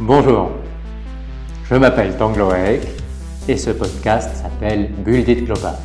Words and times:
Bonjour, 0.00 0.50
je 1.70 1.76
m'appelle 1.76 2.16
Tangloek 2.16 2.80
et 3.48 3.56
ce 3.56 3.70
podcast 3.70 4.34
s'appelle 4.34 4.90
Build 4.90 5.28
It 5.28 5.44
Global. 5.44 5.76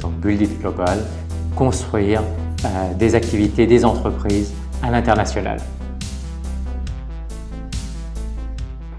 Donc 0.00 0.14
Build 0.14 0.40
It 0.42 0.58
Global, 0.58 0.98
construire 1.54 2.20
euh, 2.64 2.94
des 2.94 3.14
activités, 3.14 3.68
des 3.68 3.84
entreprises 3.84 4.52
à 4.82 4.90
l'international. 4.90 5.60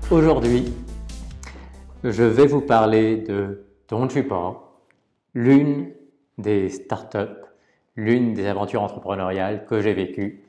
Aujourd'hui, 0.09 0.73
je 2.05 2.23
vais 2.23 2.47
vous 2.47 2.61
parler 2.61 3.17
de 3.17 3.65
Don't 3.89 4.09
l'une 5.33 5.91
des 6.37 6.69
startups, 6.69 7.43
l'une 7.97 8.33
des 8.33 8.47
aventures 8.47 8.83
entrepreneuriales 8.83 9.65
que 9.65 9.81
j'ai 9.81 9.93
vécues. 9.93 10.43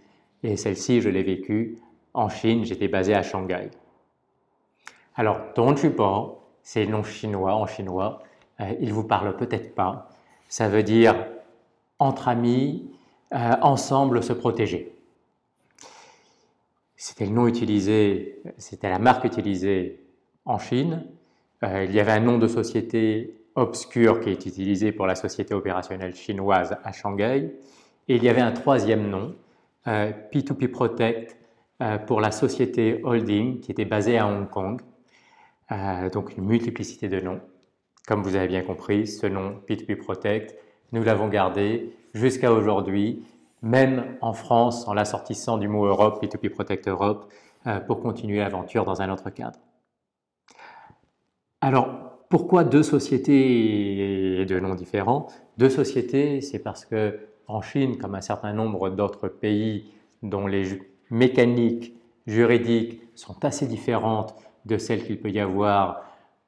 Et 0.44 0.56
celle-ci, 0.56 1.00
je 1.00 1.08
l'ai 1.08 1.24
vécue 1.24 1.78
en 2.14 2.28
Chine, 2.28 2.64
j'étais 2.64 2.86
basé 2.86 3.12
à 3.12 3.24
Shanghai. 3.24 3.68
Alors, 5.16 5.40
Don't 5.54 5.76
c'est 6.62 6.84
le 6.84 6.90
nom 6.90 7.02
chinois 7.02 7.54
en 7.54 7.66
chinois. 7.66 8.22
Euh, 8.60 8.74
il 8.80 8.92
vous 8.92 9.04
parle 9.04 9.34
peut-être 9.36 9.74
pas. 9.74 10.10
Ça 10.48 10.68
veut 10.68 10.82
dire 10.82 11.14
entre 11.98 12.28
amis, 12.28 12.90
euh, 13.32 13.52
ensemble 13.62 14.22
se 14.22 14.34
protéger. 14.34 14.92
C'était 16.96 17.24
le 17.24 17.32
nom 17.32 17.46
utilisé, 17.46 18.42
c'était 18.58 18.90
la 18.90 18.98
marque 18.98 19.24
utilisée 19.24 20.02
en 20.44 20.58
Chine. 20.58 21.06
Euh, 21.62 21.84
il 21.84 21.94
y 21.94 22.00
avait 22.00 22.12
un 22.12 22.20
nom 22.20 22.36
de 22.36 22.46
société 22.46 23.40
obscur 23.54 24.20
qui 24.20 24.28
est 24.28 24.46
utilisé 24.46 24.92
pour 24.92 25.06
la 25.06 25.14
société 25.14 25.54
opérationnelle 25.54 26.14
chinoise 26.14 26.76
à 26.84 26.92
Shanghai. 26.92 27.54
Et 28.08 28.16
il 28.16 28.22
y 28.22 28.28
avait 28.28 28.42
un 28.42 28.52
troisième 28.52 29.08
nom, 29.08 29.34
P2P 29.86 30.68
Protect, 30.68 31.36
pour 32.06 32.20
la 32.20 32.30
société 32.30 33.00
holding 33.02 33.60
qui 33.60 33.72
était 33.72 33.84
basée 33.84 34.18
à 34.18 34.26
Hong 34.28 34.48
Kong. 34.48 34.80
Euh, 35.72 36.10
donc 36.10 36.36
une 36.36 36.44
multiplicité 36.44 37.08
de 37.08 37.20
noms. 37.20 37.40
Comme 38.06 38.22
vous 38.22 38.36
avez 38.36 38.46
bien 38.46 38.62
compris, 38.62 39.06
ce 39.06 39.26
nom 39.26 39.60
P2P 39.68 39.96
Protect, 39.96 40.54
nous 40.92 41.02
l'avons 41.02 41.28
gardé 41.28 41.92
jusqu'à 42.14 42.52
aujourd'hui, 42.52 43.24
même 43.62 44.16
en 44.20 44.32
France, 44.32 44.86
en 44.86 44.94
l'assortissant 44.94 45.58
du 45.58 45.66
mot 45.66 45.86
Europe, 45.86 46.22
P2P 46.22 46.50
Protect 46.50 46.86
Europe, 46.86 47.32
euh, 47.66 47.80
pour 47.80 48.00
continuer 48.00 48.38
l'aventure 48.38 48.84
dans 48.84 49.02
un 49.02 49.12
autre 49.12 49.30
cadre. 49.30 49.58
Alors, 51.60 51.88
pourquoi 52.28 52.62
deux 52.62 52.84
sociétés 52.84 54.40
et 54.40 54.46
deux 54.46 54.60
noms 54.60 54.76
différents? 54.76 55.26
Deux 55.58 55.70
sociétés, 55.70 56.40
c'est 56.40 56.60
parce 56.60 56.84
que 56.84 57.18
en 57.48 57.60
Chine, 57.60 57.98
comme 57.98 58.14
un 58.14 58.20
certain 58.20 58.52
nombre 58.52 58.90
d'autres 58.90 59.28
pays 59.28 59.90
dont 60.22 60.46
les 60.46 60.80
mécaniques 61.10 61.94
juridiques 62.26 63.00
sont 63.14 63.44
assez 63.44 63.66
différentes 63.66 64.34
de 64.66 64.76
celles 64.76 65.04
qu'il 65.04 65.18
peut 65.18 65.30
y 65.30 65.40
avoir 65.40 66.02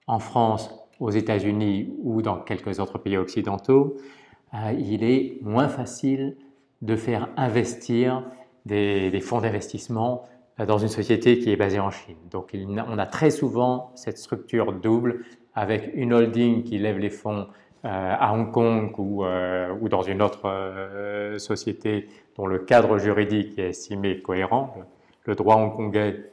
en 0.07 0.19
France, 0.19 0.71
aux 1.01 1.11
États-Unis 1.11 1.95
ou 2.03 2.23
dans 2.23 2.39
quelques 2.39 2.81
autres 2.81 2.99
pays 2.99 3.17
occidentaux, 3.17 3.97
euh, 4.55 4.73
il 4.79 5.05
est 5.05 5.39
moins 5.43 5.69
facile 5.69 6.37
de 6.83 6.97
faire 6.97 7.29
investir 7.37 8.25
des, 8.67 9.21
fonds 9.21 9.41
d'investissement 9.41 10.25
euh, 10.59 10.67
dans 10.67 10.79
une 10.79 10.89
société 10.89 11.39
qui 11.39 11.51
est 11.51 11.57
basée 11.57 11.81
en 11.81 11.91
Chine. 11.91 12.17
Donc 12.31 12.55
on 12.55 12.99
a 12.99 13.07
très 13.07 13.31
souvent 13.31 13.93
cette 13.95 14.19
structure 14.19 14.73
double 14.73 15.25
avec 15.55 15.91
une 15.95 16.13
holding 16.13 16.63
qui 16.65 16.79
lève 16.79 16.99
les 16.99 17.11
fonds 17.11 17.47
euh, 17.85 18.15
à 18.19 18.33
Hong 18.33 18.51
Kong 18.51 18.93
ou 18.99 19.89
dans 19.89 20.03
une 20.03 20.23
autre 20.23 21.37
société 21.39 22.09
dont 22.37 22.47
le 22.47 22.59
cadre 22.59 22.99
juridique 22.99 23.59
est 23.59 23.71
estimé 23.71 24.21
cohérent. 24.21 24.75
Le 25.25 25.35
droit 25.35 25.57
hongkongais 25.57 26.31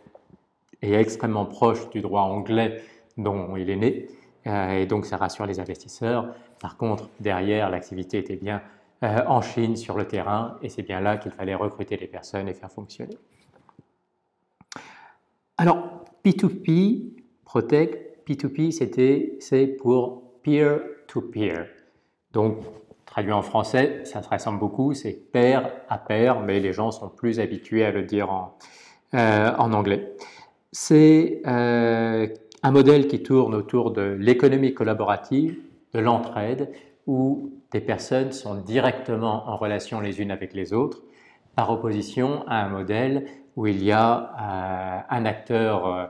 est 0.94 1.02
extrêmement 1.02 1.46
proche 1.46 1.90
du 1.90 2.02
droit 2.02 2.22
anglais 2.22 2.82
dont 3.18 3.56
il 3.56 3.70
est 3.70 3.76
né, 3.76 4.08
euh, 4.48 4.82
et 4.82 4.86
donc 4.86 5.06
ça 5.06 5.18
rassure 5.18 5.46
les 5.46 5.60
investisseurs. 5.60 6.34
Par 6.60 6.78
contre, 6.78 7.10
derrière, 7.20 7.70
l'activité 7.70 8.18
était 8.18 8.36
bien 8.36 8.62
euh, 9.04 9.22
en 9.28 9.42
Chine, 9.42 9.76
sur 9.76 9.98
le 9.98 10.08
terrain, 10.08 10.58
et 10.62 10.70
c'est 10.70 10.84
bien 10.84 11.02
là 11.02 11.18
qu'il 11.18 11.32
fallait 11.32 11.56
recruter 11.56 11.98
les 11.98 12.08
personnes 12.08 12.48
et 12.48 12.54
faire 12.54 12.72
fonctionner. 12.72 13.18
Alors, 15.58 16.06
P2P, 16.24 17.14
Protect, 17.46 18.28
P2P, 18.28 18.72
c'était, 18.72 19.38
c'est 19.40 19.68
pour 19.68 20.24
peer-to-peer. 20.44 21.68
Donc, 22.32 22.58
traduit 23.06 23.32
en 23.32 23.42
français, 23.42 24.02
ça 24.04 24.22
se 24.22 24.28
ressemble 24.30 24.60
beaucoup, 24.60 24.94
c'est 24.94 25.14
pair 25.14 25.72
à 25.88 25.98
pair, 25.98 26.42
mais 26.42 26.60
les 26.60 26.74
gens 26.74 26.92
sont 26.92 27.08
plus 27.08 27.40
habitués 27.40 27.86
à 27.86 27.92
le 27.92 28.04
dire 28.04 28.32
en, 28.32 28.58
euh, 29.14 29.52
en 29.58 29.72
anglais. 29.72 30.16
C'est 30.78 31.42
euh, 31.48 32.28
un 32.62 32.72
modèle 32.72 33.08
qui 33.08 33.24
tourne 33.24 33.56
autour 33.56 33.92
de 33.92 34.18
l'économie 34.20 34.74
collaborative, 34.74 35.58
de 35.94 36.00
l'entraide, 36.02 36.70
où 37.08 37.54
des 37.72 37.80
personnes 37.80 38.34
sont 38.34 38.56
directement 38.56 39.48
en 39.48 39.56
relation 39.56 40.02
les 40.02 40.20
unes 40.20 40.32
avec 40.32 40.54
les 40.54 40.74
autres, 40.74 41.02
par 41.56 41.72
opposition 41.72 42.44
à 42.48 42.58
un 42.58 42.68
modèle 42.68 43.26
où 43.56 43.68
il 43.68 43.82
y 43.86 43.94
a 43.94 44.34
euh, 44.38 45.16
un 45.16 45.26
acteur, 45.26 45.88
euh, 45.88 46.06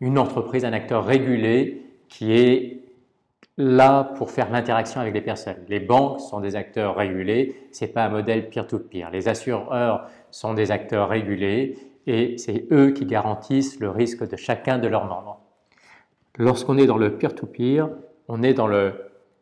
une 0.00 0.18
entreprise, 0.18 0.64
un 0.64 0.72
acteur 0.72 1.06
régulé 1.06 1.84
qui 2.08 2.32
est 2.32 2.80
là 3.56 4.02
pour 4.02 4.32
faire 4.32 4.50
l'interaction 4.50 5.00
avec 5.00 5.14
les 5.14 5.20
personnes. 5.20 5.62
Les 5.68 5.78
banques 5.78 6.18
sont 6.18 6.40
des 6.40 6.56
acteurs 6.56 6.96
régulés, 6.96 7.54
ce 7.70 7.84
n'est 7.84 7.92
pas 7.92 8.06
un 8.06 8.08
modèle 8.08 8.50
peer-to-peer. 8.50 9.10
Les 9.12 9.28
assureurs 9.28 10.08
sont 10.32 10.54
des 10.54 10.72
acteurs 10.72 11.08
régulés 11.08 11.76
et 12.08 12.38
c'est 12.38 12.66
eux 12.72 12.90
qui 12.90 13.04
garantissent 13.04 13.78
le 13.80 13.90
risque 13.90 14.26
de 14.28 14.34
chacun 14.34 14.78
de 14.78 14.88
leurs 14.88 15.04
membres. 15.04 15.40
Lorsqu'on 16.38 16.78
est 16.78 16.86
dans 16.86 16.96
le 16.96 17.18
peer-to-peer, 17.18 17.90
on 18.28 18.42
est 18.42 18.54
dans 18.54 18.66
le 18.66 18.94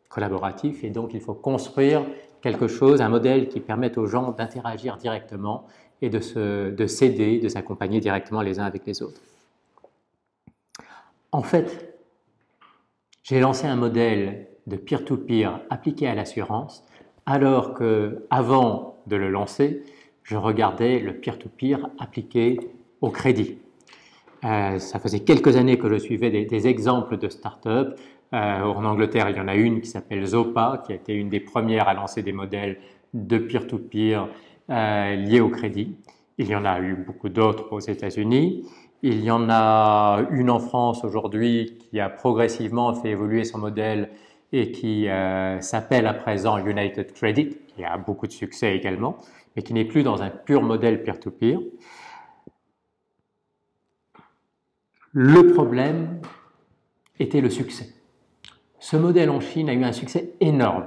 collaboratif 0.09 0.83
et 0.83 0.89
donc 0.89 1.13
il 1.13 1.21
faut 1.21 1.33
construire 1.33 2.03
quelque 2.41 2.67
chose, 2.67 3.01
un 3.01 3.07
modèle 3.07 3.47
qui 3.47 3.61
permette 3.61 3.97
aux 3.97 4.05
gens 4.05 4.31
d'interagir 4.31 4.97
directement 4.97 5.65
et 6.01 6.09
de, 6.09 6.19
s'aider, 6.19 7.39
de 7.39 7.47
s'accompagner 7.47 8.01
directement 8.01 8.41
les 8.41 8.59
uns 8.59 8.65
avec 8.65 8.85
les 8.85 9.01
autres. 9.01 9.21
En 11.31 11.43
fait, 11.43 11.97
j'ai 13.23 13.39
lancé 13.39 13.65
un 13.65 13.77
modèle 13.77 14.47
de 14.67 14.75
peer-to-peer 14.75 15.61
appliqué 15.69 16.07
à 16.07 16.15
l'assurance 16.15 16.83
alors 17.25 17.73
que, 17.73 18.25
avant 18.29 18.97
de 19.07 19.15
le 19.15 19.29
lancer, 19.29 19.83
je 20.27 20.35
regardais 20.35 20.99
le 20.99 21.13
peer-to-peer 21.13 21.89
appliqué 21.99 22.59
au 22.99 23.09
crédit. 23.09 23.57
Euh, 24.43 24.77
ça 24.77 24.99
faisait 24.99 25.21
quelques 25.21 25.55
années 25.55 25.77
que 25.79 25.89
je 25.89 25.97
suivais 25.97 26.29
des, 26.29 26.67
exemples 26.67 27.17
de 27.17 27.29
start-up. 27.29 27.97
Euh, 28.33 28.61
en 28.61 28.83
Angleterre, 28.83 29.29
il 29.29 29.37
y 29.37 29.39
en 29.39 29.47
a 29.47 29.55
une 29.55 29.79
qui 29.79 29.87
s'appelle 29.87 30.25
Zopa, 30.25 30.83
qui 30.85 30.91
a 30.91 30.95
été 30.95 31.13
une 31.13 31.29
des 31.29 31.39
premières 31.39 31.87
à 31.87 31.93
lancer 31.93 32.23
des 32.23 32.33
modèles 32.33 32.77
de 33.13 33.37
peer-to-peer 33.37 34.27
euh, 34.69 35.15
liés 35.15 35.39
au 35.39 35.49
crédit. 35.49 35.95
Il 36.37 36.47
y 36.47 36.55
en 36.55 36.65
a 36.65 36.81
eu 36.81 36.95
beaucoup 36.95 37.29
d'autres 37.29 37.71
aux 37.71 37.79
États-Unis. 37.79 38.65
Il 39.03 39.23
y 39.23 39.31
en 39.31 39.49
a 39.49 40.25
une 40.31 40.49
en 40.49 40.59
France 40.59 41.05
aujourd'hui 41.05 41.77
qui 41.79 42.01
a 42.01 42.09
progressivement 42.09 42.93
fait 42.93 43.11
évoluer 43.11 43.45
son 43.45 43.59
modèle 43.59 44.09
et 44.51 44.71
qui 44.71 45.07
s'appelle 45.59 46.07
à 46.07 46.13
présent 46.13 46.57
United 46.57 47.11
Credit, 47.13 47.57
qui 47.67 47.83
a 47.83 47.97
beaucoup 47.97 48.27
de 48.27 48.31
succès 48.31 48.75
également 48.75 49.19
mais 49.57 49.63
qui 49.63 49.73
n'est 49.73 49.85
plus 49.85 50.03
dans 50.03 50.21
un 50.21 50.29
pur 50.29 50.61
modèle 50.61 51.03
peer-to-peer. 51.03 51.59
Le 55.11 55.51
problème 55.51 56.21
était 57.19 57.41
le 57.41 57.49
succès. 57.49 57.89
Ce 58.77 58.95
modèle 58.95 59.31
en 59.31 59.39
Chine 59.39 59.67
a 59.67 59.73
eu 59.73 59.83
un 59.83 59.93
succès 59.93 60.33
énorme. 60.41 60.85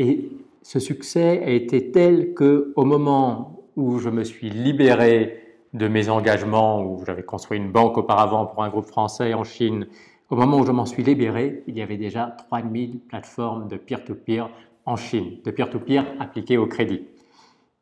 Et 0.00 0.30
ce 0.62 0.80
succès 0.80 1.44
a 1.44 1.50
été 1.50 1.92
tel 1.92 2.34
que 2.34 2.72
au 2.74 2.84
moment 2.84 3.62
où 3.76 4.00
je 4.00 4.10
me 4.10 4.24
suis 4.24 4.50
libéré 4.50 5.56
de 5.72 5.86
mes 5.86 6.08
engagements, 6.08 6.82
où 6.82 7.04
j'avais 7.06 7.22
construit 7.22 7.58
une 7.58 7.70
banque 7.70 7.96
auparavant 7.98 8.46
pour 8.46 8.64
un 8.64 8.68
groupe 8.68 8.86
français 8.86 9.32
en 9.32 9.44
Chine, 9.44 9.86
au 10.28 10.34
moment 10.34 10.58
où 10.58 10.66
je 10.66 10.72
m'en 10.72 10.86
suis 10.86 11.04
libéré, 11.04 11.62
il 11.68 11.78
y 11.78 11.82
avait 11.82 11.98
déjà 11.98 12.36
3000 12.50 12.98
plateformes 12.98 13.68
de 13.68 13.76
peer-to-peer 13.76 14.50
en 14.86 14.96
Chine, 14.96 15.38
de 15.44 15.52
peer-to-peer 15.52 16.04
appliquées 16.18 16.58
au 16.58 16.66
crédit. 16.66 17.06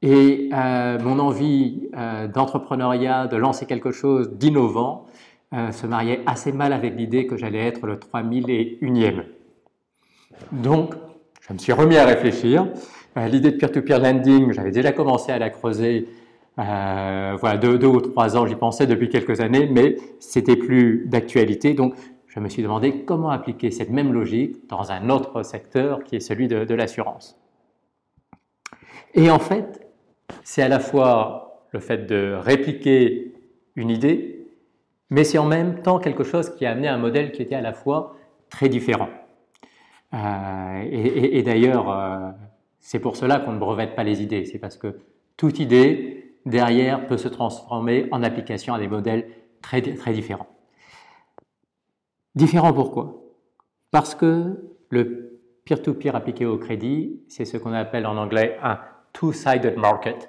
Et 0.03 0.49
euh, 0.55 0.99
mon 0.99 1.19
envie 1.19 1.91
euh, 1.95 2.27
d'entrepreneuriat, 2.27 3.27
de 3.27 3.37
lancer 3.37 3.67
quelque 3.67 3.91
chose 3.91 4.31
d'innovant, 4.33 5.07
euh, 5.53 5.73
se 5.73 5.87
mariait 5.87 6.21
assez 6.27 6.53
mal 6.53 6.73
avec 6.73 6.97
l'idée 6.97 7.27
que 7.27 7.37
j'allais 7.37 7.67
être 7.67 7.87
le 7.87 7.97
3001e. 7.97 9.25
Donc, 10.53 10.95
je 11.47 11.53
me 11.53 11.59
suis 11.59 11.73
remis 11.73 11.97
à 11.97 12.07
réfléchir. 12.07 12.67
l'idée 13.17 13.51
de 13.51 13.57
peer-to-peer 13.57 13.99
lending, 13.99 14.53
j'avais 14.53 14.71
déjà 14.71 14.93
commencé 14.93 15.33
à 15.33 15.39
la 15.39 15.51
creuser 15.51 16.09
voilà, 16.57 17.57
deux, 17.57 17.87
ou 17.87 18.01
trois 18.01 18.37
ans, 18.37 18.47
j'y 18.47 18.55
pensais 18.55 18.87
depuis 18.87 19.09
quelques 19.09 19.41
années, 19.41 19.67
mais 19.71 19.97
c'était 20.19 20.57
plus 20.57 21.07
d'actualité. 21.07 21.75
Donc, 21.75 21.95
je 22.27 22.39
me 22.39 22.49
suis 22.49 22.63
demandé 22.63 23.03
comment 23.05 23.31
appliquer 23.31 23.71
cette 23.71 23.91
même 23.91 24.13
logique 24.13 24.69
dans 24.69 24.93
un 24.93 25.09
autre 25.09 25.43
secteur 25.43 26.05
qui 26.05 26.17
est 26.17 26.21
celui 26.21 26.49
de 26.49 26.75
l'assurance. 26.75 27.41
Et 29.15 29.31
en 29.31 29.39
fait, 29.39 29.90
c'est 30.51 30.63
à 30.63 30.69
la 30.69 30.81
fois 30.81 31.65
le 31.71 31.79
fait 31.79 32.07
de 32.07 32.35
répliquer 32.35 33.35
une 33.77 33.89
idée 33.89 34.49
mais 35.09 35.23
c'est 35.23 35.39
en 35.39 35.45
même 35.45 35.81
temps 35.83 36.01
quelque 36.01 36.25
chose 36.25 36.51
qui 36.57 36.67
a 36.67 36.73
amené 36.73 36.89
un 36.89 36.99
modèle 36.99 37.31
qui 37.31 37.41
était 37.41 37.55
à 37.55 37.61
la 37.61 37.73
fois 37.73 38.17
très 38.49 38.69
différent. 38.69 39.09
Euh, 40.13 40.83
et, 40.91 41.43
d'ailleurs, 41.45 41.89
euh, 41.91 42.31
c'est 42.81 42.99
pour 42.99 43.17
cela 43.17 43.39
qu'on 43.39 43.53
ne 43.53 43.59
brevette 43.59 43.95
pas 43.95 44.03
les 44.03 44.23
idées, 44.23 44.45
c'est 44.45 44.59
parce 44.59 44.77
que 44.77 44.99
toute 45.37 45.61
idée, 45.61 46.35
derrière, 46.47 47.07
peut 47.07 47.17
se 47.17 47.29
transformer 47.29 48.09
en 48.11 48.25
application 48.25 48.75
à 48.75 48.81
des 48.81 48.89
modèles 48.89 49.29
très, 49.63 49.83
très 49.83 50.13
différents. 50.13 50.49
Différents 52.35 52.73
pourquoi? 52.73 53.23
Parce 53.93 54.17
que 54.17 54.73
le 54.89 55.41
peer-to-peer 55.65 56.13
-peer 56.13 56.17
appliqué 56.17 56.45
au 56.47 56.59
crédit, 56.59 57.21
c'est 57.29 57.45
ce 57.45 57.57
qu'on 57.57 57.73
appelle 57.73 58.07
en 58.07 58.17
anglais 58.17 58.59
un 58.63 58.81
two-sided 59.13 59.77
market, 59.77 60.29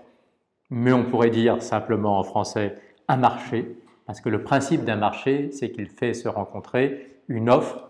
mais 0.71 0.93
on 0.93 1.03
pourrait 1.03 1.29
dire 1.29 1.61
simplement 1.61 2.17
en 2.17 2.23
français 2.23 2.77
un 3.07 3.17
marché, 3.17 3.77
parce 4.05 4.21
que 4.21 4.29
le 4.29 4.43
principe 4.43 4.83
d'un 4.83 4.95
marché, 4.95 5.51
c'est 5.51 5.71
qu'il 5.71 5.87
fait 5.87 6.13
se 6.13 6.27
rencontrer 6.27 7.19
une 7.27 7.49
offre 7.49 7.89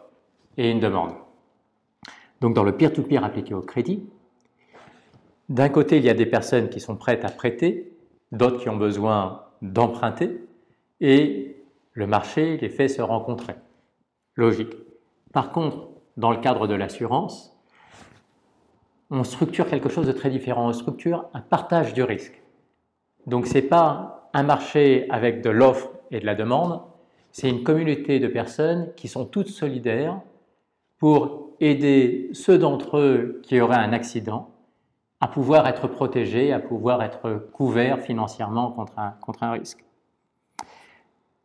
et 0.57 0.69
une 0.69 0.80
demande. 0.80 1.13
Donc 2.42 2.56
dans 2.56 2.63
le 2.63 2.75
peer-to-peer 2.75 3.24
appliqué 3.24 3.54
au 3.54 3.62
crédit, 3.62 4.10
d'un 5.48 5.69
côté, 5.69 5.98
il 5.98 6.04
y 6.04 6.10
a 6.10 6.13
des 6.13 6.25
personnes 6.25 6.69
qui 6.69 6.80
sont 6.80 6.95
prêtes 6.95 7.24
à 7.24 7.30
prêter, 7.30 7.92
d'autres 8.31 8.60
qui 8.60 8.69
ont 8.69 8.78
besoin 8.78 9.44
d'emprunter, 9.62 10.45
et 11.01 11.57
le 11.94 12.07
marché 12.07 12.57
les 12.57 12.69
fait 12.69 12.88
se 12.88 13.01
rencontrer. 13.01 13.56
Logique. 14.36 14.74
Par 15.33 15.51
contre, 15.51 15.89
dans 16.18 16.31
le 16.31 16.38
cadre 16.38 16.68
de 16.68 16.74
l'assurance, 16.74 17.56
on 19.10 19.24
structure 19.24 19.68
quelque 19.68 19.89
chose 19.89 20.07
de 20.07 20.13
très 20.13 20.30
différent. 20.30 20.69
On 20.69 20.74
structure 20.74 21.25
un 21.33 21.42
partage 21.42 21.94
du 21.94 22.01
risque. 22.01 22.40
Donc 23.27 23.47
ce 23.47 23.56
n'est 23.56 23.62
pas 23.62 24.29
un 24.33 24.44
marché 24.44 25.07
avec 25.09 25.41
de 25.41 25.50
l'offre 25.50 25.91
et 26.12 26.19
de 26.19 26.25
la 26.25 26.35
demande, 26.35 26.81
c'est 27.31 27.50
une 27.50 27.63
communauté 27.63 28.19
de 28.19 28.27
personnes 28.27 28.89
qui 28.95 29.07
sont 29.07 29.25
toutes 29.25 29.47
solidaires 29.47 30.19
pour 30.97 31.50
aider 31.59 32.29
ceux 32.33 32.57
d'entre 32.57 32.97
eux 32.97 33.41
qui 33.44 33.59
auraient 33.62 33.75
un 33.75 33.94
accident 33.94 34.50
à 35.21 35.27
pouvoir 35.27 35.68
être 35.68 35.88
protégés, 35.88 36.51
à 36.51 36.59
pouvoir 36.59 37.03
être 37.03 37.47
couverts 37.53 38.00
financièrement 38.00 38.71
contre 38.71 38.97
un, 38.97 39.13
contre 39.21 39.44
un 39.44 39.51
risque. 39.51 39.83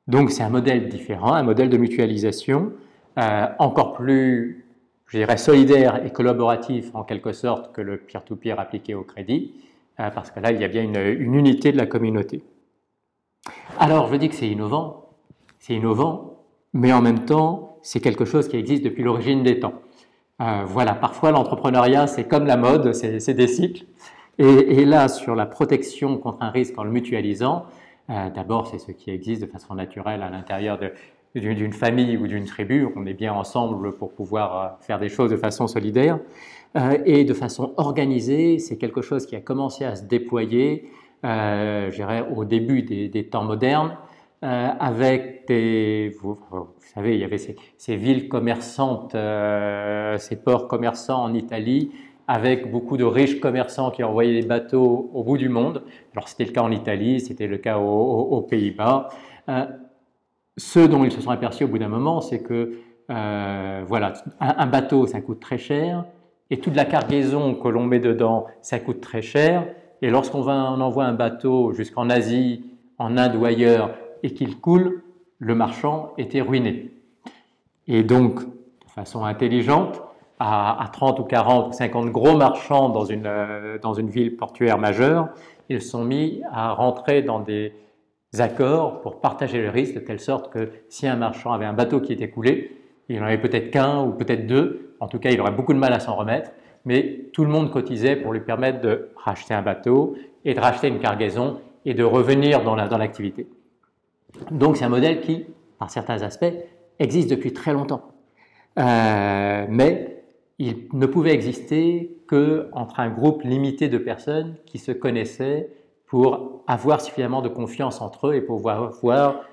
Donc 0.08 0.30
c'est 0.30 0.42
un 0.42 0.48
modèle 0.48 0.88
différent, 0.88 1.34
un 1.34 1.42
modèle 1.42 1.68
de 1.68 1.76
mutualisation 1.76 2.72
euh, 3.18 3.46
encore 3.58 3.94
plus, 3.94 4.66
je 5.06 5.18
dirais, 5.18 5.36
solidaire 5.36 6.04
et 6.04 6.10
collaboratif 6.10 6.94
en 6.94 7.02
quelque 7.02 7.32
sorte 7.32 7.72
que 7.72 7.80
le 7.80 7.98
peer-to-peer 7.98 8.58
appliqué 8.58 8.94
au 8.94 9.02
crédit, 9.02 9.52
parce 9.96 10.30
que 10.30 10.40
là, 10.40 10.52
il 10.52 10.60
y 10.60 10.64
a 10.64 10.68
bien 10.68 10.82
une, 10.82 11.34
unité 11.34 11.72
de 11.72 11.76
la 11.76 11.86
communauté. 11.86 12.42
Alors, 13.78 14.08
je 14.08 14.16
dis 14.16 14.28
que 14.28 14.34
c'est 14.34 14.48
innovant, 14.48 15.10
c'est 15.58 15.74
innovant, 15.74 16.44
mais 16.72 16.92
en 16.92 17.00
même 17.00 17.24
temps, 17.24 17.78
c'est 17.82 18.00
quelque 18.00 18.24
chose 18.24 18.48
qui 18.48 18.56
existe 18.56 18.84
depuis 18.84 19.02
l'origine 19.02 19.42
des 19.42 19.60
temps. 19.60 19.74
Euh, 20.42 20.64
voilà, 20.66 20.94
parfois 20.94 21.30
l'entrepreneuriat, 21.30 22.06
c'est 22.06 22.24
comme 22.24 22.46
la 22.46 22.56
mode, 22.56 22.92
c'est 22.92 23.34
des 23.34 23.48
cycles. 23.48 23.86
Et, 24.38 24.84
là, 24.84 25.08
sur 25.08 25.34
la 25.34 25.46
protection 25.46 26.18
contre 26.18 26.42
un 26.42 26.50
risque 26.50 26.78
en 26.78 26.84
le 26.84 26.90
mutualisant, 26.90 27.64
euh, 28.10 28.28
d'abord, 28.28 28.66
c'est 28.66 28.78
ce 28.78 28.92
qui 28.92 29.10
existe 29.10 29.40
de 29.40 29.46
façon 29.46 29.74
naturelle 29.74 30.22
à 30.22 30.28
l'intérieur 30.28 30.78
d'une 31.34 31.72
famille 31.72 32.18
ou 32.18 32.26
d'une 32.26 32.44
tribu. 32.44 32.86
On 32.96 33.06
est 33.06 33.14
bien 33.14 33.32
ensemble 33.32 33.92
pour 33.92 34.12
pouvoir 34.12 34.60
euh, 34.60 34.68
faire 34.80 34.98
des 34.98 35.08
choses 35.08 35.30
de 35.30 35.36
façon 35.36 35.66
solidaire. 35.66 36.18
Et 37.04 37.24
de 37.24 37.32
façon 37.32 37.72
organisée, 37.76 38.58
c'est 38.58 38.76
quelque 38.76 39.00
chose 39.00 39.26
qui 39.26 39.34
a 39.36 39.40
commencé 39.40 39.84
à 39.84 39.96
se 39.96 40.04
déployer, 40.04 40.90
je 41.22 41.94
dirais, 41.94 42.24
au 42.34 42.44
début 42.44 42.82
des 42.82 43.28
temps 43.28 43.44
modernes. 43.44 43.96
Euh, 44.44 44.68
avec 44.78 45.46
des, 45.48 46.14
vous, 46.20 46.38
savez, 46.94 47.14
il 47.14 47.20
y 47.20 47.24
avait 47.24 47.38
ces, 47.38 47.96
villes 47.96 48.28
commerçantes, 48.28 49.14
euh, 49.14 50.18
ces 50.18 50.36
ports 50.36 50.68
commerçants 50.68 51.24
en 51.24 51.32
Italie, 51.32 51.90
avec 52.28 52.70
beaucoup 52.70 52.98
de 52.98 53.04
riches 53.04 53.40
commerçants 53.40 53.90
qui 53.90 54.04
envoyaient 54.04 54.42
des 54.42 54.46
bateaux 54.46 55.10
au 55.14 55.24
bout 55.24 55.38
du 55.38 55.48
monde. 55.48 55.82
Alors 56.12 56.28
c'était 56.28 56.44
le 56.44 56.52
cas 56.52 56.60
en 56.60 56.70
Italie, 56.70 57.20
c'était 57.20 57.46
le 57.46 57.56
cas 57.56 57.78
aux, 57.78 58.42
Pays-Bas. 58.42 59.08
Euh, 59.48 59.64
ce 60.58 60.80
dont 60.80 61.02
ils 61.04 61.12
se 61.12 61.22
sont 61.22 61.30
aperçus 61.30 61.64
au 61.64 61.68
bout 61.68 61.78
d'un 61.78 61.88
moment, 61.88 62.20
c'est 62.20 62.42
que 62.42 62.74
voilà, 63.08 64.12
un, 64.40 64.66
bateau, 64.66 65.06
ça 65.06 65.20
coûte 65.20 65.40
très 65.40 65.58
cher, 65.58 66.04
et 66.50 66.58
toute 66.58 66.76
la 66.76 66.84
cargaison 66.84 67.54
que 67.54 67.68
l'on 67.68 67.84
met 67.84 67.98
dedans, 67.98 68.46
ça 68.62 68.78
coûte 68.78 69.00
très 69.00 69.22
cher. 69.22 69.66
Et 70.02 70.10
lorsqu'on 70.10 70.42
on 70.42 70.80
envoie 70.80 71.04
un 71.04 71.12
bateau 71.12 71.72
jusqu'en 71.72 72.10
Asie, 72.10 72.64
en 72.98 73.16
Inde 73.16 73.36
ou 73.36 73.44
ailleurs, 73.44 73.90
et 74.22 74.32
qu'il 74.32 74.60
coule, 74.60 75.02
le 75.38 75.54
marchand 75.54 76.12
était 76.18 76.40
ruiné. 76.40 76.92
Et 77.88 78.02
donc, 78.02 78.40
de 78.40 78.90
façon 78.94 79.24
intelligente, 79.24 80.00
à, 80.38 80.88
30 80.92 81.18
ou 81.20 81.24
40 81.24 81.68
ou 81.68 81.72
50 81.72 82.10
gros 82.10 82.36
marchands 82.36 82.90
dans 82.90 83.04
une, 83.04 83.26
euh, 83.26 83.78
dans 83.78 83.94
une 83.94 84.10
ville 84.10 84.36
portuaire 84.36 84.78
majeure, 84.78 85.28
ils 85.68 85.82
sont 85.82 86.04
mis 86.04 86.42
à 86.52 86.72
rentrer 86.72 87.22
dans 87.22 87.40
des 87.40 87.72
accords 88.38 89.00
pour 89.00 89.20
partager 89.20 89.62
le 89.62 89.70
risque, 89.70 89.94
de 89.94 90.00
telle 90.00 90.20
sorte 90.20 90.52
que 90.52 90.70
si 90.88 91.06
un 91.06 91.16
marchand 91.16 91.52
avait 91.52 91.64
un 91.64 91.72
bateau 91.72 92.00
qui 92.00 92.12
était 92.12 92.28
coulé, 92.28 92.76
il 93.08 93.20
en 93.20 93.26
avait 93.26 93.38
peut-être 93.38 93.70
qu'un 93.70 94.02
ou 94.02 94.12
peut-être 94.12 94.46
deux, 94.46 94.94
en 95.00 95.08
tout 95.08 95.18
cas 95.18 95.30
il 95.30 95.40
aurait 95.40 95.52
beaucoup 95.52 95.74
de 95.74 95.78
mal 95.78 95.92
à 95.92 96.00
s'en 96.00 96.14
remettre, 96.16 96.50
mais 96.84 97.26
tout 97.32 97.44
le 97.44 97.50
monde 97.50 97.70
cotisait 97.70 98.16
pour 98.16 98.32
lui 98.32 98.40
permettre 98.40 98.80
de 98.80 99.10
racheter 99.16 99.54
un 99.54 99.62
bateau 99.62 100.16
et 100.44 100.54
de 100.54 100.60
racheter 100.60 100.88
une 100.88 100.98
cargaison 100.98 101.60
et 101.84 101.94
de 101.94 102.04
revenir 102.04 102.62
dans 102.62 102.74
l'activité. 102.74 103.48
Donc 104.50 104.76
c'est 104.76 104.84
un 104.84 104.88
modèle 104.88 105.20
qui, 105.20 105.46
par 105.78 105.90
certains 105.90 106.22
aspects, 106.22 106.52
existe 106.98 107.30
depuis 107.30 107.52
très 107.52 107.72
longtemps. 107.72 108.02
Euh, 108.78 109.66
mais 109.68 110.22
il 110.58 110.88
ne 110.92 111.06
pouvait 111.06 111.32
exister 111.32 112.18
qu'entre 112.28 113.00
un 113.00 113.10
groupe 113.10 113.42
limité 113.42 113.88
de 113.88 113.98
personnes 113.98 114.56
qui 114.66 114.78
se 114.78 114.92
connaissaient 114.92 115.70
pour 116.06 116.62
avoir 116.66 117.00
suffisamment 117.00 117.42
de 117.42 117.48
confiance 117.48 118.00
entre 118.00 118.28
eux 118.28 118.34
et 118.34 118.40
pour 118.40 118.70
avoir 118.70 119.44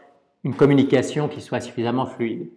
une 0.43 0.55
communication 0.55 1.27
qui 1.27 1.41
soit 1.41 1.61
suffisamment 1.61 2.05
fluide. 2.05 2.49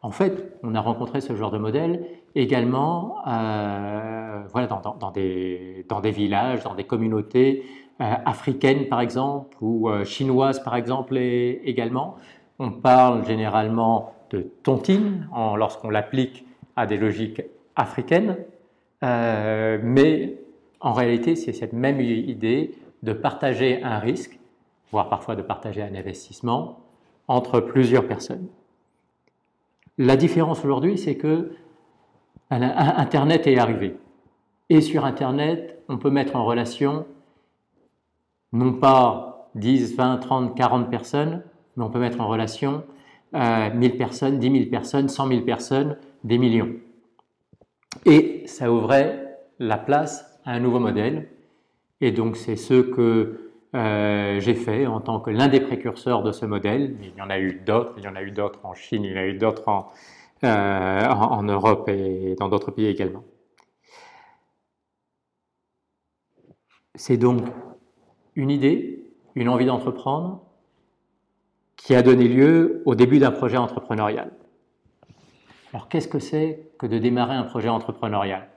En 0.00 0.10
fait, 0.12 0.52
on 0.62 0.74
a 0.74 0.80
rencontré 0.80 1.20
ce 1.20 1.34
genre 1.34 1.50
de 1.50 1.58
modèle 1.58 2.06
également 2.34 3.16
euh, 3.26 4.42
voilà, 4.52 4.68
dans, 4.68 5.10
des, 5.10 6.10
villages, 6.10 6.62
dans 6.62 6.74
des 6.74 6.84
communautés 6.84 7.64
euh, 8.00 8.14
africaines 8.24 8.86
par 8.86 9.00
exemple, 9.00 9.56
ou 9.60 9.88
euh, 9.88 10.04
chinoises 10.04 10.62
par 10.62 10.76
exemple 10.76 11.16
également. 11.16 12.16
On 12.60 12.70
parle 12.70 13.26
généralement 13.26 14.14
de 14.30 14.40
tontine 14.62 15.28
lorsqu'on 15.56 15.90
l'applique 15.90 16.44
à 16.76 16.86
des 16.86 16.96
logiques 16.96 17.42
africaines, 17.76 18.36
mais 19.00 20.38
en 20.80 20.92
réalité 20.92 21.36
c'est 21.36 21.52
cette 21.52 21.72
même 21.72 22.00
idée 22.00 22.74
de 23.04 23.12
partager 23.12 23.82
un 23.82 23.98
risque, 24.00 24.38
voire 24.90 25.08
parfois 25.08 25.36
de 25.36 25.42
partager 25.42 25.82
un 25.82 25.94
investissement 25.94 26.80
entre 27.28 27.60
plusieurs 27.60 28.06
personnes. 28.06 28.48
La 29.98 30.16
différence 30.16 30.64
aujourd'hui, 30.64 30.96
c'est 30.96 31.16
que 31.16 31.50
Internet 32.50 33.46
est 33.48 33.58
arrivé. 33.58 33.96
Et 34.70 34.80
sur 34.80 35.04
Internet, 35.04 35.82
on 35.88 35.98
peut 35.98 36.10
mettre 36.10 36.36
en 36.36 36.44
relation 36.44 37.04
non 38.52 38.74
pas 38.74 39.50
10, 39.56 39.96
20, 39.96 40.18
30, 40.18 40.56
40 40.56 40.88
personnes, 40.88 41.42
mais 41.76 41.84
on 41.84 41.90
peut 41.90 41.98
mettre 41.98 42.20
en 42.20 42.28
relation 42.28 42.84
euh, 43.34 43.74
1000 43.74 43.96
personnes, 43.96 44.38
10 44.38 44.50
000 44.50 44.70
personnes, 44.70 45.08
100 45.08 45.28
000 45.28 45.40
personnes, 45.42 45.96
des 46.24 46.38
millions. 46.38 46.70
Et 48.06 48.44
ça 48.46 48.72
ouvrait 48.72 49.38
la 49.58 49.76
place 49.76 50.40
à 50.44 50.52
un 50.52 50.60
nouveau 50.60 50.78
modèle. 50.78 51.28
Et 52.00 52.12
donc 52.12 52.36
c'est 52.36 52.56
ce 52.56 52.80
que 52.80 53.47
euh, 53.74 54.40
j'ai 54.40 54.54
fait 54.54 54.86
en 54.86 55.00
tant 55.00 55.20
que 55.20 55.30
l'un 55.30 55.48
des 55.48 55.60
précurseurs 55.60 56.22
de 56.22 56.32
ce 56.32 56.46
modèle. 56.46 56.96
Il 57.02 57.16
y 57.16 57.22
en 57.22 57.30
a 57.30 57.38
eu 57.38 57.60
d'autres, 57.64 57.94
il 57.98 58.04
y 58.04 58.08
en 58.08 58.16
a 58.16 58.22
eu 58.22 58.30
d'autres 58.30 58.60
en 58.64 58.74
Chine, 58.74 59.04
il 59.04 59.12
y 59.12 59.14
en 59.14 59.20
a 59.20 59.26
eu 59.26 59.34
d'autres 59.38 59.68
en, 59.68 59.90
euh, 60.44 61.06
en 61.06 61.42
Europe 61.42 61.88
et 61.88 62.34
dans 62.38 62.48
d'autres 62.48 62.70
pays 62.70 62.86
également. 62.86 63.24
C'est 66.94 67.16
donc 67.16 67.42
une 68.34 68.50
idée, 68.50 69.12
une 69.34 69.48
envie 69.48 69.66
d'entreprendre 69.66 70.42
qui 71.76 71.94
a 71.94 72.02
donné 72.02 72.26
lieu 72.26 72.82
au 72.86 72.94
début 72.94 73.18
d'un 73.18 73.30
projet 73.30 73.56
entrepreneurial. 73.56 74.32
Alors 75.72 75.88
qu'est-ce 75.88 76.08
que 76.08 76.18
c'est 76.18 76.70
que 76.78 76.86
de 76.86 76.98
démarrer 76.98 77.34
un 77.34 77.44
projet 77.44 77.68
entrepreneurial? 77.68 78.48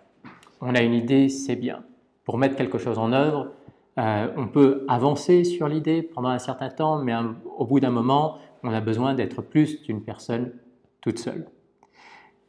On 0.62 0.74
a 0.76 0.82
une 0.82 0.94
idée, 0.94 1.30
c'est 1.30 1.56
bien. 1.56 1.84
Pour 2.24 2.38
mettre 2.38 2.56
quelque 2.56 2.78
chose 2.78 2.98
en 2.98 3.12
œuvre, 3.12 3.52
euh, 3.98 4.28
on 4.38 4.48
peut 4.48 4.86
avancer 4.88 5.44
sur 5.44 5.68
l'idée 5.68 6.02
pendant 6.02 6.30
un 6.30 6.40
certain 6.40 6.70
temps, 6.70 7.00
mais 7.04 7.14
au 7.58 7.66
bout 7.66 7.80
d'un 7.80 7.90
moment, 7.90 8.38
on 8.64 8.72
a 8.72 8.82
besoin 8.82 9.14
d'être 9.14 9.42
plus 9.42 9.82
d'une 9.84 10.04
personne 10.04 10.54
toute 11.02 11.20
seule. 11.20 11.48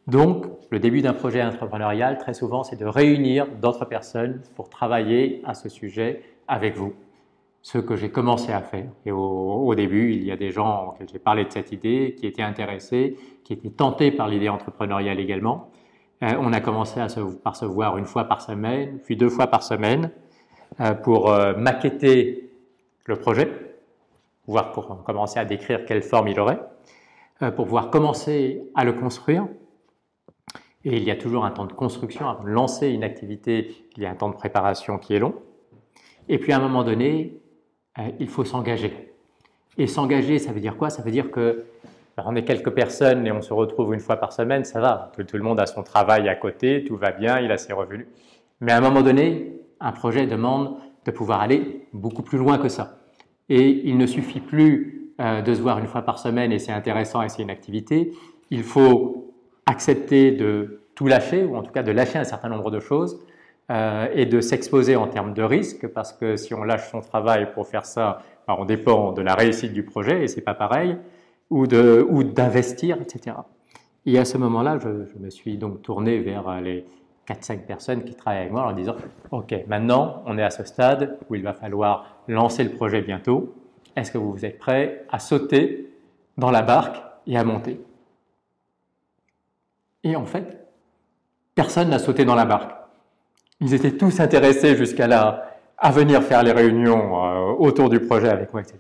Donc, 0.06 0.46
le 0.70 0.78
début 0.80 1.00
d'un 1.00 1.12
projet 1.12 1.42
entrepreneurial, 1.42 2.18
très 2.18 2.34
souvent, 2.34 2.64
c'est 2.64 2.76
de 2.76 2.86
réunir 2.86 3.46
d'autres 3.60 3.84
personnes 3.84 4.40
pour 4.56 4.68
travailler 4.68 5.42
à 5.44 5.54
ce 5.54 5.68
sujet 5.68 6.22
avec 6.48 6.76
vous 6.76 6.94
ce 7.62 7.78
que 7.78 7.94
j'ai 7.94 8.10
commencé 8.10 8.52
à 8.52 8.60
faire. 8.60 8.90
Et 9.06 9.12
au, 9.12 9.72
début, 9.76 10.12
il 10.12 10.24
y 10.24 10.32
a 10.32 10.36
des 10.36 10.50
gens 10.50 10.96
que 10.98 11.04
j'ai 11.10 11.20
parlé 11.20 11.44
de 11.44 11.52
cette 11.52 11.70
idée, 11.70 12.16
qui 12.18 12.26
étaient 12.26 12.42
intéressés, 12.42 13.16
qui 13.44 13.52
étaient 13.52 13.70
tentés 13.70 14.10
par 14.10 14.26
l'idée 14.26 14.48
entrepreneuriale 14.48 15.20
également. 15.20 15.70
Euh, 16.24 16.34
on 16.40 16.52
a 16.52 16.60
commencé 16.60 17.00
à 17.00 17.08
se, 17.08 17.20
par 17.20 17.54
se 17.54 17.64
voir 17.64 17.98
une 17.98 18.04
fois 18.04 18.24
par 18.24 18.42
semaine, 18.42 18.98
puis 19.04 19.16
deux 19.16 19.28
fois 19.28 19.46
par 19.46 19.62
semaine, 19.62 20.10
pour 21.02 21.30
euh, 21.30 21.54
maqueter 21.54 22.50
le 23.06 23.16
projet, 23.16 23.50
voir 24.46 24.72
pour 24.72 25.02
commencer 25.04 25.38
à 25.38 25.44
décrire 25.44 25.84
quelle 25.84 26.02
forme 26.02 26.28
il 26.28 26.38
aurait, 26.40 26.60
pour 27.38 27.64
pouvoir 27.66 27.90
commencer 27.90 28.62
à 28.74 28.84
le 28.84 28.92
construire. 28.92 29.46
Et 30.84 30.96
il 30.96 31.04
y 31.04 31.10
a 31.10 31.16
toujours 31.16 31.44
un 31.44 31.50
temps 31.50 31.66
de 31.66 31.72
construction. 31.72 32.28
Avant 32.28 32.44
de 32.44 32.48
lancer 32.48 32.88
une 32.88 33.04
activité, 33.04 33.86
il 33.96 34.02
y 34.02 34.06
a 34.06 34.10
un 34.10 34.14
temps 34.14 34.28
de 34.28 34.34
préparation 34.34 34.98
qui 34.98 35.14
est 35.14 35.18
long. 35.18 35.34
Et 36.28 36.38
puis 36.38 36.52
à 36.52 36.56
un 36.56 36.60
moment 36.60 36.84
donné, 36.84 37.40
euh, 37.98 38.10
il 38.18 38.28
faut 38.28 38.44
s'engager. 38.44 39.12
Et 39.78 39.86
s'engager, 39.86 40.38
ça 40.38 40.52
veut 40.52 40.60
dire 40.60 40.76
quoi? 40.76 40.90
Ça 40.90 41.02
veut 41.02 41.10
dire 41.10 41.30
que 41.30 41.64
on 42.18 42.36
est 42.36 42.44
quelques 42.44 42.70
personnes 42.70 43.26
et 43.26 43.32
on 43.32 43.40
se 43.40 43.54
retrouve 43.54 43.94
une 43.94 44.00
fois 44.00 44.16
par 44.16 44.32
semaine, 44.32 44.64
ça 44.64 44.80
va. 44.80 45.12
Tout, 45.16 45.36
le 45.36 45.42
monde 45.42 45.58
a 45.58 45.66
son 45.66 45.82
travail 45.82 46.28
à 46.28 46.34
côté, 46.34 46.84
tout 46.84 46.96
va 46.96 47.10
bien, 47.10 47.40
il 47.40 47.50
a 47.50 47.56
ses 47.56 47.72
revenus. 47.72 48.06
Mais 48.60 48.72
à 48.72 48.76
un 48.76 48.80
moment 48.82 49.00
donné, 49.00 49.61
un 49.82 49.92
projet 49.92 50.26
demande 50.26 50.76
de 51.04 51.10
pouvoir 51.10 51.40
aller 51.40 51.86
beaucoup 51.92 52.22
plus 52.22 52.38
loin 52.38 52.58
que 52.58 52.68
ça. 52.68 52.98
Et 53.48 53.88
il 53.88 53.98
ne 53.98 54.06
suffit 54.06 54.40
plus 54.40 55.10
euh, 55.20 55.42
de 55.42 55.54
se 55.54 55.60
voir 55.60 55.78
une 55.78 55.86
fois 55.86 56.02
par 56.02 56.18
semaine 56.18 56.52
et 56.52 56.58
c'est 56.58 56.72
intéressant 56.72 57.22
et 57.22 57.28
c'est 57.28 57.42
une 57.42 57.50
activité. 57.50 58.12
Il 58.50 58.62
faut 58.62 59.34
accepter 59.66 60.30
de 60.30 60.80
tout 60.94 61.06
lâcher, 61.06 61.44
ou 61.44 61.56
en 61.56 61.62
tout 61.62 61.72
cas 61.72 61.82
de 61.82 61.92
lâcher 61.92 62.18
un 62.18 62.24
certain 62.24 62.48
nombre 62.48 62.70
de 62.70 62.80
choses, 62.80 63.18
euh, 63.70 64.06
et 64.14 64.26
de 64.26 64.40
s'exposer 64.40 64.96
en 64.96 65.06
termes 65.06 65.34
de 65.34 65.42
risque, 65.42 65.86
parce 65.88 66.12
que 66.12 66.36
si 66.36 66.54
on 66.54 66.64
lâche 66.64 66.90
son 66.90 67.00
travail 67.00 67.52
pour 67.54 67.66
faire 67.66 67.86
ça, 67.86 68.22
on 68.48 68.64
dépend 68.64 69.12
de 69.12 69.22
la 69.22 69.34
réussite 69.34 69.72
du 69.72 69.84
projet, 69.84 70.24
et 70.24 70.28
c'est 70.28 70.42
pas 70.42 70.54
pareil, 70.54 70.96
ou 71.50 71.66
d'investir, 71.66 72.98
etc. 73.00 73.36
Et 74.06 74.18
à 74.18 74.24
ce 74.24 74.36
moment-là, 74.38 74.78
je, 74.78 74.88
me 75.18 75.30
suis 75.30 75.58
donc 75.58 75.82
tourné 75.82 76.18
vers 76.18 76.60
les 76.60 76.84
4-5 77.28 77.60
personnes 77.60 78.04
qui 78.04 78.14
travaillent 78.14 78.40
avec 78.42 78.52
moi 78.52 78.64
en 78.64 78.72
disant, 78.72 78.96
OK, 79.30 79.54
maintenant, 79.68 80.22
on 80.26 80.38
est 80.38 80.42
à 80.42 80.50
ce 80.50 80.64
stade 80.64 81.18
où 81.28 81.34
il 81.34 81.42
va 81.42 81.52
falloir 81.52 82.06
lancer 82.28 82.64
le 82.64 82.70
projet 82.70 83.00
bientôt. 83.02 83.54
Est-ce 83.96 84.10
que 84.10 84.18
vous 84.18 84.44
êtes 84.44 84.58
prêts 84.58 85.04
à 85.10 85.18
sauter 85.18 85.90
dans 86.36 86.50
la 86.50 86.62
barque 86.62 87.02
et 87.26 87.36
à 87.36 87.44
monter? 87.44 87.80
Et 90.04 90.16
en 90.16 90.24
fait, 90.24 90.66
personne 91.54 91.90
n'a 91.90 91.98
sauté 91.98 92.24
dans 92.24 92.34
la 92.34 92.44
barque. 92.44 92.72
Ils 93.60 93.74
étaient 93.74 93.92
tous 93.92 94.18
intéressés 94.18 94.74
jusqu'à 94.74 95.06
là 95.06 95.48
à 95.78 95.90
venir 95.90 96.22
faire 96.22 96.42
les 96.42 96.52
réunions 96.52 97.24
euh, 97.24 97.52
autour 97.58 97.88
du 97.88 98.00
projet 98.00 98.28
avec 98.28 98.52
moi, 98.52 98.62
etc. 98.62 98.78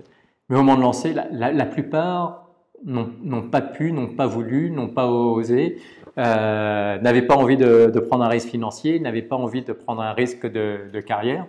Mais 0.48 0.56
au 0.56 0.62
moment 0.62 0.76
de 0.76 0.82
lancer, 0.82 1.14
la, 1.14 1.66
plupart 1.66 2.48
n'ont 2.84 3.48
pas 3.48 3.60
pu, 3.60 3.92
n'ont 3.92 4.14
pas 4.14 4.26
voulu, 4.26 4.70
n'ont 4.70 4.88
pas 4.88 5.06
osé, 5.06 5.80
euh, 6.18 6.98
n'avaient 6.98 7.22
pas 7.22 7.36
envie 7.36 7.56
de, 7.56 7.90
prendre 8.08 8.24
un 8.24 8.28
risque 8.28 8.48
financier, 8.48 9.00
n'avaient 9.00 9.22
pas 9.22 9.36
envie 9.36 9.62
de 9.62 9.72
prendre 9.72 10.02
un 10.02 10.12
risque 10.12 10.46
de, 10.46 11.00
carrière. 11.00 11.46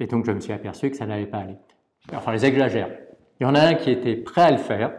Et 0.00 0.06
donc 0.06 0.26
je 0.26 0.32
me 0.32 0.40
suis 0.40 0.52
aperçu 0.52 0.90
que 0.90 0.96
ça 0.96 1.06
n'allait 1.06 1.26
pas 1.26 1.38
aller. 1.38 1.56
Enfin, 2.14 2.32
les 2.32 2.44
exagère. 2.44 2.88
Il 3.40 3.44
y 3.44 3.46
en 3.46 3.54
a 3.54 3.60
un 3.60 3.74
qui 3.74 3.90
était 3.90 4.16
prêt 4.16 4.42
à 4.42 4.50
le 4.50 4.58
faire. 4.58 4.92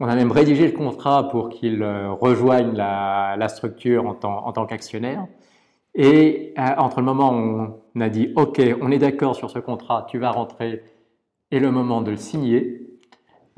On 0.00 0.08
a 0.08 0.14
même 0.14 0.32
rédigé 0.32 0.66
le 0.66 0.72
contrat 0.72 1.28
pour 1.28 1.48
qu'il 1.48 1.82
euh, 1.82 2.12
rejoigne 2.12 2.74
la, 2.74 3.48
structure 3.48 4.06
en 4.06 4.14
tant 4.14 4.66
qu'actionnaire. 4.66 5.26
Et 5.94 6.54
euh, 6.58 6.62
entre 6.78 7.00
le 7.00 7.06
moment 7.06 7.32
où 7.32 7.80
on 7.94 8.00
a 8.00 8.08
dit 8.08 8.32
OK, 8.36 8.60
on 8.80 8.90
est 8.92 8.98
d'accord 8.98 9.34
sur 9.34 9.50
ce 9.50 9.58
contrat, 9.58 10.06
tu 10.08 10.18
vas 10.18 10.30
rentrer, 10.30 10.82
et 11.50 11.58
le 11.58 11.72
moment 11.72 12.02
de 12.02 12.12
le 12.12 12.16
signer, 12.16 12.87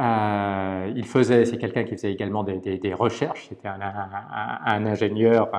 euh, 0.01 0.93
il 0.97 1.05
faisait, 1.05 1.45
c'est 1.45 1.59
quelqu'un 1.59 1.85
qui 1.85 1.93
faisait 1.93 2.13
également 2.13 2.43
des, 2.43 2.95
recherches, 2.95 3.47
c'était 3.49 3.69
un, 3.69 4.87
ingénieur, 4.87 5.51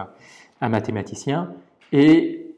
un, 0.62 0.70
mathématicien, 0.70 1.54
et 1.92 2.56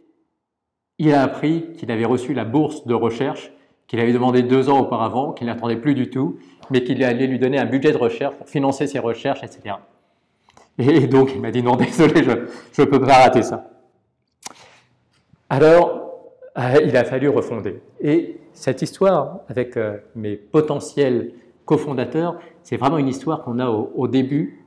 il 0.98 1.14
a 1.14 1.22
appris 1.22 1.74
qu'il 1.78 1.92
avait 1.92 2.06
reçu 2.06 2.34
la 2.34 2.46
bourse 2.46 2.86
de 2.88 2.94
recherche 2.94 3.52
qu'il 3.88 4.00
avait 4.00 4.14
demandé 4.14 4.44
deux 4.44 4.70
ans 4.70 4.80
auparavant, 4.80 5.34
qu'il 5.34 5.48
n'attendait 5.48 5.76
plus 5.76 5.94
du 5.94 6.10
tout, 6.10 6.38
mais 6.72 6.84
qu'il 6.84 7.04
allait 7.04 7.28
lui 7.28 7.38
donner 7.38 7.60
un 7.60 7.66
budget 7.66 7.92
de 7.92 7.98
recherche 7.98 8.36
pour 8.36 8.48
financer 8.48 8.88
ses 8.88 9.00
recherches, 9.00 9.44
etc. 9.44 9.76
Et 10.80 11.08
donc 11.08 11.32
il 11.36 11.42
m'a 11.42 11.52
dit 11.52 11.62
non, 11.62 11.76
désolé, 11.76 12.24
je 12.24 12.82
ne 12.82 12.88
peux 12.88 13.00
pas 13.00 13.24
rater 13.24 13.44
ça. 13.44 13.70
Alors, 15.50 16.04
euh, 16.58 16.82
il 16.84 16.96
a 16.98 17.04
fallu 17.04 17.30
refonder. 17.30 17.82
Et 18.02 18.38
cette 18.54 18.82
histoire 18.82 19.42
avec 19.50 19.78
euh, 19.78 19.98
mes 20.16 20.36
potentiels 20.36 21.32
cofondateurs, 21.66 22.40
c'est 22.64 22.78
vraiment 22.78 22.98
une 22.98 23.08
histoire 23.08 23.44
qu'on 23.44 23.60
a 23.60 23.70
au, 23.70 24.08
début, 24.08 24.66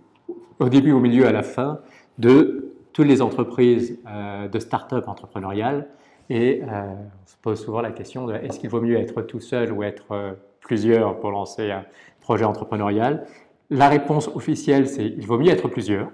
au 0.59 0.69
début, 0.69 0.93
au 0.93 1.01
milieu, 1.01 1.27
à 1.27 1.33
la 1.33 1.43
fin 1.43 1.81
de 2.19 2.75
toutes 2.93 3.07
les 3.07 3.21
entreprises 3.21 3.99
euh, 4.07 4.49
de 4.49 4.59
start-up 4.59 5.07
entrepreneuriales. 5.09 5.89
Et 6.29 6.63
on 6.65 7.27
se 7.27 7.37
pose 7.41 7.65
souvent 7.65 7.81
la 7.81 7.93
question 7.93 8.27
de 8.27 8.35
est-ce 8.35 8.59
qu'il 8.59 8.69
vaut 8.69 8.81
mieux 8.81 8.97
être 8.97 9.23
tout 9.23 9.39
seul 9.39 9.71
ou 9.73 9.85
être 9.85 10.37
plusieurs 10.59 11.21
pour 11.21 11.31
lancer 11.31 11.71
un 11.71 11.85
projet 12.21 12.45
entrepreneurial? 12.45 13.27
La 13.71 13.89
réponse 13.89 14.29
officielle, 14.35 14.89
c'est 14.89 15.07
il 15.07 15.25
vaut 15.25 15.39
mieux 15.39 15.51
être 15.51 15.69
plusieurs 15.69 16.11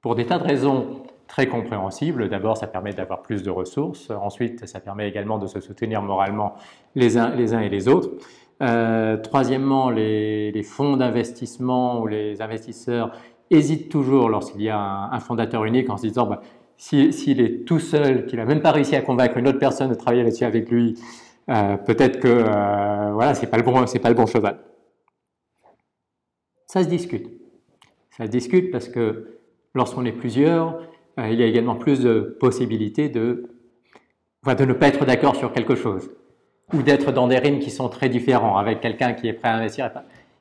pour 0.00 0.14
des 0.14 0.26
tas 0.26 0.38
de 0.38 0.44
raisons 0.44 1.02
très 1.28 1.46
compréhensible. 1.46 2.28
D'abord, 2.28 2.56
ça 2.56 2.66
permet 2.66 2.92
d'avoir 2.92 3.22
plus 3.22 3.42
de 3.42 3.50
ressources. 3.50 4.10
Ensuite, 4.10 4.66
ça 4.66 4.80
permet 4.80 5.08
également 5.08 5.38
de 5.38 5.46
se 5.46 5.60
soutenir 5.60 6.02
moralement 6.02 6.54
les 6.94 7.16
uns, 7.18 7.30
les 7.30 7.54
uns 7.54 7.60
et 7.60 7.68
les 7.68 7.86
autres. 7.86 8.10
Euh, 8.60 9.16
troisièmement, 9.18 9.90
les, 9.90 10.62
fonds 10.62 10.96
d'investissement 10.96 12.00
ou 12.00 12.06
les 12.06 12.42
investisseurs 12.42 13.12
hésitent 13.50 13.88
toujours 13.88 14.28
lorsqu'il 14.28 14.62
y 14.62 14.68
a 14.68 15.08
un, 15.12 15.20
fondateur 15.20 15.64
unique 15.64 15.88
en 15.90 15.96
se 15.96 16.06
disant 16.06 16.26
bah, 16.26 16.42
s'il 16.76 17.40
est 17.40 17.64
tout 17.66 17.78
seul, 17.78 18.26
qu'il 18.26 18.38
n'a 18.38 18.44
même 18.44 18.62
pas 18.62 18.72
réussi 18.72 18.96
à 18.96 19.02
convaincre 19.02 19.36
une 19.36 19.48
autre 19.48 19.58
personne 19.58 19.90
de 19.90 19.94
travailler 19.94 20.22
là-dessus 20.22 20.44
avec 20.44 20.70
lui, 20.70 20.96
euh, 21.50 21.76
peut-être 21.76 22.20
que 22.20 22.28
euh, 22.28 23.12
voilà, 23.12 23.34
c'est 23.34 23.46
pas 23.46 23.56
le 23.56 23.62
bon, 23.62 23.86
c'est 23.86 23.98
pas 23.98 24.10
le 24.10 24.14
bon 24.14 24.26
cheval. 24.26 24.58
Ça 26.66 26.82
se 26.82 26.88
discute. 26.88 27.30
Ça 28.16 28.26
se 28.26 28.30
discute 28.30 28.70
parce 28.70 28.88
que 28.88 29.38
lorsqu'on 29.74 30.04
est 30.04 30.12
plusieurs, 30.12 30.78
euh, 31.18 31.28
il 31.30 31.38
y 31.38 31.42
a 31.42 31.46
également 31.46 31.76
plus 31.76 32.00
de 32.00 32.36
possibilités 32.38 33.08
de, 33.08 33.48
de 34.46 34.64
ne 34.64 34.72
pas 34.72 34.88
être 34.88 35.04
d'accord 35.04 35.36
sur 35.36 35.52
quelque 35.52 35.74
chose, 35.74 36.10
ou 36.72 36.82
d'être 36.82 37.12
dans 37.12 37.26
des 37.26 37.38
rimes 37.38 37.58
qui 37.58 37.70
sont 37.70 37.88
très 37.88 38.08
différents, 38.08 38.56
avec 38.56 38.80
quelqu'un 38.80 39.12
qui 39.12 39.28
est 39.28 39.32
prêt 39.32 39.48
à 39.48 39.56
investir. 39.56 39.90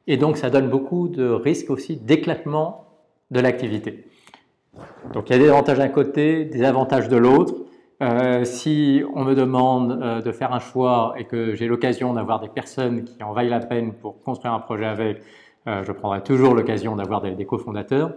Et 0.07 0.17
donc 0.17 0.37
ça 0.37 0.49
donne 0.49 0.69
beaucoup 0.69 1.07
de 1.07 1.27
risques 1.27 1.69
aussi 1.69 1.95
d'éclatement 1.97 2.85
de 3.31 3.39
l'activité. 3.39 4.05
Donc 5.13 5.29
il 5.29 5.33
y 5.33 5.35
a 5.35 5.39
des 5.39 5.49
avantages 5.49 5.77
d'un 5.77 5.89
côté, 5.89 6.45
des 6.45 6.63
avantages 6.63 7.09
de 7.09 7.17
l'autre. 7.17 7.53
Euh, 8.03 8.43
si 8.43 9.03
on 9.15 9.23
me 9.23 9.33
demande 9.33 9.99
euh, 10.03 10.21
de 10.21 10.31
faire 10.31 10.53
un 10.53 10.59
choix 10.59 11.15
et 11.17 11.25
que 11.25 11.55
j'ai 11.55 11.67
l'occasion 11.67 12.13
d'avoir 12.13 12.39
des 12.39 12.47
personnes 12.47 13.03
qui 13.03 13.23
en 13.23 13.33
vaillent 13.33 13.49
la 13.49 13.59
peine 13.59 13.93
pour 13.93 14.21
construire 14.21 14.53
un 14.53 14.59
projet 14.59 14.85
avec, 14.85 15.21
je 15.65 15.91
prendrai 15.91 16.23
toujours 16.23 16.53
l'occasion 16.53 16.95
d'avoir 16.95 17.19
des, 17.19 17.31
des 17.31 17.45
cofondateurs. 17.45 18.13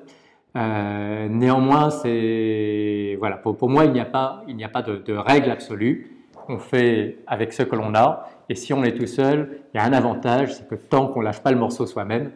Euh, 0.57 1.29
néanmoins, 1.29 1.91
c'est 1.91 3.17
voilà, 3.19 3.37
pour, 3.37 3.69
moi, 3.69 3.85
il 3.85 3.93
n'y 3.93 4.01
a 4.01 4.05
pas, 4.05 4.43
il 4.49 4.57
n'y 4.57 4.65
a 4.65 4.69
pas 4.69 4.83
de, 4.83 4.97
de, 4.97 5.15
règle 5.15 5.51
absolue. 5.51 6.20
On 6.49 6.59
fait 6.59 7.19
avec 7.27 7.53
ce 7.53 7.63
que 7.63 7.77
l'on 7.77 7.95
a, 7.95 8.29
et 8.49 8.55
si 8.55 8.73
on 8.73 8.83
est 8.85 8.97
tout 8.97 9.07
seul, 9.07 9.61
il 9.73 9.79
y 9.79 9.81
a 9.81 9.85
un 9.85 9.93
avantage, 9.93 10.55
c'est 10.55 10.69
que 10.69 10.75
tant 10.75 11.09
qu'on 11.09 11.21
lâche 11.21 11.41
pas 11.41 11.51
le 11.51 11.59
morceau 11.59 11.87
soi-même, 11.87 12.33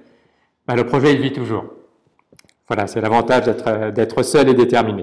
bah, 0.67 0.75
le 0.75 0.87
projet 0.87 1.13
il 1.13 1.21
vit 1.21 1.33
toujours. 1.33 1.65
Voilà, 2.69 2.87
c'est 2.87 3.01
l'avantage 3.01 3.45
d'être 3.93 4.23
seul 4.23 4.49
et 4.49 4.55
déterminé. 4.55 5.03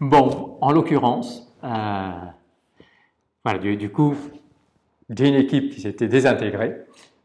Bon, 0.00 0.56
en 0.60 0.72
l'occurrence, 0.72 1.52
euh, 1.64 2.10
voilà, 3.44 3.58
du, 3.58 3.76
du 3.76 3.90
coup, 3.90 4.16
j'ai 5.10 5.28
une 5.28 5.34
équipe 5.34 5.70
qui 5.70 5.80
s'était 5.80 6.08
désintégrée, 6.08 6.76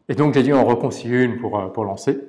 et 0.10 0.16
donc 0.16 0.34
j'ai 0.34 0.44
dû 0.44 0.54
en 0.54 0.66
reconstituer 0.66 1.24
une 1.24 1.38
pour, 1.40 1.60
euh, 1.60 1.68
pour 1.68 1.86
lancer, 1.86 2.20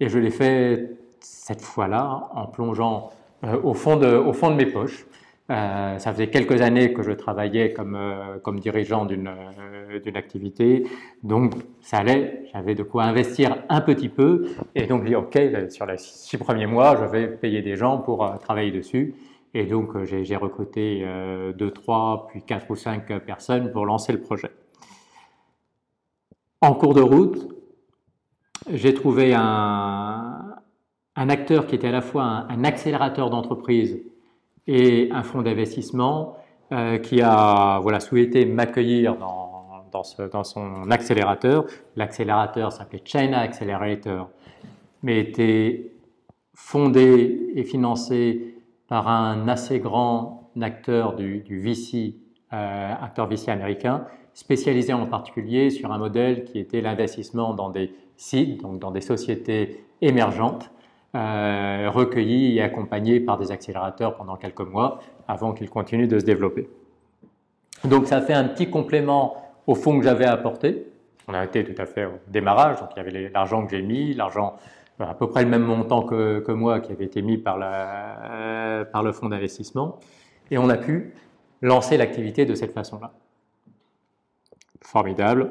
et 0.00 0.08
je 0.08 0.18
l'ai 0.18 0.30
fait 0.30 0.90
cette 1.20 1.62
fois-là 1.62 2.28
en 2.34 2.46
plongeant 2.46 3.10
euh, 3.44 3.60
au, 3.62 3.74
fond 3.74 3.96
de, 3.96 4.16
au 4.16 4.32
fond 4.32 4.50
de 4.50 4.56
mes 4.56 4.66
poches. 4.66 5.06
Euh, 5.50 5.98
ça 5.98 6.12
faisait 6.12 6.30
quelques 6.30 6.62
années 6.62 6.94
que 6.94 7.02
je 7.02 7.12
travaillais 7.12 7.74
comme, 7.74 7.96
euh, 7.96 8.38
comme 8.38 8.60
dirigeant 8.60 9.04
d'une 9.04 9.30
d'une 10.02 10.16
activité, 10.16 10.86
donc 11.22 11.54
ça 11.80 11.98
allait, 11.98 12.46
j'avais 12.52 12.74
de 12.74 12.82
quoi 12.82 13.04
investir 13.04 13.62
un 13.68 13.80
petit 13.80 14.08
peu, 14.08 14.48
et 14.74 14.86
donc 14.86 15.04
j'ai 15.06 15.14
ok, 15.14 15.38
sur 15.68 15.86
les 15.86 15.98
six 15.98 16.36
premiers 16.38 16.66
mois, 16.66 16.96
je 16.96 17.04
vais 17.04 17.28
payer 17.28 17.62
des 17.62 17.76
gens 17.76 17.98
pour 17.98 18.38
travailler 18.40 18.72
dessus, 18.72 19.14
et 19.52 19.66
donc 19.66 20.02
j'ai 20.04 20.36
recruté 20.36 21.06
deux, 21.56 21.70
trois, 21.70 22.26
puis 22.28 22.42
quatre 22.42 22.68
ou 22.70 22.74
cinq 22.74 23.06
personnes 23.20 23.70
pour 23.70 23.86
lancer 23.86 24.12
le 24.12 24.20
projet. 24.20 24.50
En 26.60 26.74
cours 26.74 26.94
de 26.94 27.02
route, 27.02 27.54
j'ai 28.72 28.94
trouvé 28.94 29.32
un, 29.34 30.54
un 31.16 31.28
acteur 31.28 31.66
qui 31.66 31.74
était 31.74 31.88
à 31.88 31.92
la 31.92 32.00
fois 32.00 32.46
un, 32.48 32.64
accélérateur 32.64 33.30
d'entreprise 33.30 34.00
et 34.66 35.08
un 35.12 35.22
fonds 35.22 35.42
d'investissement 35.42 36.36
euh, 36.72 36.98
qui 36.98 37.20
a 37.20 37.80
souhaité 38.00 38.46
m'accueillir 38.46 39.16
dans, 39.16 39.84
dans 39.92 40.44
son 40.44 40.90
accélérateur. 40.90 41.66
L'accélérateur 41.96 42.72
s'appelait 42.72 43.02
China 43.04 43.40
Accelerator, 43.40 44.30
mais 45.02 45.20
était 45.20 45.92
fondé 46.54 47.52
et 47.54 47.64
financé 47.64 48.54
par 48.88 49.08
un 49.08 49.48
assez 49.48 49.80
grand 49.80 50.50
acteur 50.60 51.14
du, 51.14 51.42
VC, 51.60 52.14
euh, 52.52 52.92
acteur 53.00 53.26
VC 53.26 53.48
américain, 53.48 54.06
spécialisé 54.34 54.92
en 54.92 55.06
particulier 55.06 55.70
sur 55.70 55.92
un 55.92 55.98
modèle 55.98 56.44
qui 56.44 56.58
était 56.58 56.80
l'investissement 56.80 57.54
dans 57.54 57.70
des 57.70 57.92
sites, 58.16 58.62
donc 58.62 58.78
dans 58.78 58.90
des 58.90 59.00
sociétés 59.00 59.84
émergentes, 60.00 60.70
euh, 61.14 61.90
recueillies 61.92 62.58
et 62.58 62.62
accompagnées 62.62 63.20
par 63.20 63.38
des 63.38 63.52
accélérateurs 63.52 64.16
pendant 64.16 64.36
quelques 64.36 64.60
mois 64.60 65.00
avant 65.28 65.52
qu'ils 65.52 65.70
continuent 65.70 66.08
de 66.08 66.18
se 66.18 66.24
développer. 66.24 66.68
Donc 67.84 68.06
ça 68.06 68.20
fait 68.20 68.32
un 68.32 68.44
petit 68.44 68.68
complément 68.68 69.36
au 69.66 69.74
fonds 69.74 69.98
que 69.98 70.04
j'avais 70.04 70.24
apporté. 70.24 70.86
On 71.28 71.34
a 71.34 71.44
été 71.44 71.64
tout 71.64 71.80
à 71.80 71.86
fait 71.86 72.04
au 72.06 72.18
démarrage, 72.28 72.80
donc 72.80 72.90
il 72.96 72.98
y 72.98 73.00
avait 73.00 73.30
l'argent 73.30 73.64
que 73.64 73.70
j'ai 73.70 73.82
mis, 73.82 74.14
l'argent 74.14 74.56
à 74.98 75.14
peu 75.14 75.28
près 75.28 75.42
le 75.42 75.50
même 75.50 75.62
montant 75.62 76.02
que, 76.02 76.52
moi 76.52 76.80
qui 76.80 76.92
avait 76.92 77.04
été 77.04 77.22
mis 77.22 77.38
par, 77.38 77.58
euh, 77.62 78.84
par 78.84 79.02
le 79.02 79.12
fonds 79.12 79.28
d'investissement, 79.28 79.98
et 80.50 80.58
on 80.58 80.68
a 80.68 80.76
pu 80.76 81.14
lancer 81.62 81.96
l'activité 81.96 82.44
de 82.44 82.54
cette 82.54 82.72
façon-là. 82.72 83.12
Formidable. 84.82 85.50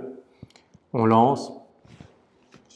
On 0.93 1.05
lance. 1.05 1.51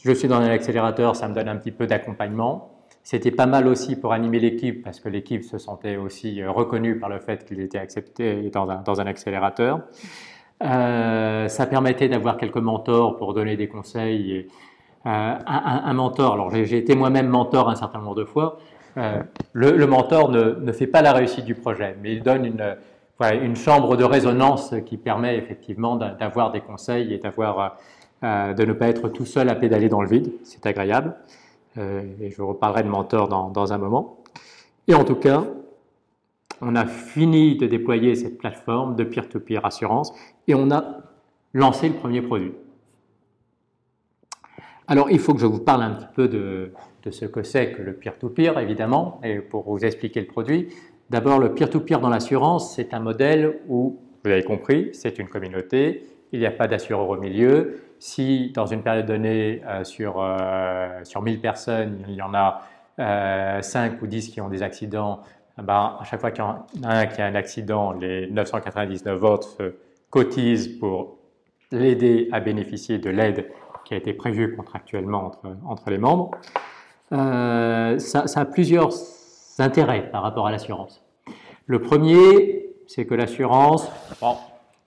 Je 0.03 0.12
suis 0.12 0.27
dans 0.27 0.38
un 0.38 0.50
accélérateur, 0.50 1.15
ça 1.15 1.27
me 1.27 1.36
donne 1.36 1.48
un 1.48 1.58
petit 1.58 1.72
peu 1.72 1.86
d'accompagnement. 1.86 2.76
C'était 3.09 3.31
pas 3.31 3.45
mal 3.45 3.67
aussi 3.67 3.95
pour 3.95 4.11
animer 4.11 4.37
l'équipe 4.37 4.83
parce 4.83 4.99
que 4.99 5.07
l'équipe 5.07 5.41
se 5.45 5.57
sentait 5.57 5.95
aussi 5.95 6.41
euh, 6.41 6.51
reconnue 6.51 6.99
par 6.99 7.07
le 7.07 7.19
fait 7.19 7.45
qu'ils 7.45 7.61
étaient 7.61 7.77
acceptés 7.77 8.49
dans 8.49 8.69
un, 8.69 8.81
dans 8.81 8.99
un 8.99 9.05
accélérateur. 9.05 9.79
Euh, 10.61 11.47
ça 11.47 11.67
permettait 11.67 12.09
d'avoir 12.09 12.35
quelques 12.35 12.57
mentors 12.57 13.15
pour 13.15 13.33
donner 13.33 13.55
des 13.55 13.69
conseils 13.69 14.33
et, 14.33 14.47
euh, 15.05 15.35
un, 15.45 15.93
mentor, 15.93 16.33
alors 16.33 16.49
j'ai 16.51 16.77
été 16.77 16.95
moi-même 16.95 17.29
mentor 17.29 17.69
un 17.69 17.75
certain 17.75 17.99
nombre 17.99 18.15
de 18.15 18.25
fois, 18.25 18.59
le, 19.53 19.85
mentor 19.85 20.29
ne, 20.29 20.71
fait 20.73 20.87
pas 20.87 21.01
la 21.01 21.13
réussite 21.13 21.45
du 21.45 21.55
projet, 21.55 21.95
mais 22.03 22.11
il 22.11 22.23
donne 22.23 22.43
une, 22.43 22.75
une 23.41 23.55
chambre 23.55 23.95
de 23.95 24.03
résonance 24.03 24.75
qui 24.85 24.97
permet 24.97 25.37
effectivement 25.37 25.95
d'avoir 25.95 26.51
des 26.51 26.59
conseils 26.59 27.13
et 27.13 27.19
de 27.19 28.65
ne 28.65 28.73
pas 28.73 28.89
être 28.89 29.07
tout 29.07 29.25
seul 29.25 29.47
à 29.47 29.55
pédaler 29.55 29.87
dans 29.87 30.01
le 30.01 30.09
vide. 30.09 30.33
C'est 30.43 30.65
agréable. 30.65 31.15
Et 31.77 32.31
je 32.31 32.41
reparlerai 32.41 32.84
de 32.84 32.89
mentor 32.89 33.27
dans, 33.27 33.74
un 33.74 33.77
moment. 33.77 34.17
Et 34.88 34.96
en 34.96 35.03
tout 35.03 35.15
cas, 35.15 35.46
on 36.62 36.75
a 36.75 36.86
fini 36.86 37.55
de 37.55 37.67
déployer 37.67 38.15
cette 38.15 38.38
plateforme 38.38 38.96
de 38.96 39.03
peer-to-peer 39.03 39.60
-peer 39.60 39.67
assurance 39.67 40.13
et 40.48 40.55
on 40.55 40.72
a 40.72 41.03
lancé 41.53 41.89
le 41.89 41.96
premier 41.96 42.22
produit. 42.22 42.53
Alors, 44.88 45.12
il 45.12 45.19
faut 45.19 45.34
que 45.34 45.41
je 45.41 45.46
vous 45.46 45.60
parle 45.60 45.84
un 45.84 45.91
petit 45.91 46.07
peu 46.15 46.27
de, 46.29 46.72
ce 47.10 47.25
que 47.25 47.43
c'est 47.43 47.74
que 47.74 47.81
le 47.81 47.93
peer-to-peer, 47.93 48.57
évidemment, 48.57 49.19
et 49.22 49.39
pour 49.39 49.63
vous 49.69 49.84
expliquer 49.84 50.22
le 50.22 50.27
produit. 50.27 50.69
D'abord, 51.10 51.39
le 51.39 51.53
peer-to-peer 51.53 52.00
dans 52.00 52.10
l'assurance, 52.10 52.74
c'est 52.74 52.93
un 52.93 53.00
modèle 53.00 53.60
où, 53.67 54.00
vous 54.24 54.31
avez 54.31 54.43
compris, 54.43 54.89
c'est 54.93 55.19
une 55.19 55.27
communauté, 55.27 56.03
il 56.31 56.39
n'y 56.39 56.46
a 56.46 56.51
pas 56.51 56.67
d'assureur 56.67 57.10
au 57.10 57.17
milieu. 57.17 57.81
Si, 58.00 58.51
dans 58.54 58.66
une 58.66 58.84
période 58.84 59.06
donnée, 59.06 59.62
euh, 59.66 59.84
sur, 59.84 60.16
euh, 60.20 61.04
sur 61.04 61.22
1000 61.22 61.42
personnes, 61.42 62.06
il 62.08 62.16
y 62.16 62.22
en 62.22 62.34
a 62.34 62.62
5 62.98 63.01
euh, 63.01 63.96
ou 64.01 64.08
10 64.08 64.30
qui 64.30 64.42
ont 64.42 64.50
des 64.50 64.63
accidents, 64.63 65.22
eh 65.60 65.62
ben, 65.62 65.98
à 66.00 66.04
chaque 66.04 66.20
fois 66.20 66.32
qu'il 66.32 66.44
y 66.44 66.48
en 66.48 66.66
a 66.84 66.89
un 66.89 67.06
qui 67.08 67.22
a 67.22 67.25
un 67.25 67.36
accident, 67.36 67.94
les 67.94 68.30
999 68.30 69.24
autres 69.24 69.75
cotisent 70.10 70.68
pour 70.80 71.18
l'aider 71.72 72.30
à 72.32 72.39
bénéficier 72.39 72.98
de 73.00 73.10
l'aide 73.10 73.50
qui 73.86 73.94
a 73.94 73.98
été 73.98 74.13
prévu 74.13 74.56
contractuellement 74.56 75.25
entre, 75.25 75.56
entre 75.66 75.89
les 75.89 75.98
membres, 75.98 76.32
euh, 77.13 77.98
ça, 78.00 78.25
a 78.36 78.46
plusieurs 78.46 78.92
intérêts 79.60 80.10
par 80.12 80.24
rapport 80.24 80.48
à 80.48 80.51
l'assurance. 80.51 81.01
Le 81.66 81.81
premier, 81.81 82.75
c'est 82.88 83.05
que 83.05 83.16
l'assurance, 83.16 83.90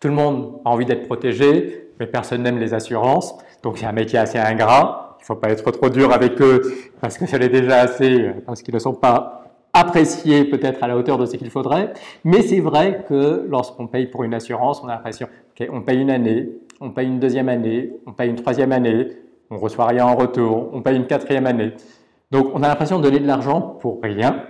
tout 0.00 0.08
le 0.08 0.14
monde 0.14 0.60
a 0.64 0.70
envie 0.70 0.86
d'être 0.86 1.06
protégé, 1.06 1.90
mais 2.00 2.06
personne 2.06 2.42
n'aime 2.42 2.58
les 2.58 2.72
assurances, 2.72 3.36
donc 3.62 3.78
c'est 3.78 3.86
un 3.86 3.92
métier 3.92 4.18
assez 4.18 4.38
ingrat. 4.38 5.18
Il 5.20 5.22
ne 5.22 5.26
faut 5.26 5.36
pas 5.36 5.50
être 5.50 5.70
trop 5.70 5.90
dur 5.90 6.12
avec 6.12 6.40
eux 6.40 6.62
parce 7.02 7.18
que 7.18 7.26
ça 7.26 7.36
l'est 7.36 7.50
déjà 7.50 7.80
assez, 7.80 8.22
euh, 8.22 8.32
parce 8.46 8.62
qu'ils 8.62 8.72
ne 8.72 8.78
sont 8.78 8.94
pas 8.94 9.44
appréciés 9.74 10.46
peut-être 10.46 10.82
à 10.82 10.88
la 10.88 10.96
hauteur 10.96 11.18
de 11.18 11.26
ce 11.26 11.36
qu'il 11.36 11.50
faudrait. 11.50 11.92
Mais 12.24 12.40
c'est 12.40 12.60
vrai 12.60 13.04
que 13.06 13.46
lorsqu'on 13.48 13.86
paye 13.86 14.06
pour 14.06 14.24
une 14.24 14.32
assurance, 14.32 14.82
on 14.82 14.88
a 14.88 14.94
l'impression 14.94 15.28
qu'on 15.56 15.82
paye 15.82 16.00
une 16.00 16.10
année, 16.10 16.48
on 16.80 16.90
paye 16.90 17.06
une 17.06 17.20
deuxième 17.20 17.50
année, 17.50 17.92
on 18.06 18.12
paye 18.12 18.30
une 18.30 18.36
troisième 18.36 18.72
année, 18.72 19.08
on 19.50 19.58
reçoit 19.58 19.86
rien 19.86 20.06
en 20.06 20.16
retour, 20.16 20.70
on 20.72 20.80
paye 20.80 20.96
une 20.96 21.06
quatrième 21.06 21.46
année. 21.46 21.74
Donc 22.30 22.50
on 22.54 22.62
a 22.62 22.68
l'impression 22.68 22.98
de 22.98 23.02
donner 23.02 23.20
de 23.20 23.26
l'argent 23.26 23.60
pour 23.60 24.00
rien, 24.02 24.44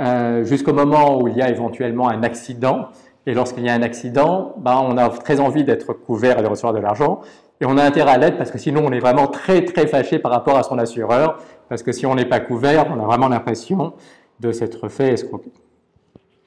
euh, 0.00 0.44
jusqu'au 0.44 0.72
moment 0.72 1.20
où 1.20 1.28
il 1.28 1.36
y 1.36 1.42
a 1.42 1.50
éventuellement 1.50 2.08
un 2.08 2.22
accident. 2.22 2.88
Et 3.26 3.34
lorsqu'il 3.34 3.64
y 3.64 3.68
a 3.68 3.74
un 3.74 3.82
accident, 3.82 4.54
ben, 4.58 4.80
on 4.82 4.96
a 4.96 5.08
très 5.08 5.40
envie 5.40 5.64
d'être 5.64 5.92
couvert 5.92 6.38
et 6.38 6.42
de 6.42 6.46
recevoir 6.46 6.72
de 6.72 6.78
l'argent. 6.78 7.20
Et 7.60 7.66
on 7.66 7.76
a 7.76 7.82
intérêt 7.82 8.12
à 8.12 8.18
l'aide 8.18 8.36
parce 8.36 8.50
que 8.50 8.58
sinon 8.58 8.84
on 8.86 8.92
est 8.92 9.00
vraiment 9.00 9.26
très 9.26 9.64
très 9.64 9.86
fâché 9.86 10.18
par 10.18 10.30
rapport 10.30 10.56
à 10.56 10.62
son 10.62 10.78
assureur. 10.78 11.38
Parce 11.68 11.82
que 11.82 11.90
si 11.90 12.06
on 12.06 12.14
n'est 12.14 12.26
pas 12.26 12.40
couvert, 12.40 12.86
on 12.90 13.02
a 13.02 13.06
vraiment 13.06 13.28
l'impression 13.28 13.94
de 14.40 14.52
s'être 14.52 14.88
fait 14.88 15.14
escroquer. 15.14 15.52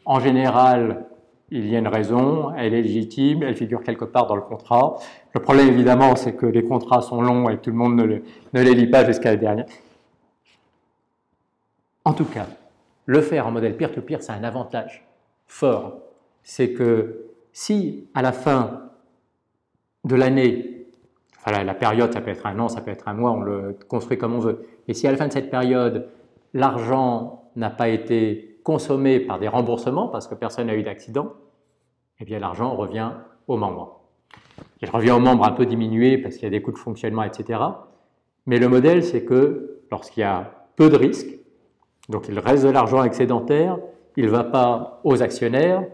En 0.05 0.19
général, 0.19 1.05
il 1.51 1.67
y 1.67 1.75
a 1.75 1.79
une 1.79 1.87
raison, 1.87 2.53
elle 2.55 2.73
est 2.73 2.81
légitime, 2.81 3.43
elle 3.43 3.55
figure 3.55 3.83
quelque 3.83 4.05
part 4.05 4.27
dans 4.27 4.35
le 4.35 4.41
contrat. 4.41 4.97
Le 5.33 5.41
problème, 5.41 5.67
évidemment, 5.67 6.15
c'est 6.15 6.33
que 6.33 6.45
les 6.45 6.63
contrats 6.63 7.01
sont 7.01 7.21
longs 7.21 7.49
et 7.49 7.57
tout 7.57 7.71
le 7.71 7.75
monde 7.75 7.95
ne, 7.95 8.61
les 8.61 8.75
lit 8.75 8.87
pas 8.87 9.03
jusqu'à 9.05 9.31
la 9.31 9.37
dernière. 9.37 9.65
En 12.05 12.13
tout 12.13 12.25
cas, 12.25 12.47
le 13.05 13.21
faire 13.21 13.47
en 13.47 13.51
modèle 13.51 13.75
peer-to-peer, 13.75 14.21
c'est 14.21 14.31
un 14.31 14.43
avantage 14.43 15.05
fort. 15.47 15.97
C'est 16.51 16.73
que 16.73 17.27
si 17.53 18.07
à 18.15 18.23
la 18.23 18.31
fin 18.31 18.89
de 20.03 20.15
l'année, 20.15 20.87
enfin 21.37 21.63
la 21.63 21.75
période, 21.75 22.11
ça 22.11 22.21
peut 22.21 22.31
être 22.31 22.47
un 22.47 22.57
an, 22.57 22.69
ça 22.69 22.81
peut 22.81 22.89
être 22.89 23.07
un 23.07 23.13
mois, 23.13 23.29
on 23.33 23.41
le 23.41 23.77
construit 23.87 24.17
comme 24.17 24.33
on 24.33 24.39
veut, 24.39 24.65
et 24.87 24.95
si 24.95 25.05
à 25.05 25.11
la 25.11 25.17
fin 25.17 25.27
de 25.27 25.31
cette 25.31 25.51
période, 25.51 26.09
l'argent 26.55 27.51
n'a 27.55 27.69
pas 27.69 27.87
été 27.87 28.59
consommé 28.63 29.19
par 29.19 29.37
des 29.37 29.47
remboursements 29.47 30.07
parce 30.07 30.27
que 30.27 30.33
personne 30.33 30.65
n'a 30.65 30.75
eu 30.75 30.81
d'accident, 30.81 31.33
eh 32.19 32.25
bien 32.25 32.39
l'argent 32.39 32.75
revient 32.75 33.11
aux 33.47 33.55
membres. 33.55 33.99
Il 34.81 34.89
revient 34.89 35.11
aux 35.11 35.19
membres 35.19 35.45
un 35.45 35.51
peu 35.51 35.67
diminué 35.67 36.17
parce 36.17 36.33
qu'il 36.33 36.45
y 36.45 36.47
a 36.47 36.49
des 36.49 36.63
coûts 36.63 36.71
de 36.71 36.79
fonctionnement, 36.79 37.21
etc. 37.21 37.59
Mais 38.47 38.57
le 38.57 38.69
modèle, 38.69 39.03
c'est 39.03 39.23
que 39.23 39.81
lorsqu'il 39.91 40.21
y 40.21 40.23
a 40.23 40.65
peu 40.77 40.89
de 40.89 40.95
risques, 40.95 41.29
donc 42.09 42.27
il 42.27 42.39
reste 42.39 42.63
de 42.65 42.71
l'argent 42.71 43.03
excédentaire, 43.03 43.77
il 44.17 44.25
ne 44.25 44.31
va 44.31 44.43
pas 44.43 44.99
aux 45.03 45.21
actionnaires, 45.21 45.85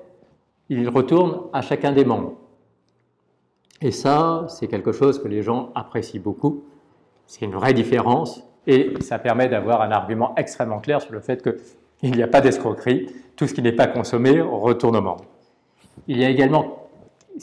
il 0.69 0.89
retourne 0.89 1.41
à 1.53 1.61
chacun 1.61 1.91
des 1.91 2.05
membres. 2.05 2.33
Et 3.81 3.91
ça, 3.91 4.45
c'est 4.49 4.67
quelque 4.67 4.91
chose 4.91 5.21
que 5.21 5.27
les 5.27 5.43
gens 5.43 5.71
apprécient 5.75 6.21
beaucoup. 6.21 6.63
C'est 7.27 7.45
une 7.45 7.53
vraie 7.53 7.73
différence 7.73 8.43
et 8.67 8.93
ça 9.01 9.19
permet 9.19 9.47
d'avoir 9.47 9.81
un 9.81 9.91
argument 9.91 10.33
extrêmement 10.37 10.79
clair 10.79 11.01
sur 11.01 11.13
le 11.13 11.19
fait 11.19 11.43
qu'il 11.43 12.11
n'y 12.11 12.23
a 12.23 12.27
pas 12.27 12.41
d'escroquerie, 12.41 13.07
tout 13.35 13.47
ce 13.47 13.53
qui 13.53 13.61
n'est 13.61 13.71
pas 13.71 13.87
consommé 13.87 14.41
retourne 14.41 14.95
au 14.95 15.01
membre. 15.01 15.25
Il 16.07 16.19
y 16.19 16.25
a 16.25 16.29
également, 16.29 16.87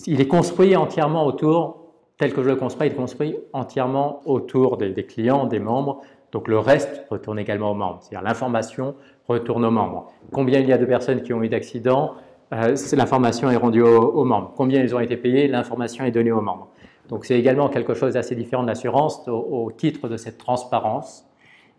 il 0.06 0.20
est 0.20 0.26
construit 0.26 0.76
entièrement 0.76 1.26
autour, 1.26 1.78
tel 2.18 2.32
que 2.32 2.42
je 2.42 2.48
le 2.48 2.56
construis, 2.56 2.88
il 2.88 2.92
est 2.92 2.96
construit 2.96 3.36
entièrement 3.52 4.20
autour 4.24 4.76
des, 4.76 4.92
clients, 5.04 5.46
des 5.46 5.58
membres, 5.58 6.02
donc 6.32 6.48
le 6.48 6.58
reste 6.58 7.04
retourne 7.10 7.38
également 7.38 7.72
aux 7.72 7.74
membres, 7.74 7.98
c'est-à-dire 8.02 8.26
l'information 8.26 8.94
retourne 9.28 9.64
aux 9.64 9.70
membres. 9.70 10.12
Combien 10.32 10.60
il 10.60 10.68
y 10.68 10.72
a 10.72 10.78
de 10.78 10.86
personnes 10.86 11.22
qui 11.22 11.32
ont 11.32 11.42
eu 11.42 11.48
d'accidents, 11.48 12.14
euh, 12.52 12.74
l'information 12.92 13.50
est 13.50 13.56
rendue 13.56 13.82
aux 13.82 14.24
membres. 14.24 14.52
Combien 14.56 14.82
ils 14.82 14.94
ont 14.94 15.00
été 15.00 15.16
payés, 15.16 15.48
l'information 15.48 16.04
est 16.04 16.10
donnée 16.10 16.32
aux 16.32 16.40
membres. 16.40 16.68
Donc 17.08 17.24
c'est 17.24 17.38
également 17.38 17.68
quelque 17.68 17.94
chose 17.94 18.14
d'assez 18.14 18.34
différent 18.34 18.62
de 18.62 18.68
l'assurance 18.68 19.26
au, 19.28 19.70
titre 19.70 20.08
de 20.08 20.16
cette 20.16 20.38
transparence. 20.38 21.24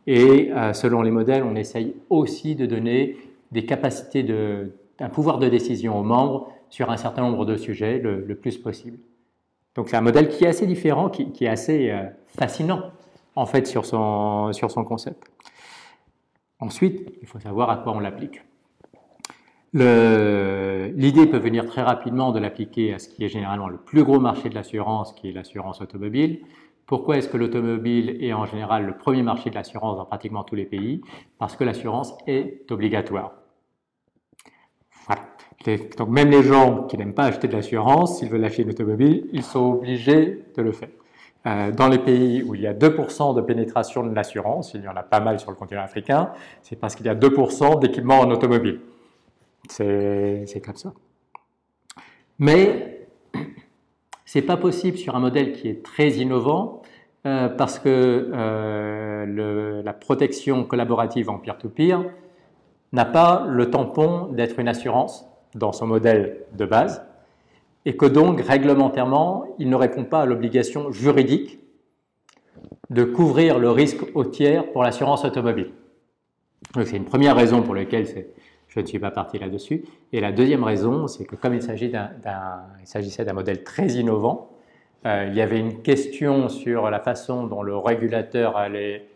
Et 0.06 0.52
euh, 0.52 0.74
selon 0.74 1.02
les 1.02 1.12
modèles, 1.12 1.44
on 1.44 1.56
essaye 1.56 1.96
aussi 2.10 2.56
de 2.56 2.66
donner 2.66 3.18
des 3.52 3.66
capacités, 3.66 4.24
de, 4.24 4.74
un 5.00 5.10
pouvoir 5.10 5.40
de 5.40 5.48
décision 5.48 5.98
aux 5.98 6.04
membres 6.04 6.52
sur 6.70 6.90
un 6.90 6.98
certain 6.98 7.22
nombre 7.22 7.46
de 7.46 7.56
sujets 7.56 8.00
le, 8.00 8.36
plus 8.36 8.58
possible. 8.58 8.98
Donc 9.76 9.90
c'est 9.90 9.96
un 9.96 10.02
modèle 10.02 10.28
qui 10.28 10.44
est 10.44 10.48
assez 10.48 10.68
différent, 10.68 11.10
qui, 11.10 11.46
est 11.46 11.48
assez 11.48 11.90
euh, 11.90 12.04
fascinant 12.28 12.92
en 13.36 13.46
fait 13.46 13.66
sur 13.66 13.86
son, 13.86 14.54
sur 14.54 14.70
son 14.72 14.84
concept. 14.84 15.24
Ensuite, 16.60 17.12
il 17.22 17.28
faut 17.28 17.40
savoir 17.40 17.70
à 17.70 17.78
quoi 17.78 17.94
on 17.94 18.00
l'applique. 18.00 18.42
L'idée 19.74 21.26
peut 21.26 21.38
venir 21.38 21.66
très 21.66 21.82
rapidement 21.82 22.32
de 22.32 22.40
l'appliquer 22.40 22.94
à 22.94 23.00
ce 23.00 23.10
qui 23.10 23.24
est 23.24 23.30
généralement 23.30 23.68
le 23.68 23.78
plus 23.78 24.04
gros 24.04 24.20
marché 24.20 24.50
de 24.50 24.56
l'assurance, 24.56 25.14
qui 25.14 25.30
est 25.30 25.32
l'assurance 25.32 25.82
automobile. 25.82 26.42
Pourquoi 26.86 27.18
est-ce 27.18 27.30
que 27.30 27.38
l'automobile 27.38 28.18
est 28.24 28.34
en 28.34 28.46
général 28.46 28.86
le 28.86 28.96
premier 28.96 29.24
marché 29.24 29.50
de 29.50 29.56
l'assurance 29.56 29.98
dans 29.98 30.06
pratiquement 30.06 30.44
tous 30.44 30.56
les 30.56 30.66
pays? 30.66 31.02
Parce 31.40 31.56
que 31.56 31.64
l'assurance 31.64 32.14
est 32.28 32.70
obligatoire. 32.72 33.34
Voilà. 35.08 35.24
donc 35.98 36.10
même 36.10 36.30
les 36.30 36.44
gens 36.44 36.84
qui 36.84 36.98
n'aiment 36.98 37.14
pas 37.14 37.26
acheter 37.26 37.48
de 37.48 37.54
l'assurance, 37.54 38.20
s'ils 38.20 38.30
veulent 38.30 38.46
acheter 38.46 38.64
une 38.64 38.70
automobile, 38.70 39.28
ils 39.34 39.44
sont 39.44 39.74
obligés 39.74 40.44
de 40.56 40.62
le 40.62 40.72
faire. 40.72 40.90
Euh, 41.46 41.72
dans 41.72 41.90
les 41.90 42.00
pays 42.00 42.42
où 42.42 42.56
il 42.56 42.62
y 42.62 42.68
a 42.68 42.74
2% 42.74 43.36
de 43.36 43.42
pénétration 43.42 44.06
de 44.06 44.16
l'assurance, 44.16 44.74
il 44.76 44.82
y 44.82 44.88
en 44.88 44.96
a 44.96 45.04
pas 45.04 45.20
mal 45.20 45.40
sur 45.40 45.52
le 45.52 45.58
continent 45.58 45.82
africain, 45.82 46.32
c'est 46.62 46.78
parce 46.78 46.96
qu'il 46.96 47.06
y 47.06 47.10
a 47.10 47.16
2% 47.16 47.80
d'équipements 47.80 48.20
en 48.20 48.32
automobile. 48.32 48.80
C'est 49.70 50.62
comme 50.64 50.76
ça. 50.76 50.94
Mais 52.40 53.08
c'est 54.26 54.42
pas 54.42 54.58
possible 54.58 54.98
sur 54.98 55.16
un 55.16 55.20
modèle 55.20 55.54
qui 55.54 55.68
est 55.68 55.84
très 55.84 56.10
innovant 56.12 56.82
euh, 57.26 57.50
parce 57.50 57.80
que 57.80 58.32
euh, 58.34 59.82
la 59.84 59.94
protection 59.94 60.64
collaborative 60.64 61.30
en 61.30 61.38
peer-to-peer 61.38 62.04
n'a 62.92 63.06
pas 63.06 63.46
le 63.48 63.70
tampon 63.70 64.28
d'être 64.28 64.60
une 64.60 64.68
assurance 64.68 65.26
dans 65.56 65.72
son 65.72 65.88
modèle 65.88 66.46
de 66.54 66.66
base 66.66 67.04
et 67.86 67.96
que 67.96 68.06
donc 68.06 68.42
réglementairement, 68.42 69.46
il 69.60 69.70
ne 69.70 69.76
répond 69.76 70.04
pas 70.04 70.22
à 70.22 70.26
l'obligation 70.26 70.92
juridique 70.92 71.60
de 72.90 73.04
couvrir 73.04 73.60
le 73.60 73.72
risque 73.72 74.04
au 74.14 74.26
tiers 74.26 74.72
pour 74.72 74.84
l'assurance 74.84 75.26
automobile. 75.26 75.72
C'est 76.76 76.98
une 76.98 77.06
première 77.06 77.36
raison 77.36 77.62
pour 77.62 77.76
laquelle 77.76 78.08
je 78.74 78.80
ne 78.80 78.86
suis 78.86 79.00
pas 79.00 79.12
parti 79.12 79.38
là-dessus. 79.38 79.84
Et 80.12 80.20
la 80.20 80.32
deuxième 80.32 80.64
raison, 80.64 81.08
c'est 81.08 81.26
que 81.26 81.36
comme 81.36 81.54
il 81.54 81.62
s'agissait 81.62 83.26
d'un 83.26 83.34
modèle 83.34 83.64
très 83.64 83.88
innovant, 83.88 84.50
euh, 85.06 85.28
il 85.30 85.36
y 85.36 85.42
avait 85.42 85.60
une 85.60 85.82
question 85.82 86.50
sur 86.50 86.90
la 86.90 87.00
façon 87.00 87.46
dont 87.46 87.62
le 87.62 87.78
régulateur 87.78 88.58
allait 88.58 89.10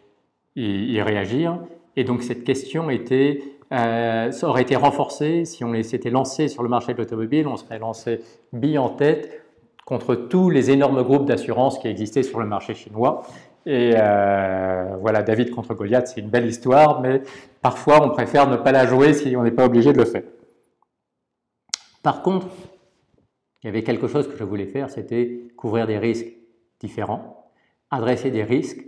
y, 0.56 1.02
réagir. 1.02 1.60
Et 1.96 2.04
donc 2.04 2.22
cette 2.22 2.43
question 2.43 2.89
était, 2.89 3.41
euh, 3.72 4.32
aurait 4.43 4.62
été 4.62 4.76
renforcée 4.76 5.46
si 5.46 5.63
on 5.63 5.82
s'était 5.82 6.12
lancé 6.12 6.50
sur 6.50 6.62
le 6.62 6.70
marché 6.70 6.93
de 6.93 7.00
l'automobile, 7.00 7.48
on 7.48 7.58
serait 7.58 7.80
lancé 7.80 8.20
bille 8.54 8.78
en 8.78 8.89
tête 8.89 9.41
contre 9.86 10.15
tous 10.15 10.50
les 10.50 10.70
énormes 10.70 11.02
groupes 11.02 11.26
d'assurance 11.26 11.80
qui 11.80 11.88
existaient 11.88 12.24
sur 12.24 12.39
le 12.39 12.46
marché 12.46 12.76
chinois. 12.76 13.24
Et 13.65 13.93
euh, 13.96 14.96
voilà, 15.02 15.24
David 15.24 15.52
contre 15.52 15.74
Goliath, 15.74 16.08
c'est 16.08 16.22
une 16.22 16.30
belle 16.30 16.46
histoire, 16.46 17.02
mais 17.02 17.22
parfois 17.62 18.06
on 18.06 18.10
préfère 18.10 18.48
ne 18.50 18.56
pas 18.56 18.72
la 18.72 18.86
jouer 18.86 19.13
si 19.13 19.36
on 19.36 19.43
n'est 19.43 19.52
pas 19.52 19.65
obligé 19.65 19.91
de 19.91 19.98
le 19.98 20.06
faire. 20.06 20.24
Par 22.02 22.22
contre, 22.22 22.48
il 23.62 23.67
y 23.67 23.70
avait 23.70 23.84
quelque 23.84 24.08
chose 24.08 24.28
que 24.30 24.38
je 24.38 24.43
voulais 24.43 24.67
faire, 24.67 24.89
c'était 24.89 25.50
couvrir 25.58 25.88
des 25.88 25.98
risques 25.98 26.32
différents, 26.80 27.52
adresser 27.89 28.32
des 28.32 28.43
risques 28.43 28.86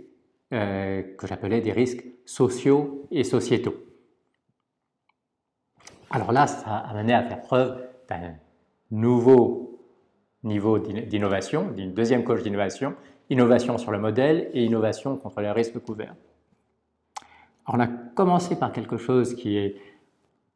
euh, 0.52 1.02
que 1.18 1.26
j'appelais 1.26 1.60
des 1.60 1.72
risques 1.72 2.04
sociaux 2.24 3.06
et 3.10 3.24
sociétaux. 3.24 3.74
Alors 6.10 6.32
là, 6.32 6.46
ça 6.46 6.70
a 6.70 6.90
amené 6.90 7.12
à 7.12 7.22
faire 7.22 7.40
preuve 7.40 7.86
d'un 8.08 8.34
nouveau 8.90 9.70
niveau 10.42 10.78
d'innovation, 10.78 11.70
d'une 11.70 11.92
deuxième 11.92 12.24
coche 12.24 12.42
d'innovation, 12.42 12.94
innovation 13.30 13.78
sur 13.78 13.92
le 13.92 13.98
modèle 13.98 14.50
et 14.52 14.64
innovation 14.64 15.16
contre 15.16 15.40
les 15.40 15.50
risques 15.50 15.78
couverts. 15.78 16.14
On 17.66 17.80
a 17.80 17.86
commencé 17.86 18.56
par 18.56 18.72
quelque 18.72 18.96
chose 18.96 19.34
qui 19.34 19.56
est 19.56 19.76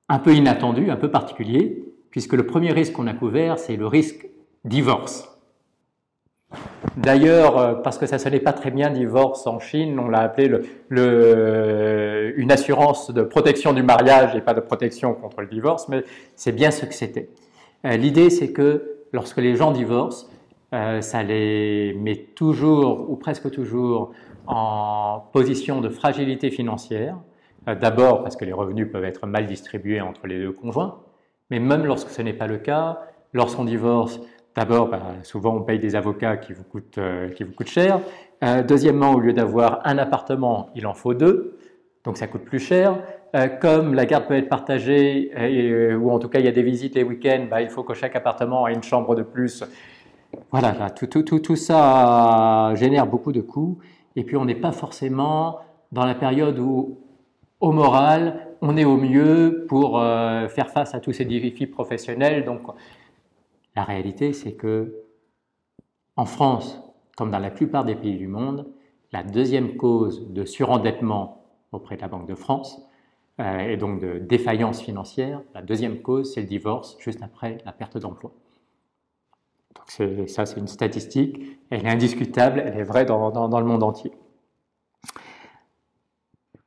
un 0.08 0.18
peu 0.18 0.34
inattendu, 0.34 0.90
un 0.90 0.96
peu 0.96 1.10
particulier, 1.10 1.84
puisque 2.10 2.34
le 2.34 2.46
premier 2.46 2.72
risque 2.72 2.92
qu'on 2.92 3.06
a 3.06 3.14
couvert, 3.14 3.58
c'est 3.58 3.76
le 3.76 3.86
risque 3.86 4.26
divorce. 4.64 5.30
D'ailleurs, 6.96 7.58
euh, 7.58 7.74
parce 7.74 7.98
que 7.98 8.06
ça 8.06 8.16
ne 8.16 8.20
sonnait 8.20 8.40
pas 8.40 8.52
très 8.52 8.70
bien 8.70 8.90
divorce 8.90 9.46
en 9.46 9.58
Chine, 9.58 9.98
on 9.98 10.08
l'a 10.08 10.20
appelé 10.20 10.50
une 10.90 12.52
assurance 12.52 13.10
de 13.10 13.22
protection 13.22 13.72
du 13.72 13.82
mariage 13.82 14.36
et 14.36 14.40
pas 14.40 14.54
de 14.54 14.60
protection 14.60 15.14
contre 15.14 15.40
le 15.40 15.48
divorce, 15.48 15.88
mais 15.88 16.04
c'est 16.36 16.52
bien 16.52 16.70
ce 16.70 16.86
que 16.86 16.94
c'était. 16.94 17.30
Euh, 17.84 17.96
l'idée, 17.96 18.30
c'est 18.30 18.52
que 18.52 18.98
lorsque 19.12 19.38
les 19.38 19.56
gens 19.56 19.72
divorcent, 19.72 20.28
euh, 20.74 21.00
ça 21.02 21.22
les 21.22 21.94
met 21.94 22.16
toujours 22.16 23.08
ou 23.08 23.14
presque 23.14 23.48
toujours 23.52 24.12
en 24.48 25.22
position 25.32 25.80
de 25.80 25.88
fragilité 25.88 26.50
financière. 26.50 27.16
Euh, 27.68 27.76
d'abord 27.76 28.24
parce 28.24 28.34
que 28.34 28.44
les 28.44 28.52
revenus 28.52 28.90
peuvent 28.90 29.04
être 29.04 29.26
mal 29.26 29.46
distribués 29.46 30.00
entre 30.00 30.26
les 30.26 30.40
deux 30.40 30.50
conjoints, 30.50 31.00
mais 31.50 31.60
même 31.60 31.84
lorsque 31.84 32.10
ce 32.10 32.22
n'est 32.22 32.32
pas 32.32 32.48
le 32.48 32.58
cas, 32.58 32.98
lorsqu'on 33.32 33.64
divorce, 33.64 34.20
d'abord, 34.56 34.88
bah, 34.88 35.00
souvent 35.22 35.54
on 35.54 35.62
paye 35.62 35.78
des 35.78 35.94
avocats 35.94 36.36
qui 36.38 36.52
vous 36.52 36.64
coûtent, 36.64 36.98
qui 37.36 37.44
vous 37.44 37.52
coûtent 37.52 37.68
cher. 37.68 38.00
deuxièmement, 38.66 39.12
au 39.12 39.20
lieu 39.20 39.32
d'avoir 39.32 39.80
un 39.84 39.98
appartement, 39.98 40.70
il 40.74 40.86
en 40.86 40.94
faut 40.94 41.14
deux, 41.14 41.56
donc 42.04 42.16
ça 42.16 42.26
coûte 42.26 42.44
plus 42.44 42.58
cher. 42.58 42.98
comme 43.60 43.94
la 43.94 44.06
garde 44.06 44.26
peut 44.26 44.34
être 44.34 44.48
partagée, 44.48 45.32
ou 45.96 46.10
en 46.10 46.18
tout 46.18 46.28
cas 46.28 46.40
il 46.40 46.44
y 46.44 46.48
a 46.48 46.52
des 46.52 46.62
visites 46.62 46.94
les 46.96 47.02
week-ends, 47.02 47.46
bah, 47.50 47.62
il 47.62 47.70
faut 47.70 47.82
que 47.82 47.94
chaque 47.94 48.14
appartement 48.14 48.68
ait 48.68 48.74
une 48.74 48.82
chambre 48.82 49.14
de 49.14 49.22
plus 49.22 49.64
voilà, 50.50 50.90
tout, 50.90 51.06
tout, 51.06 51.22
tout, 51.22 51.56
ça 51.56 52.74
génère 52.74 53.06
beaucoup 53.06 53.32
de 53.32 53.40
coûts. 53.40 53.78
Et 54.16 54.24
puis 54.24 54.36
on 54.36 54.44
n'est 54.44 54.54
pas 54.54 54.72
forcément 54.72 55.58
dans 55.92 56.04
la 56.04 56.14
période 56.14 56.58
où, 56.58 56.98
au 57.60 57.72
moral, 57.72 58.48
on 58.60 58.76
est 58.76 58.84
au 58.84 58.96
mieux 58.96 59.66
pour 59.68 59.98
euh, 59.98 60.48
faire 60.48 60.70
face 60.70 60.94
à 60.94 61.00
tous 61.00 61.12
ces 61.12 61.24
défis 61.24 61.66
professionnels. 61.66 62.44
Donc 62.44 62.62
la 63.76 63.84
réalité, 63.84 64.32
c'est 64.32 64.52
que 64.52 65.02
en 66.16 66.26
France, 66.26 66.80
comme 67.16 67.30
dans 67.30 67.38
la 67.38 67.50
plupart 67.50 67.84
des 67.84 67.94
pays 67.94 68.16
du 68.16 68.28
monde, 68.28 68.66
la 69.12 69.22
deuxième 69.22 69.76
cause 69.76 70.32
de 70.32 70.44
surendettement 70.44 71.44
auprès 71.72 71.96
de 71.96 72.02
la 72.02 72.08
Banque 72.08 72.28
de 72.28 72.34
France, 72.34 72.80
euh, 73.40 73.58
et 73.58 73.76
donc 73.76 74.00
de 74.00 74.18
défaillance 74.18 74.80
financière, 74.80 75.42
la 75.54 75.62
deuxième 75.62 76.02
cause, 76.02 76.32
c'est 76.32 76.40
le 76.40 76.46
divorce, 76.46 76.96
juste 77.00 77.22
après 77.22 77.58
la 77.64 77.72
perte 77.72 77.98
d'emploi 77.98 78.32
ça, 79.86 80.46
c'est 80.46 80.58
une 80.58 80.68
statistique. 80.68 81.40
Elle 81.70 81.86
est 81.86 81.90
indiscutable, 81.90 82.62
elle 82.64 82.78
est 82.78 82.84
vraie 82.84 83.04
dans, 83.04 83.60
le 83.60 83.66
monde 83.66 83.82
entier. 83.82 84.12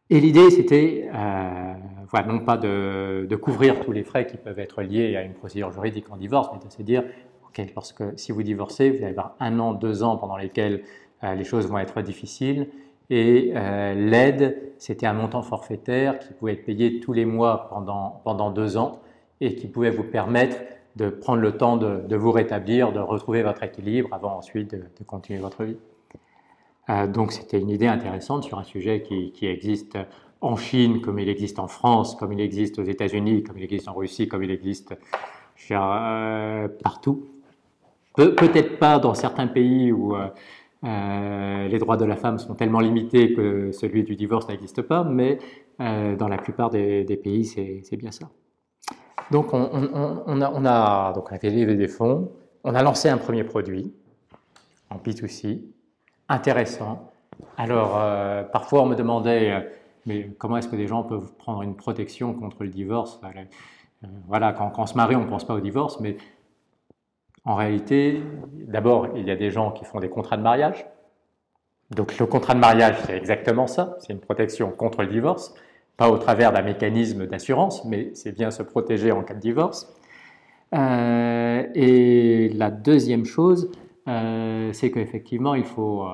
Et 0.09 0.19
l'idée, 0.19 0.49
c'était, 0.49 1.09
euh, 1.13 1.73
voilà, 2.09 2.27
non 2.27 2.39
pas 2.39 2.57
de, 2.57 3.35
couvrir 3.41 3.79
tous 3.81 3.91
les 3.91 4.03
frais 4.03 4.25
qui 4.25 4.37
peuvent 4.37 4.59
être 4.59 4.81
liés 4.81 5.15
à 5.17 5.23
une 5.23 5.33
procédure 5.33 5.71
juridique 5.71 6.09
en 6.11 6.17
divorce, 6.17 6.49
mais 6.53 6.65
de 6.65 6.71
se 6.71 6.81
dire, 6.81 7.03
ok, 7.47 7.61
lorsque 7.75 8.03
si 8.17 8.31
vous 8.31 8.43
divorcez, 8.43 8.89
vous 8.89 8.97
allez 8.97 9.07
avoir 9.07 9.35
un 9.39 9.59
an, 9.59 9.73
deux 9.73 10.03
ans 10.03 10.17
pendant 10.17 10.37
lesquels 10.37 10.83
euh, 11.23 11.35
les 11.35 11.43
choses 11.43 11.67
vont 11.67 11.79
être 11.79 12.01
difficiles. 12.01 12.69
Et 13.09 13.53
euh, 13.55 13.93
l'aide, 13.93 14.73
c'était 14.77 15.05
un 15.05 15.13
montant 15.13 15.41
forfaitaire 15.41 16.19
qui 16.19 16.33
pouvait 16.33 16.53
être 16.53 16.65
payé 16.65 16.99
tous 16.99 17.13
les 17.13 17.25
mois 17.25 17.67
pendant, 17.69 18.21
pendant 18.23 18.51
deux 18.51 18.77
ans 18.77 19.01
et 19.39 19.55
qui 19.55 19.67
pouvait 19.67 19.91
vous 19.91 20.03
permettre 20.03 20.57
de 20.97 21.09
prendre 21.09 21.41
le 21.41 21.51
temps 21.51 21.77
de, 21.77 22.15
vous 22.15 22.31
rétablir, 22.31 22.91
de 22.91 22.99
retrouver 22.99 23.43
votre 23.43 23.63
équilibre 23.63 24.09
avant 24.11 24.37
ensuite 24.37 24.71
de, 24.71 25.03
continuer 25.05 25.39
votre 25.39 25.63
vie. 25.63 25.77
Euh, 26.89 27.05
donc 27.05 27.31
c'était 27.31 27.59
une 27.59 27.69
idée 27.69 27.87
intéressante 27.87 28.43
sur 28.43 28.57
un 28.57 28.63
sujet 28.63 29.03
qui, 29.03 29.45
existe 29.45 29.97
en 30.41 30.55
Chine, 30.55 31.01
comme 31.01 31.19
il 31.19 31.29
existe 31.29 31.59
en 31.59 31.67
France, 31.67 32.15
comme 32.15 32.33
il 32.33 32.41
existe 32.41 32.79
aux 32.79 32.83
États-Unis, 32.83 33.43
comme 33.43 33.57
il 33.57 33.63
existe 33.63 33.87
en 33.87 33.93
Russie, 33.93 34.27
comme 34.27 34.43
il 34.43 34.51
existe 34.51 34.95
euh, 35.71 36.67
partout. 36.83 37.27
Peut-être 38.15 38.79
pas 38.79 38.97
dans 38.97 39.13
certains 39.13 39.47
pays 39.47 39.91
où 39.91 40.15
euh, 40.15 41.67
les 41.67 41.77
droits 41.77 41.97
de 41.97 42.05
la 42.05 42.15
femme 42.15 42.39
sont 42.39 42.55
tellement 42.55 42.79
limités 42.79 43.33
que 43.33 43.71
celui 43.71 44.03
du 44.03 44.15
divorce 44.15 44.47
n'existe 44.47 44.81
pas, 44.81 45.03
mais 45.03 45.37
dans 45.77 46.27
la 46.27 46.37
plupart 46.37 46.71
des 46.71 47.19
pays, 47.23 47.45
c'est 47.45 47.97
bien 47.97 48.09
ça. 48.09 48.27
Donc 49.31 49.53
on, 49.53 50.41
a, 50.41 51.13
donc 51.13 51.29
fait 51.39 51.49
lever 51.49 51.75
des 51.75 51.87
fonds, 51.87 52.31
on 52.63 52.75
a 52.75 52.83
lancé 52.83 53.09
un 53.09 53.17
premier 53.17 53.43
produit 53.43 53.93
en 54.89 54.97
P2C, 54.97 55.61
intéressant. 56.29 57.11
Alors 57.57 57.97
euh, 57.97 58.43
parfois 58.43 58.83
on 58.83 58.85
me 58.85 58.95
demandait, 58.95 59.51
euh, 59.51 59.59
mais 60.05 60.29
comment 60.37 60.57
est-ce 60.57 60.69
que 60.69 60.75
des 60.77 60.87
gens 60.87 61.03
peuvent 61.03 61.33
prendre 61.33 61.61
une 61.61 61.75
protection 61.75 62.33
contre 62.33 62.63
le 62.63 62.69
divorce? 62.69 63.19
Euh, 63.23 64.07
Voilà, 64.27 64.53
quand, 64.53 64.69
quand, 64.69 64.83
on 64.83 64.85
se 64.85 64.95
marie, 64.95 65.15
on 65.15 65.21
ne 65.25 65.29
pense 65.29 65.45
pas 65.45 65.53
au 65.53 65.59
divorce, 65.59 65.99
mais 65.99 66.17
en 67.43 67.55
réalité, 67.55 68.21
d'abord, 68.53 69.09
il 69.15 69.25
y 69.27 69.31
a 69.31 69.35
des 69.35 69.51
gens 69.51 69.71
qui 69.71 69.85
font 69.85 69.99
des 69.99 70.09
contrats 70.09 70.37
de 70.37 70.41
mariage. 70.41 70.85
Donc 71.91 72.17
le 72.17 72.25
contrat 72.25 72.53
de 72.53 72.59
mariage, 72.59 72.95
c'est 73.05 73.15
exactement 73.15 73.67
ça, 73.67 73.97
c'est 73.99 74.13
une 74.13 74.19
protection 74.19 74.71
contre 74.71 75.01
le 75.01 75.07
divorce 75.07 75.53
pas 75.97 76.09
au 76.11 76.17
travers 76.17 76.53
d'un 76.53 76.61
mécanisme 76.61 77.25
d'assurance, 77.25 77.83
mais 77.85 78.11
c'est 78.13 78.31
bien 78.31 78.51
se 78.51 78.61
protéger 78.61 79.11
en 79.11 79.23
cas 79.23 79.33
de 79.33 79.39
divorce. 79.39 79.93
Euh, 80.73 81.63
et 81.73 82.49
la 82.49 82.69
deuxième 82.69 83.25
chose, 83.25 83.71
euh, 84.07 84.71
c'est 84.73 84.91
qu'effectivement, 84.91 85.55
il 85.55 85.63
faut, 85.63 86.03
euh, 86.03 86.07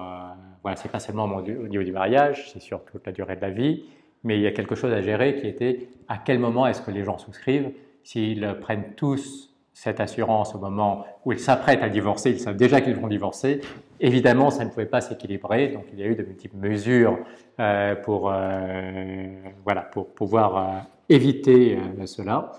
voilà, 0.61 0.77
c'est 0.77 0.91
pas 0.91 0.99
seulement 0.99 1.25
au 1.25 1.67
niveau 1.67 1.83
du 1.83 1.91
mariage, 1.91 2.51
c'est 2.51 2.61
sur 2.61 2.83
toute 2.85 3.05
la 3.05 3.11
durée 3.11 3.35
de 3.35 3.41
la 3.41 3.49
vie, 3.49 3.83
mais 4.23 4.37
il 4.37 4.41
y 4.41 4.47
a 4.47 4.51
quelque 4.51 4.75
chose 4.75 4.93
à 4.93 5.01
gérer 5.01 5.35
qui 5.35 5.47
était 5.47 5.89
à 6.07 6.17
quel 6.17 6.39
moment 6.39 6.65
est-ce 6.65 6.81
que 6.81 6.91
les 6.91 7.03
gens 7.03 7.17
souscrivent, 7.17 7.71
s'ils 8.03 8.57
prennent 8.61 8.93
tous 8.95 9.52
cette 9.73 9.99
assurance 9.99 10.53
au 10.53 10.59
moment 10.59 11.05
où 11.25 11.31
ils 11.31 11.39
s'apprêtent 11.39 11.81
à 11.81 11.89
divorcer, 11.89 12.29
ils 12.29 12.39
savent 12.39 12.55
déjà 12.55 12.79
qu'ils 12.79 12.95
vont 12.95 13.07
divorcer. 13.07 13.61
Évidemment, 13.99 14.51
ça 14.51 14.63
ne 14.63 14.69
pouvait 14.69 14.85
pas 14.85 15.01
s'équilibrer, 15.01 15.69
donc 15.69 15.85
il 15.91 15.99
y 15.99 16.03
a 16.03 16.05
eu 16.05 16.15
de 16.15 16.23
multiples 16.23 16.57
mesures 16.57 17.17
euh, 17.59 17.95
pour, 17.95 18.31
euh, 18.31 19.25
voilà, 19.63 19.81
pour 19.81 20.13
pouvoir 20.13 20.57
euh, 20.57 20.79
éviter 21.09 21.79
cela. 22.05 22.51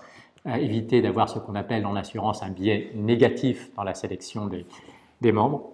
éviter 0.45 1.01
d'avoir 1.01 1.29
ce 1.29 1.39
qu'on 1.39 1.55
appelle 1.55 1.85
en 1.85 1.95
assurance 1.95 2.43
un 2.43 2.49
biais 2.49 2.91
négatif 2.95 3.73
dans 3.75 3.83
la 3.83 3.95
sélection 3.95 4.47
des, 5.21 5.31
membres, 5.31 5.71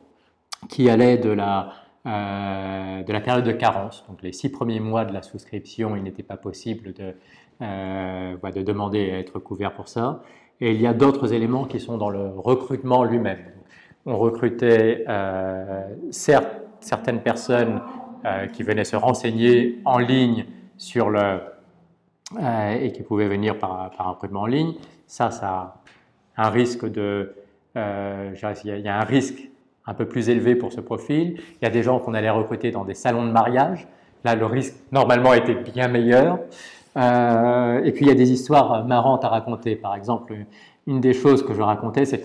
qui 0.70 0.90
allait 0.90 1.18
de 1.18 1.32
la, 1.32 1.74
de 2.06 3.12
la 3.12 3.22
période 3.22 3.44
de 3.44 3.52
carence. 3.52 4.06
Donc 4.08 4.22
les 4.22 4.32
six 4.32 4.50
premiers 4.50 4.80
mois 4.80 5.04
de 5.04 5.14
la 5.14 5.24
souscription, 5.24 5.98
il 5.98 6.04
n'était 6.04 6.24
pas 6.24 6.38
possible 6.38 6.94
de, 6.94 7.16
de 7.60 8.62
demander 8.62 9.12
à 9.12 9.20
être 9.20 9.40
couvert 9.40 9.74
pour 9.74 9.90
ça. 9.90 10.22
Et 10.62 10.72
il 10.72 10.82
y 10.82 10.88
a 10.88 10.94
d'autres 10.94 11.34
éléments 11.34 11.66
qui 11.66 11.80
sont 11.80 11.98
dans 11.98 12.10
le 12.10 12.30
recrutement 12.38 13.04
lui-même. 13.04 13.40
On 14.06 14.18
recrutait 14.18 15.06
certes 16.12 16.62
certaines 16.82 17.22
personnes 17.22 17.82
euh, 18.26 18.48
qui 18.48 18.64
venaient 18.64 18.84
se 18.84 18.96
renseigner 18.96 19.80
en 19.86 20.00
ligne 20.00 20.46
sur 20.78 21.10
le, 21.10 21.40
euh, 22.42 22.72
et 22.74 22.92
qui 22.92 23.04
pouvaient 23.04 23.28
venir 23.28 23.58
par, 23.58 23.92
par 23.92 24.10
recrutement 24.10 24.42
en 24.42 24.48
ligne. 24.48 24.74
Ça, 25.08 25.32
ça 25.32 25.82
a 26.36 26.48
un 26.48 26.50
risque 26.50 26.92
de, 26.92 27.34
euh, 27.78 28.34
il 28.64 28.80
y 28.80 28.88
a 28.88 29.00
un 29.00 29.04
risque 29.04 29.50
un 29.86 29.94
peu 29.94 30.08
plus 30.08 30.30
élevé 30.30 30.56
pour 30.56 30.74
ce 30.74 30.82
profil. 30.82 31.40
Il 31.62 31.64
y 31.64 31.66
a 31.66 31.72
des 31.72 31.84
gens 31.84 32.00
qu'on 32.00 32.14
allait 32.14 32.30
recruter 32.30 32.72
dans 32.72 32.86
des 32.86 32.94
salons 32.94 33.26
de 33.26 33.32
mariage. 33.32 33.88
Là, 34.24 34.36
le 34.36 34.46
risque 34.46 34.76
normalement 34.92 35.34
était 35.34 35.56
bien 35.56 35.88
meilleur. 35.88 36.40
Et 36.96 37.92
puis 37.92 38.06
il 38.06 38.08
y 38.08 38.12
a 38.12 38.16
des 38.16 38.32
histoires 38.32 38.86
marrantes 38.86 39.24
à 39.24 39.30
raconter. 39.30 39.76
Par 39.76 39.96
exemple, 39.96 40.36
une 40.88 41.00
des 41.02 41.14
choses 41.14 41.46
que 41.46 41.54
je 41.54 41.62
racontais, 41.62 42.06
c'est 42.06 42.24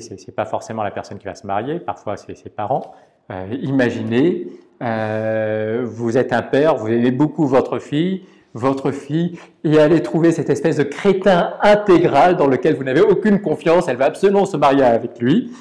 c'est 0.00 0.34
pas 0.34 0.44
forcément 0.44 0.82
la 0.82 0.90
personne 0.90 1.18
qui 1.18 1.26
va 1.26 1.34
se 1.34 1.46
marier, 1.46 1.78
parfois 1.78 2.16
c'est 2.16 2.34
ses 2.34 2.50
parents, 2.50 2.94
euh, 3.30 3.46
imaginez, 3.62 4.48
euh, 4.82 5.82
vous 5.84 6.18
êtes 6.18 6.32
un 6.32 6.42
père, 6.42 6.76
vous 6.76 6.88
aimez 6.88 7.10
beaucoup 7.10 7.46
votre 7.46 7.78
fille, 7.78 8.24
votre 8.54 8.90
fille, 8.92 9.38
et 9.64 9.78
allez 9.78 10.02
trouver 10.02 10.32
cette 10.32 10.50
espèce 10.50 10.76
de 10.76 10.84
crétin 10.84 11.54
intégral 11.62 12.36
dans 12.36 12.46
lequel 12.46 12.76
vous 12.76 12.84
n'avez 12.84 13.00
aucune 13.00 13.40
confiance, 13.40 13.88
elle 13.88 13.96
va 13.96 14.06
absolument 14.06 14.46
se 14.46 14.56
marier 14.56 14.84
avec 14.84 15.18
lui. 15.20 15.52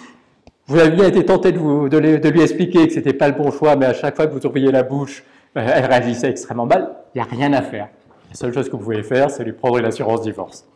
Vous 0.67 0.79
avez 0.79 0.91
bien 0.91 1.07
été 1.07 1.25
tenté 1.25 1.51
de, 1.51 1.57
vous, 1.57 1.89
de, 1.89 1.97
lui 1.97 2.41
expliquer 2.41 2.87
que 2.87 2.93
c'était 2.93 3.13
pas 3.13 3.27
le 3.27 3.35
bon 3.35 3.51
choix, 3.51 3.75
mais 3.75 3.85
à 3.85 3.93
chaque 3.93 4.15
fois 4.15 4.27
que 4.27 4.33
vous 4.33 4.45
ouvriez 4.45 4.71
la 4.71 4.83
bouche, 4.83 5.23
euh, 5.57 5.67
elle 5.73 5.85
réagissait 5.85 6.29
extrêmement 6.29 6.65
mal. 6.65 6.95
Il 7.13 7.21
n'y 7.21 7.27
a 7.27 7.29
rien 7.29 7.51
à 7.53 7.61
faire. 7.61 7.89
La 8.33 8.37
seule 8.37 8.51
chose 8.51 8.67
que 8.67 8.75
vous 8.75 8.83
pouvez 8.83 9.03
faire, 9.03 9.29
c'est 9.29 9.43
lui 9.43 9.53
prendre 9.53 9.77
une 9.77 9.85
assurance 9.85 10.23
divorce. 10.23 10.67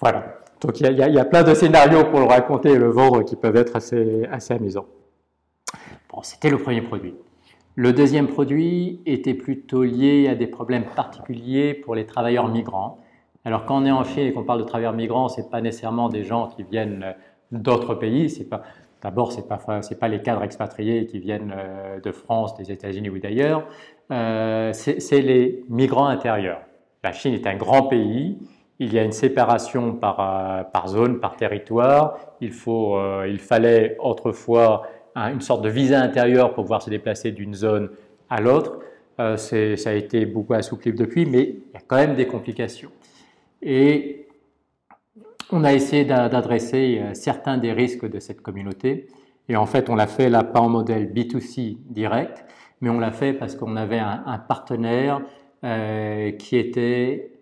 Voilà. 0.00 0.38
Donc 0.62 0.80
il 0.80 0.90
y, 0.90 1.18
a, 1.18 1.24
plein 1.26 1.42
de 1.42 1.52
scénarios 1.52 2.04
pour 2.04 2.20
le 2.20 2.24
raconter 2.24 2.70
et 2.70 2.78
le 2.78 2.88
vendre 2.88 3.22
qui 3.22 3.36
peuvent 3.36 3.56
être 3.56 3.76
assez, 3.76 4.26
amusants. 4.48 4.86
Bon, 6.10 6.22
c'était 6.22 6.48
le 6.48 6.56
premier 6.56 6.80
produit. 6.80 7.14
Le 7.74 7.92
deuxième 7.92 8.28
produit 8.28 9.02
était 9.04 9.34
plutôt 9.34 9.82
lié 9.82 10.26
à 10.28 10.34
des 10.34 10.46
problèmes 10.46 10.86
particuliers 10.96 11.74
pour 11.74 11.94
les 11.94 12.06
travailleurs 12.06 12.48
migrants. 12.48 12.98
Alors 13.44 13.66
quand 13.66 13.82
on 13.82 13.84
est 13.84 13.90
en 13.90 14.04
Chine 14.04 14.26
et 14.26 14.32
qu'on 14.32 14.44
parle 14.44 14.60
de 14.60 14.66
travailleurs 14.66 14.94
migrants, 14.94 15.28
ce 15.28 15.42
n'est 15.42 15.48
pas 15.48 15.60
nécessairement 15.60 16.08
des 16.08 16.24
gens 16.24 16.48
qui 16.48 16.62
viennent 16.62 17.14
d'autres 17.52 17.94
pays. 17.94 18.48
D'abord, 19.02 19.32
ce 19.32 19.40
n'est 19.40 19.46
pas, 19.46 19.58
pas 19.58 20.08
les 20.08 20.22
cadres 20.22 20.44
expatriés 20.44 21.04
qui 21.04 21.18
viennent 21.18 21.54
euh, 21.54 22.00
de 22.00 22.10
France, 22.10 22.54
des 22.56 22.72
États-Unis 22.72 23.10
ou 23.10 23.18
d'ailleurs. 23.18 23.66
Euh, 24.10 24.72
c'est 24.72 25.20
les 25.20 25.62
migrants 25.68 26.06
intérieurs. 26.06 26.60
La 27.02 27.12
Chine 27.12 27.34
est 27.34 27.46
un 27.46 27.56
grand 27.56 27.84
pays. 27.84 28.38
Il 28.78 28.92
y 28.92 28.98
a 28.98 29.02
une 29.02 29.12
séparation 29.12 29.94
par, 29.94 30.20
euh, 30.20 30.88
zone, 30.88 31.20
par 31.20 31.36
territoire. 31.36 32.18
Il, 32.40 32.52
faut, 32.52 32.98
il 33.26 33.38
fallait 33.38 33.96
autrefois 33.98 34.86
une 35.16 35.40
sorte 35.40 35.62
de 35.62 35.68
visa 35.68 36.00
intérieur 36.00 36.54
pour 36.54 36.64
pouvoir 36.64 36.82
se 36.82 36.90
déplacer 36.90 37.32
d'une 37.32 37.54
zone 37.54 37.90
à 38.28 38.40
l'autre. 38.40 38.78
Euh, 39.20 39.36
ça 39.36 39.90
a 39.90 39.92
été 39.92 40.24
beaucoup 40.24 40.54
assoupli 40.54 40.92
depuis, 40.92 41.26
mais 41.26 41.42
il 41.42 41.74
y 41.74 41.76
a 41.76 41.80
quand 41.86 41.96
même 41.96 42.14
des 42.14 42.26
complications. 42.26 42.90
Et 43.60 44.28
on 45.50 45.64
a 45.64 45.74
essayé 45.74 46.04
d'adresser 46.04 47.00
euh, 47.02 47.14
certains 47.14 47.58
des 47.58 47.72
risques 47.72 48.08
de 48.08 48.18
cette 48.18 48.40
communauté. 48.40 49.08
Et 49.48 49.56
en 49.56 49.66
fait, 49.66 49.90
on 49.90 49.96
l'a 49.96 50.06
fait 50.06 50.30
là 50.30 50.42
pas 50.42 50.60
en 50.60 50.68
modèle 50.70 51.12
B2C 51.12 51.78
direct, 51.90 52.44
mais 52.80 52.88
on 52.88 52.98
l'a 52.98 53.10
fait 53.10 53.34
parce 53.34 53.56
qu'on 53.56 53.76
avait 53.76 53.98
un, 53.98 54.38
partenaire 54.38 55.20
euh, 55.64 56.32
qui 56.32 56.56
était 56.56 57.32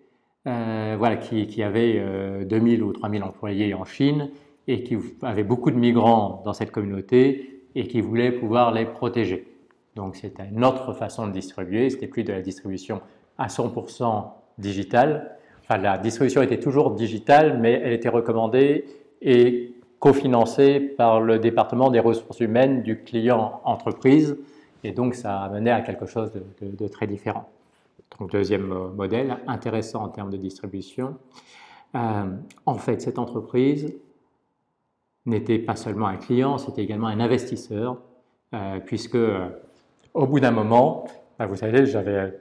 voilà, 0.45 1.17
qui, 1.17 1.45
qui 1.45 1.61
avait 1.61 2.03
2000 2.43 2.81
ou 2.81 2.91
3000 2.91 3.23
employés 3.23 3.75
en 3.75 3.85
Chine 3.85 4.31
et 4.67 4.81
qui 4.83 4.97
avait 5.21 5.43
beaucoup 5.43 5.69
de 5.69 5.75
migrants 5.75 6.41
dans 6.43 6.53
cette 6.53 6.71
communauté 6.71 7.65
et 7.75 7.87
qui 7.87 8.01
voulait 8.01 8.31
pouvoir 8.31 8.71
les 8.71 8.85
protéger. 8.85 9.47
Donc 9.95 10.15
c'était 10.15 10.47
une 10.51 10.65
autre 10.65 10.93
façon 10.93 11.27
de 11.27 11.31
distribuer, 11.31 11.89
c'était 11.89 12.07
plus 12.07 12.23
de 12.23 12.31
la 12.31 12.41
distribution 12.41 13.01
à 13.37 13.47
100% 13.47 14.25
digitale. 14.57 15.37
Enfin, 15.63 15.77
la 15.77 15.97
distribution 15.97 16.41
était 16.41 16.59
toujours 16.59 16.91
digitale, 16.91 17.59
mais 17.59 17.81
elle 17.83 17.93
était 17.93 18.09
recommandée 18.09 18.85
et 19.21 19.73
cofinancée 19.99 20.79
par 20.79 21.21
le 21.21 21.39
département 21.39 21.89
des 21.89 21.99
ressources 21.99 22.39
humaines 22.39 22.83
du 22.83 23.03
client 23.03 23.61
entreprise, 23.65 24.37
et 24.83 24.91
donc 24.91 25.15
ça 25.15 25.41
a 25.41 25.49
mené 25.49 25.71
à 25.71 25.81
quelque 25.81 26.05
chose 26.05 26.31
de, 26.61 26.87
très 26.87 27.05
différent. 27.05 27.49
Donc 28.17 28.31
deuxième 28.31 28.67
modèle, 28.95 29.39
intéressant 29.47 30.03
en 30.03 30.09
termes 30.09 30.29
de 30.29 30.37
distribution. 30.37 31.17
Euh, 31.95 32.25
en 32.65 32.75
fait, 32.75 33.01
cette 33.01 33.19
entreprise 33.19 33.93
n'était 35.25 35.59
pas 35.59 35.75
seulement 35.75 36.07
un 36.07 36.17
client, 36.17 36.57
c'était 36.57 36.83
également 36.83 37.07
un 37.07 37.19
investisseur, 37.19 37.97
euh, 38.53 38.79
puisque 38.79 39.15
euh, 39.15 39.47
au 40.13 40.25
bout 40.25 40.39
d'un 40.39 40.51
moment, 40.51 41.05
bah, 41.37 41.45
vous 41.45 41.55
savez, 41.55 41.85
j'avais 41.85 42.39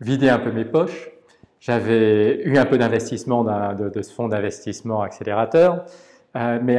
vidé 0.00 0.28
un 0.28 0.38
peu 0.38 0.50
mes 0.50 0.64
poches, 0.64 1.10
j'avais 1.60 2.42
eu 2.44 2.56
un 2.56 2.64
peu 2.64 2.78
d'investissement 2.78 3.44
de, 3.44 4.02
ce 4.02 4.12
fonds 4.12 4.28
d'investissement 4.28 5.02
accélérateur, 5.02 5.84
euh, 6.36 6.58
mais 6.62 6.78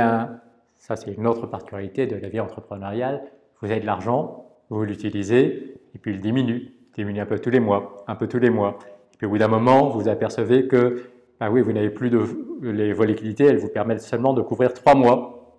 ça 0.77 0.95
c'est 0.95 1.11
une 1.11 1.27
autre 1.27 1.45
particularité 1.45 2.07
de 2.07 2.15
la 2.15 2.29
vie 2.29 2.39
entrepreneuriale, 2.39 3.23
vous 3.61 3.69
avez 3.69 3.79
de 3.79 3.85
l'argent, 3.85 4.49
vous 4.69 4.83
l'utilisez, 4.83 5.75
et 5.93 5.99
puis 5.99 6.13
il 6.13 6.19
diminue, 6.19 6.73
il 6.91 7.03
diminue 7.03 7.21
un 7.21 7.25
peu 7.25 7.39
tous 7.39 7.49
les 7.49 7.59
mois, 7.59 8.03
un 8.07 8.15
peu 8.15 8.27
tous 8.27 8.39
les 8.39 8.49
mois. 8.49 8.77
Et 9.13 9.17
puis 9.17 9.27
au 9.27 9.29
bout 9.29 9.37
d'un 9.37 9.47
moment, 9.47 9.89
vous 9.89 10.07
apercevez 10.07 10.67
que 10.67 11.03
ah 11.43 11.49
oui, 11.49 11.61
vous 11.61 11.73
n'avez 11.73 11.89
plus 11.89 12.11
de 12.11 12.21
les 12.61 12.93
volatilités, 12.93 13.45
elles 13.45 13.57
vous 13.57 13.67
permettent 13.67 14.01
seulement 14.01 14.33
de 14.33 14.43
couvrir 14.43 14.75
trois 14.75 14.93
mois, 14.93 15.57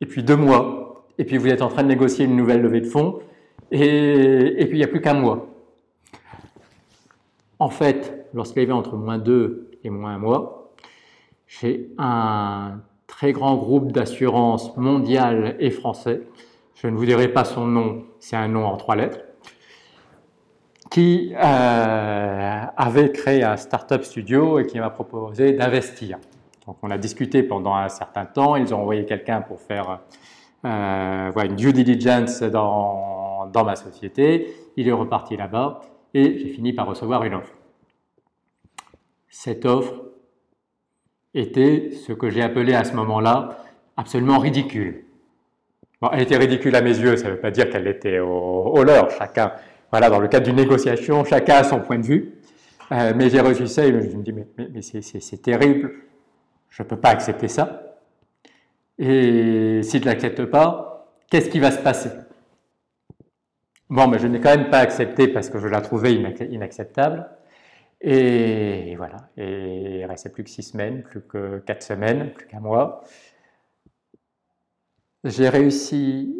et 0.00 0.06
puis 0.06 0.22
deux 0.22 0.36
mois, 0.36 1.04
et 1.18 1.24
puis 1.24 1.36
vous 1.36 1.48
êtes 1.48 1.60
en 1.60 1.68
train 1.68 1.82
de 1.82 1.88
négocier 1.88 2.24
une 2.24 2.34
nouvelle 2.34 2.62
levée 2.62 2.80
de 2.80 2.86
fonds, 2.86 3.18
et, 3.70 4.64
puis 4.66 4.78
il 4.78 4.78
n'y 4.78 4.84
a 4.84 4.88
plus 4.88 5.02
qu'un 5.02 5.12
mois. 5.12 5.46
En 7.58 7.68
fait, 7.68 8.26
lorsqu'il 8.32 8.62
y 8.62 8.64
avait 8.64 8.72
entre 8.72 8.96
moins 8.96 9.18
deux 9.18 9.70
et 9.84 9.90
moins 9.90 10.14
un 10.14 10.18
mois, 10.18 10.72
j'ai 11.46 11.90
un 11.98 12.80
très 13.06 13.32
grand 13.32 13.56
groupe 13.56 13.92
d'assurance 13.92 14.74
mondial 14.78 15.56
et 15.60 15.70
français. 15.70 16.22
Je 16.74 16.86
ne 16.86 16.96
vous 16.96 17.04
dirai 17.04 17.28
pas 17.28 17.44
son 17.44 17.66
nom, 17.66 18.04
c'est 18.18 18.36
un 18.36 18.48
nom 18.48 18.64
en 18.64 18.78
trois 18.78 18.96
lettres 18.96 19.20
qui 20.90 21.34
euh, 21.34 22.62
avait 22.76 23.12
créé 23.12 23.44
un 23.44 23.56
startup 23.56 24.02
studio 24.02 24.58
et 24.58 24.66
qui 24.66 24.78
m'a 24.78 24.90
proposé 24.90 25.52
d'investir. 25.52 26.18
Donc 26.66 26.78
on 26.82 26.90
a 26.90 26.98
discuté 26.98 27.42
pendant 27.42 27.74
un 27.74 27.88
certain 27.88 28.24
temps, 28.24 28.56
ils 28.56 28.74
ont 28.74 28.80
envoyé 28.80 29.04
quelqu'un 29.04 29.40
pour 29.40 29.60
faire 29.60 30.00
euh, 30.64 31.30
une 31.44 31.56
due 31.56 31.72
diligence 31.72 32.42
dans, 32.42 33.46
dans 33.52 33.64
ma 33.64 33.76
société, 33.76 34.54
il 34.76 34.88
est 34.88 34.92
reparti 34.92 35.36
là-bas 35.36 35.80
et 36.14 36.38
j'ai 36.38 36.48
fini 36.48 36.72
par 36.72 36.86
recevoir 36.86 37.24
une 37.24 37.34
offre. 37.34 37.52
Cette 39.28 39.66
offre 39.66 39.94
était 41.34 41.90
ce 41.92 42.12
que 42.12 42.30
j'ai 42.30 42.42
appelé 42.42 42.74
à 42.74 42.84
ce 42.84 42.94
moment-là 42.94 43.58
absolument 43.96 44.38
ridicule. 44.38 45.04
Bon, 46.00 46.08
elle 46.12 46.22
était 46.22 46.36
ridicule 46.36 46.74
à 46.76 46.80
mes 46.80 46.96
yeux, 46.96 47.16
ça 47.16 47.26
ne 47.26 47.32
veut 47.32 47.40
pas 47.40 47.50
dire 47.50 47.68
qu'elle 47.70 47.88
était 47.88 48.20
au, 48.20 48.28
au 48.28 48.84
leur, 48.84 49.10
chacun 49.10 49.52
voilà, 49.90 50.10
dans 50.10 50.20
le 50.20 50.28
cadre 50.28 50.46
d'une 50.46 50.56
négociation, 50.56 51.24
chacun 51.24 51.56
a 51.56 51.64
son 51.64 51.80
point 51.80 51.98
de 51.98 52.06
vue. 52.06 52.34
Euh, 52.92 53.12
mais 53.14 53.28
j'ai 53.28 53.40
reçu 53.40 53.66
ça 53.66 53.86
et 53.86 53.92
je 53.92 54.16
me 54.16 54.22
dis, 54.22 54.32
mais, 54.32 54.46
mais, 54.56 54.82
c'est 54.82 55.42
terrible, 55.42 55.92
je 56.70 56.82
ne 56.82 56.88
peux 56.88 56.96
pas 56.98 57.10
accepter 57.10 57.48
ça. 57.48 57.96
Et 58.98 59.80
si 59.82 59.98
je 59.98 60.02
ne 60.02 60.06
l'accepte 60.06 60.44
pas, 60.46 61.14
qu'est-ce 61.30 61.50
qui 61.50 61.60
va 61.60 61.70
se 61.70 61.78
passer? 61.78 62.10
Bon, 63.90 64.06
mais 64.08 64.18
je 64.18 64.26
n'ai 64.26 64.40
quand 64.40 64.56
même 64.56 64.70
pas 64.70 64.80
accepté 64.80 65.28
parce 65.28 65.50
que 65.50 65.58
je 65.58 65.68
la 65.68 65.80
trouvais 65.80 66.14
inacceptable. 66.14 67.28
Et 68.00 68.94
voilà, 68.96 69.16
et 69.36 70.00
il 70.00 70.04
restait 70.04 70.28
plus 70.30 70.44
que 70.44 70.50
six 70.50 70.62
semaines, 70.62 71.02
plus 71.02 71.20
que 71.22 71.58
quatre 71.58 71.82
semaines, 71.82 72.32
plus 72.32 72.46
qu'un 72.46 72.60
mois. 72.60 73.02
J'ai 75.24 75.48
réussi 75.48 76.36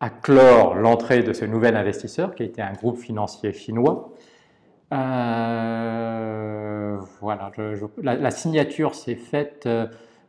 à 0.00 0.10
clore 0.10 0.74
l'entrée 0.74 1.22
de 1.22 1.32
ce 1.32 1.44
nouvel 1.44 1.76
investisseur 1.76 2.34
qui 2.34 2.42
était 2.42 2.62
un 2.62 2.72
groupe 2.72 2.98
financier 2.98 3.52
chinois. 3.52 4.12
Euh, 4.92 6.96
voilà, 7.20 7.50
la, 8.02 8.30
signature 8.30 8.94
s'est 8.94 9.16
faite, 9.16 9.64
euh, 9.66 9.86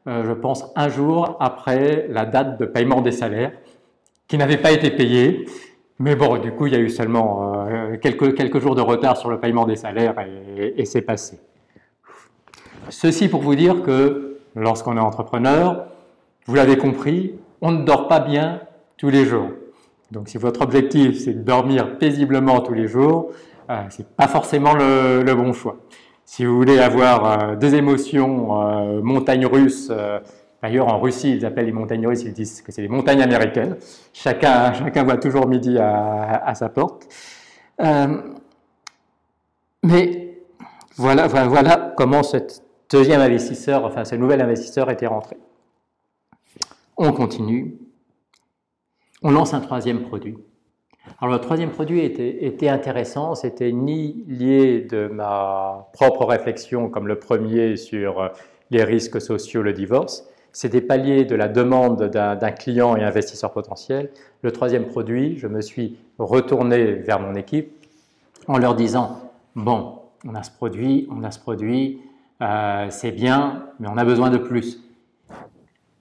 euh, 0.08 0.24
je 0.26 0.32
pense, 0.32 0.72
un 0.76 0.90
jour 0.90 1.38
après 1.40 2.08
la 2.10 2.26
date 2.26 2.60
de 2.60 2.66
paiement 2.66 3.02
des 3.02 3.12
salaires, 3.12 3.52
qui 4.28 4.38
n'avait 4.38 4.58
pas 4.58 4.72
été 4.72 4.90
payé. 4.90 5.46
Mais 6.00 6.16
bon, 6.16 6.38
du 6.38 6.52
coup, 6.52 6.68
il 6.68 6.74
y 6.74 6.76
a 6.76 6.80
eu 6.80 6.90
seulement 6.90 7.68
quelques, 8.02 8.60
jours 8.60 8.76
de 8.76 8.82
retard 8.82 9.18
sur 9.18 9.30
le 9.30 9.40
paiement 9.40 9.66
des 9.66 9.76
salaires 9.76 10.14
et 10.58 10.86
c'est 10.86 11.02
passé. 11.02 11.40
ceci 12.90 13.30
pour 13.30 13.42
vous 13.42 13.56
dire 13.56 13.82
que 13.82 14.38
lorsqu'on 14.56 14.96
est 14.96 15.02
entrepreneur, 15.02 15.88
vous 16.46 16.54
l'avez 16.54 16.78
compris, 16.78 17.34
on 17.62 17.72
ne 17.72 17.84
dort 17.84 18.08
pas 18.08 18.20
bien 18.20 18.62
tous 18.98 19.10
les 19.10 19.26
jours. 19.26 19.50
Donc 20.12 20.30
si 20.30 20.38
votre 20.38 20.62
objectif 20.62 21.20
c'est 21.20 21.34
de 21.34 21.42
dormir 21.44 21.98
paisiblement 21.98 22.62
tous 22.62 22.74
les 22.74 22.88
jours, 22.88 23.32
euh, 23.70 23.84
c'est 23.90 24.08
pas 24.16 24.28
forcément 24.28 24.74
le, 24.74 25.34
bon 25.34 25.54
choix. 25.54 25.78
Si 26.26 26.46
vous 26.46 26.56
voulez 26.56 26.80
avoir 26.80 27.26
euh, 27.26 27.56
des 27.56 27.76
émotions 27.76 28.62
euh, 28.62 29.02
montagnes 29.02 29.46
russes, 29.46 29.92
d'ailleurs 30.62 30.88
en 30.88 31.00
Russie 31.00 31.36
ils 31.36 31.46
appellent 31.46 31.66
les 31.66 31.72
montagnes 31.72 32.08
russes, 32.08 32.24
ils 32.24 32.34
disent 32.34 32.62
que 32.62 32.72
c'est 32.72 32.82
les 32.82 32.88
montagnes 32.88 33.22
américaines. 33.22 33.78
Chacun, 34.14 34.74
chacun 34.80 35.04
voit 35.04 35.18
toujours 35.18 35.48
midi 35.48 35.78
à, 35.78 36.54
sa 36.56 36.70
porte. 36.70 37.08
mais 39.84 40.40
voilà, 40.96 41.28
voilà, 41.28 41.48
voilà 41.48 41.94
comment 41.96 42.24
ce 42.24 42.38
deuxième 42.90 43.22
investisseur, 43.22 43.84
enfin 43.86 44.06
ce 44.06 44.16
nouvel 44.16 44.42
investisseur 44.42 44.90
était 44.90 45.08
rentré. 45.08 45.38
On 46.96 47.12
continue. 47.12 47.78
On 49.24 49.32
lance 49.32 49.54
un 49.54 49.62
troisième 49.62 50.04
produit. 50.04 50.38
Alors 51.20 51.34
le 51.34 51.42
troisième 51.42 51.72
produit 51.72 52.02
était, 52.02 52.70
intéressant, 52.70 53.34
c'était 53.34 53.72
ni 53.72 54.24
lié 54.28 54.82
de 54.82 55.08
ma 55.08 55.90
propre 55.94 56.26
réflexion 56.26 56.90
comme 56.90 57.08
le 57.08 57.18
premier 57.18 57.78
sur 57.78 58.22
euh, 58.22 58.28
les 58.70 58.84
risques 58.84 59.22
sociaux, 59.22 59.62
le 59.62 59.74
divorce, 59.74 60.28
c'était 60.52 60.82
pas 60.82 60.98
lié 60.98 61.24
de 61.24 61.36
la 61.36 61.48
demande 61.48 62.04
d'un 62.10 62.52
client 62.52 62.96
et 62.96 63.04
investisseur 63.04 63.54
potentiel. 63.54 64.12
Le 64.42 64.52
troisième 64.52 64.86
produit, 64.86 65.38
je 65.38 65.48
me 65.48 65.62
suis 65.62 65.98
retourné 66.18 66.94
vers 66.94 67.20
mon 67.20 67.36
équipe 67.36 67.72
en 68.48 68.58
leur 68.58 68.76
disant, 68.76 69.32
bon, 69.56 70.00
on 70.26 70.36
a 70.36 70.44
ce 70.44 70.52
produit, 70.52 71.08
on 71.12 71.24
a 71.24 71.32
ce 71.32 71.40
produit, 71.40 72.02
euh, 72.42 72.88
c'est 72.90 73.12
bien, 73.12 73.68
mais 73.80 73.88
on 73.88 73.98
a 73.98 74.04
besoin 74.06 74.30
de 74.30 74.38
plus. 74.38 74.87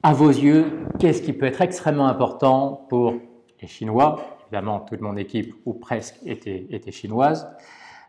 À 0.06 0.12
vos 0.12 0.28
yeux, 0.28 0.86
qu'est-ce 1.00 1.20
qui 1.20 1.32
peut 1.32 1.46
être 1.46 1.62
extrêmement 1.62 2.06
important 2.06 2.86
pour 2.88 3.14
les 3.60 3.66
Chinois? 3.66 4.20
Évidemment 4.42 4.78
toute 4.78 5.00
mon 5.00 5.16
équipe, 5.16 5.52
ou 5.64 5.72
presque, 5.72 6.14
était, 6.24 6.68
était 6.70 6.92
chinoise. 6.92 7.50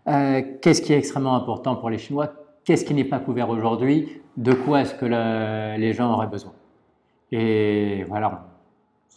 Euh, 0.07 0.43
qu'est-ce 0.61 0.83
qui 0.83 0.93
est 0.93 0.99
extrêmement 0.99 1.35
important 1.35 1.75
pour 1.75 1.89
les 1.89 1.97
Chinois? 1.97 2.33
Qu'est-ce 2.63 2.85
qui 2.85 2.93
n'est 2.93 3.03
pas 3.03 3.17
couvert 3.17 3.49
aujourd'hui? 3.49 4.21
De 4.37 4.53
quoi 4.53 4.81
est-ce 4.81 4.93
que 4.93 5.07
les 5.75 5.93
gens 5.93 6.13
auraient 6.13 6.27
besoin? 6.27 6.53
Et 7.31 8.03
voilà, 8.07 8.45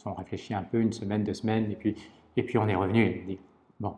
on, 0.07 0.15
réfléchit 0.15 0.55
un 0.55 0.63
peu, 0.63 0.81
une 0.81 0.95
semaine, 0.95 1.23
deux 1.23 1.35
semaines, 1.35 1.71
et 1.71 1.77
puis, 1.77 1.97
et 2.39 2.43
puis 2.43 2.57
on 2.57 2.67
est 2.67 2.75
revenu 2.75 3.05
et 3.05 3.23
on 3.23 3.29
dit, 3.29 3.39
bon, 3.79 3.93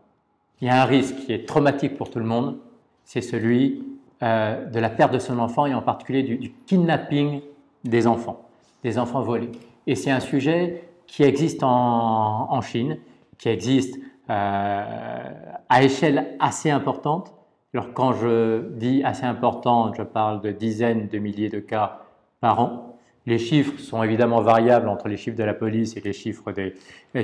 il 0.61 0.67
y 0.67 0.71
a 0.73 0.83
un 0.83 0.87
risque 0.87 1.15
qui 1.19 1.33
est 1.33 1.47
traumatique 1.47 1.97
pour 1.97 2.11
tout 2.11 2.19
le 2.19 2.25
monde, 2.25 2.59
c'est 3.05 3.23
celui 3.23 3.85
euh, 4.25 4.67
de 4.67 4.81
la 4.81 4.91
perte 4.91 5.13
de 5.13 5.21
son 5.21 5.39
enfant 5.39 5.67
et 5.67 5.75
en 5.75 5.83
particulier 5.83 6.25
du, 6.25 6.37
du 6.37 6.51
kidnapping 6.67 7.43
des 7.85 8.09
enfants, 8.09 8.49
des 8.83 8.99
enfants 8.99 9.23
volés. 9.23 9.51
Et 9.87 9.95
c'est 9.95 10.11
un 10.11 10.21
sujet 10.21 10.85
qui 11.07 11.23
existe 11.23 11.63
en, 11.63 12.61
Chine, 12.63 12.99
qui 13.39 13.49
existe 13.49 13.99
euh, 14.31 15.31
à 15.69 15.83
échelle 15.83 16.37
assez 16.41 16.71
importante. 16.71 17.35
Alors 17.75 17.93
quand 17.93 18.13
je 18.13 18.69
dis 18.77 19.03
assez 19.05 19.25
importante, 19.25 19.95
je 19.97 20.03
parle 20.03 20.41
de 20.41 20.51
dizaines 20.51 21.09
de 21.09 21.19
milliers 21.19 21.49
de 21.49 21.59
cas 21.59 22.03
par 22.41 22.61
an. 22.61 22.97
Les 23.27 23.39
chiffres 23.39 23.79
sont 23.79 24.03
évidemment 24.03 24.43
variables 24.43 24.89
entre 24.89 25.09
les 25.09 25.17
chiffres 25.17 25.37
de 25.37 25.45
la 25.45 25.55
police 25.55 25.97
et 25.97 26.01
les 26.01 26.13
chiffres 26.13 26.53
des, 26.53 26.75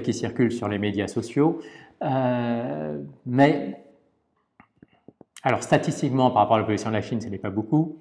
qui 0.03 0.13
circulent 0.13 0.53
sur 0.53 0.69
les 0.69 0.79
médias 0.79 1.09
sociaux. 1.09 1.61
Euh, 2.03 3.03
mais, 3.27 3.85
alors 5.43 5.63
statistiquement, 5.63 6.31
par 6.31 6.43
rapport 6.43 6.57
à 6.57 6.59
la 6.59 6.65
population 6.65 6.91
de 6.91 6.95
la 6.95 7.03
Chine, 7.03 7.21
ce 7.21 7.29
n'est 7.29 7.39
pas 7.39 7.51
beaucoup 7.51 7.99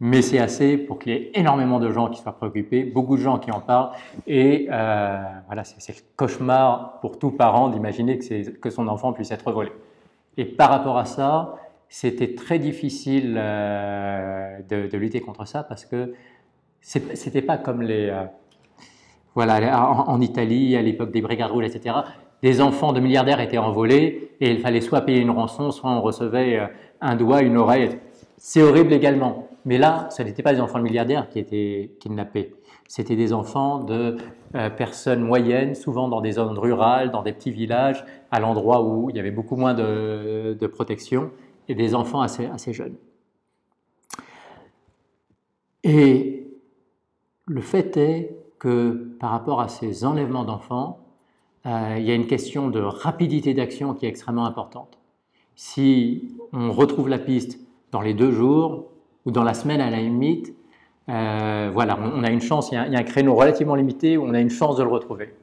mais 0.00 0.20
c'est 0.20 0.38
assez 0.38 0.76
pour 0.76 0.98
qu'il 0.98 1.12
y 1.12 1.16
ait 1.16 1.30
énormément 1.34 1.80
de 1.80 1.90
gens 1.90 2.08
qui 2.08 2.20
soient 2.20 2.36
préoccupés, 2.36 2.84
beaucoup 2.84 3.16
de 3.16 3.22
gens 3.22 3.38
qui 3.38 3.50
en 3.50 3.60
parlent, 3.60 3.90
et 4.26 4.68
euh, 4.70 5.22
voilà, 5.46 5.64
c'est 5.64 5.96
le 5.96 6.02
cauchemar 6.16 7.00
pour 7.00 7.18
tout 7.18 7.30
parent 7.30 7.68
d'imaginer 7.68 8.18
que, 8.18 8.70
son 8.70 8.88
enfant 8.88 9.12
puisse 9.12 9.30
être 9.30 9.50
volé. 9.50 9.72
Et 10.36 10.44
par 10.44 10.68
rapport 10.68 10.98
à 10.98 11.06
ça, 11.06 11.56
c'était 11.88 12.34
très 12.34 12.58
difficile 12.58 13.36
euh, 13.38 14.58
de, 14.68 14.96
lutter 14.98 15.20
contre 15.20 15.46
ça 15.46 15.62
parce 15.62 15.86
que 15.86 16.12
c'était 16.80 17.42
pas 17.42 17.56
comme 17.56 17.80
les, 17.80 18.10
euh, 18.10 18.24
voilà, 19.34 19.90
en, 19.90 20.20
Italie 20.20 20.76
à 20.76 20.82
l'époque 20.82 21.10
des 21.10 21.22
brigades 21.22 21.50
rouges, 21.50 21.64
etc. 21.64 21.96
Les 22.42 22.60
enfants 22.60 22.92
de 22.92 23.00
milliardaires 23.00 23.40
étaient 23.40 23.56
envolés 23.56 24.32
et 24.40 24.50
il 24.50 24.60
fallait 24.60 24.82
soit 24.82 25.00
payer 25.00 25.20
une 25.20 25.30
rançon, 25.30 25.70
soit 25.70 25.90
on 25.90 26.02
recevait 26.02 26.60
un 27.00 27.16
doigt, 27.16 27.40
une 27.40 27.56
oreille. 27.56 27.98
C'est 28.36 28.62
horrible 28.62 28.92
également. 28.92 29.48
Mais 29.66 29.78
là, 29.78 30.08
ce 30.10 30.22
n'étaient 30.22 30.44
pas 30.44 30.54
des 30.54 30.60
enfants 30.60 30.78
de 30.78 30.84
milliardaires 30.84 31.28
qui 31.28 31.40
étaient 31.40 31.90
kidnappés. 31.98 32.54
C'était 32.86 33.16
des 33.16 33.32
enfants 33.32 33.80
de 33.80 34.16
euh, 34.54 34.70
personnes 34.70 35.20
moyennes, 35.20 35.74
souvent 35.74 36.08
dans 36.08 36.20
des 36.20 36.32
zones 36.32 36.56
rurales, 36.56 37.10
dans 37.10 37.22
des 37.22 37.32
petits 37.32 37.50
villages, 37.50 38.04
à 38.30 38.38
l'endroit 38.38 38.84
où 38.84 39.10
il 39.10 39.16
y 39.16 39.18
avait 39.18 39.32
beaucoup 39.32 39.56
moins 39.56 39.74
de, 39.74 40.66
protection, 40.72 41.32
et 41.68 41.74
des 41.74 41.96
enfants 41.96 42.20
assez, 42.20 42.46
assez 42.46 42.72
jeunes. 42.72 42.94
Et 45.82 46.46
le 47.46 47.60
fait 47.60 47.96
est 47.96 48.36
que 48.60 49.16
par 49.18 49.30
rapport 49.30 49.60
à 49.60 49.66
ces 49.66 50.04
enlèvements 50.04 50.44
d'enfants, 50.44 51.00
euh, 51.66 51.96
il 51.98 52.04
y 52.04 52.12
a 52.12 52.14
une 52.14 52.28
question 52.28 52.70
de 52.70 52.78
rapidité 52.78 53.52
d'action 53.52 53.94
qui 53.94 54.06
est 54.06 54.08
extrêmement 54.08 54.46
importante. 54.46 54.96
Si 55.56 56.36
on 56.52 56.70
retrouve 56.70 57.08
la 57.08 57.18
piste 57.18 57.58
dans 57.90 58.00
les 58.00 58.14
deux 58.14 58.30
jours, 58.30 58.84
ou 59.26 59.32
dans 59.32 59.42
la 59.42 59.52
semaine 59.52 59.80
à 59.80 59.90
la 59.90 59.98
limite, 59.98 60.54
euh, 61.08 61.70
voilà, 61.72 61.98
on, 62.00 62.24
a 62.24 62.30
une 62.30 62.40
chance, 62.40 62.70
il 62.72 62.74
y, 62.74 62.78
a, 62.78 62.98
un 62.98 63.02
créneau 63.02 63.34
relativement 63.34 63.74
limité 63.74 64.16
où 64.16 64.24
on 64.24 64.32
a 64.32 64.40
une 64.40 64.50
chance 64.50 64.76
de 64.76 64.82
le 64.82 64.88
retrouver. 64.88 65.34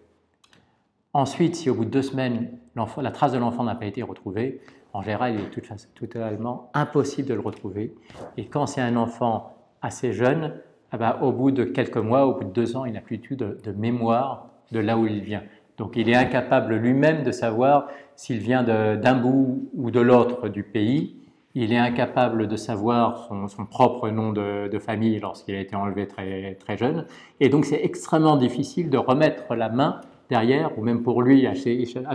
Ensuite, 1.14 1.56
si 1.56 1.70
au 1.70 1.76
bout 1.76 1.86
de 1.86 1.90
deux 1.90 2.02
semaines, 2.02 2.58
la 2.76 3.12
trace 3.12 3.34
de 3.34 3.38
l'enfant 3.38 3.64
n'a 3.64 3.76
pas 3.76 3.86
été 3.86 4.02
retrouvée, 4.02 4.62
en 4.94 5.02
général, 5.02 5.36
il 5.36 5.42
est 5.42 5.96
totalement 5.96 6.70
impossible 6.74 7.28
de 7.28 7.34
le 7.34 7.40
retrouver. 7.40 7.94
Et 8.38 8.46
quand 8.46 8.68
c'est 8.68 8.82
un 8.82 8.96
enfant 8.96 9.56
assez 9.82 10.14
jeune, 10.14 10.54
eh 10.94 10.98
ben, 10.98 11.18
au 11.22 11.32
bout 11.32 11.52
de 11.52 11.64
quelques 11.64 11.98
mois, 11.98 12.26
au 12.26 12.36
bout 12.36 12.46
de 12.46 12.52
deux 12.52 12.76
ans, 12.76 12.86
il 12.86 12.94
n'a 12.94 13.02
plus 13.02 13.18
du 13.18 13.28
tout 13.28 13.36
de, 13.36 13.72
mémoire 13.72 14.50
de 14.72 14.80
là 14.80 14.98
où 14.98 15.08
il 15.08 15.22
vient. 15.22 15.44
Donc 15.78 15.94
il 15.96 16.10
est 16.10 16.16
incapable 16.16 16.76
lui-même 16.76 17.24
de 17.24 17.32
savoir 17.32 17.88
s'il 18.16 18.38
vient 18.38 18.64
d'un 18.64 19.16
bout 19.16 19.70
ou 19.76 19.90
de 19.90 20.00
l'autre 20.00 20.50
du 20.50 20.64
pays 20.64 21.16
il 21.56 21.72
est 21.72 21.78
incapable 21.78 22.48
de 22.48 22.56
savoir 22.56 23.30
son, 23.48 23.66
propre 23.66 24.10
nom 24.10 24.34
de, 24.34 24.80
famille 24.80 25.20
lorsqu'il 25.20 25.56
a 25.56 25.60
été 25.60 25.76
enlevé 25.76 26.08
très, 26.08 26.56
très 26.56 26.78
jeune. 26.78 27.06
Et 27.40 27.50
donc 27.50 27.66
c'est 27.66 27.84
extrêmement 27.84 28.38
difficile 28.38 28.90
de 28.90 28.98
remettre 28.98 29.56
la 29.56 29.70
main 29.70 30.02
derrière, 30.30 30.78
ou 30.80 30.82
même 30.82 31.04
pour 31.04 31.22
lui, 31.22 31.46
à, 31.46 31.54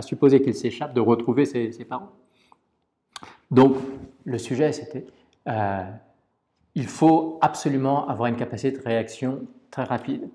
supposer 0.01 0.41
qu'il 0.41 0.53
s'échappe, 0.53 0.93
de 0.93 0.99
retrouver 0.99 1.45
ses, 1.45 1.85
parents. 1.85 2.09
Donc 3.49 3.75
le 4.25 4.37
sujet, 4.37 4.73
c'était, 4.73 5.05
euh, 5.47 5.83
il 6.75 6.87
faut 6.87 7.39
absolument 7.41 8.07
avoir 8.09 8.27
une 8.27 8.35
capacité 8.35 8.77
de 8.77 8.83
réaction 8.83 9.41
très 9.71 9.83
rapide. 9.83 10.29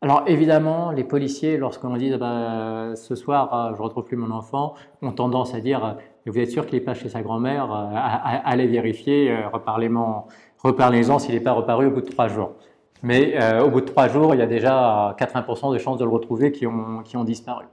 Alors 0.00 0.24
évidemment, 0.26 0.90
les 0.90 1.04
policiers, 1.04 1.56
lorsqu'on 1.56 1.96
dit 1.96 2.12
ah 2.12 2.18
bah, 2.18 2.96
ce 2.96 3.14
soir 3.14 3.48
ah, 3.52 3.72
je 3.76 3.82
retrouve 3.82 4.04
plus 4.04 4.16
mon 4.16 4.30
enfant, 4.30 4.74
ont 5.02 5.12
tendance 5.12 5.54
à 5.54 5.60
dire 5.60 5.96
vous 6.30 6.38
êtes 6.38 6.50
sûr 6.50 6.66
qu'il 6.66 6.78
n'est 6.78 6.84
pas 6.84 6.94
chez 6.94 7.08
sa 7.08 7.22
grand-mère 7.22 7.72
euh, 7.72 8.40
Allez 8.44 8.66
vérifier, 8.66 9.30
euh, 9.30 9.48
reparlez-en 9.48 11.18
s'il 11.18 11.34
n'est 11.34 11.40
pas 11.40 11.52
reparu 11.52 11.86
au 11.86 11.90
bout 11.90 12.00
de 12.00 12.10
trois 12.10 12.28
jours. 12.28 12.54
Mais 13.02 13.40
euh, 13.40 13.64
au 13.64 13.70
bout 13.70 13.80
de 13.80 13.86
trois 13.86 14.08
jours, 14.08 14.34
il 14.34 14.38
y 14.38 14.42
a 14.42 14.46
déjà 14.46 15.14
80% 15.18 15.72
de 15.72 15.78
chances 15.78 15.98
de 15.98 16.04
le 16.04 16.10
retrouver 16.10 16.52
qui 16.52 16.66
ont, 16.66 17.02
qui 17.04 17.16
ont 17.16 17.24
disparu. 17.24 17.66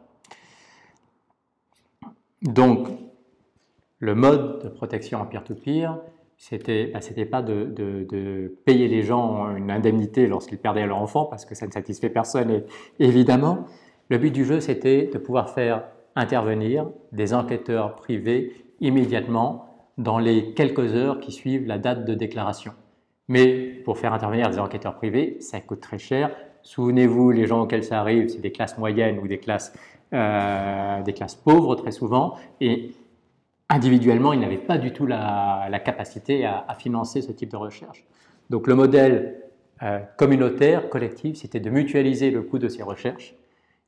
Donc, 2.42 2.88
le 4.00 4.14
mode 4.14 4.64
de 4.64 4.70
protection 4.70 5.20
en 5.20 5.26
peer-to-peer, 5.26 5.98
c'était 6.38 6.88
bah, 6.88 7.02
c'était 7.02 7.26
pas 7.26 7.42
de, 7.42 8.54
payer 8.66 8.88
les 8.88 9.02
gens 9.02 9.56
une 9.56 9.72
indemnité 9.72 10.28
lorsqu'ils 10.28 10.60
perdaient 10.60 10.86
leur 10.86 10.98
enfant, 10.98 11.26
parce 11.26 11.46
que 11.46 11.56
ça 11.56 11.66
ne 11.66 11.72
satisfait 11.72 12.10
personne, 12.10 12.62
évidemment. 13.00 13.66
Le 14.10 14.20
but 14.20 14.32
du 14.32 14.46
jeu, 14.46 14.60
c'était 14.60 15.10
de 15.12 15.18
pouvoir 15.18 15.50
faire 15.50 15.84
intervenir 16.16 16.88
des 17.12 17.34
enquêteurs 17.34 17.96
privés 17.96 18.66
immédiatement 18.80 19.66
dans 19.98 20.20
les 20.20 20.54
quelques 20.54 20.96
heures 20.96 21.20
qui 21.20 21.32
suivent 21.32 21.68
la 21.68 21.78
date 21.78 22.06
de 22.06 22.14
déclaration. 22.14 22.74
Mais 23.28 23.82
pour 23.86 23.98
faire 23.98 24.14
intervenir 24.14 24.50
des 24.50 24.60
enquêteurs 24.60 24.96
privés, 24.96 25.38
ça 25.40 25.60
coûte 25.60 25.82
très 25.82 25.98
cher. 25.98 26.32
Souvenez-vous, 26.64 27.32
les 27.32 27.48
gens 27.48 27.62
auxquels 27.62 27.84
ça 27.84 28.00
arrive, 28.00 28.28
c'est 28.28 28.42
des 28.42 28.52
classes 28.52 28.78
moyennes 28.78 29.20
ou 29.20 29.28
des 29.28 29.40
classes, 29.40 29.74
euh, 30.14 31.02
des 31.02 31.14
classes 31.14 31.36
pauvres 31.36 31.76
très 31.76 31.92
souvent. 31.92 32.36
Et 32.62 32.92
individuellement, 33.70 34.34
ils 34.34 34.40
n'avaient 34.40 34.58
pas 34.58 34.78
du 34.78 34.92
tout 34.92 35.06
la, 35.06 35.70
capacité 35.84 36.46
à, 36.46 36.76
financer 36.78 37.22
ce 37.22 37.32
type 37.32 37.52
de 37.52 37.58
recherche. 37.58 38.06
Donc 38.50 38.68
le 38.68 38.76
modèle 38.76 39.42
euh, 39.82 40.00
communautaire, 40.18 40.90
collectif, 40.90 41.38
c'était 41.38 41.60
de 41.60 41.70
mutualiser 41.70 42.32
le 42.32 42.42
coût 42.44 42.60
de 42.60 42.68
ces 42.68 42.84
recherches 42.84 43.36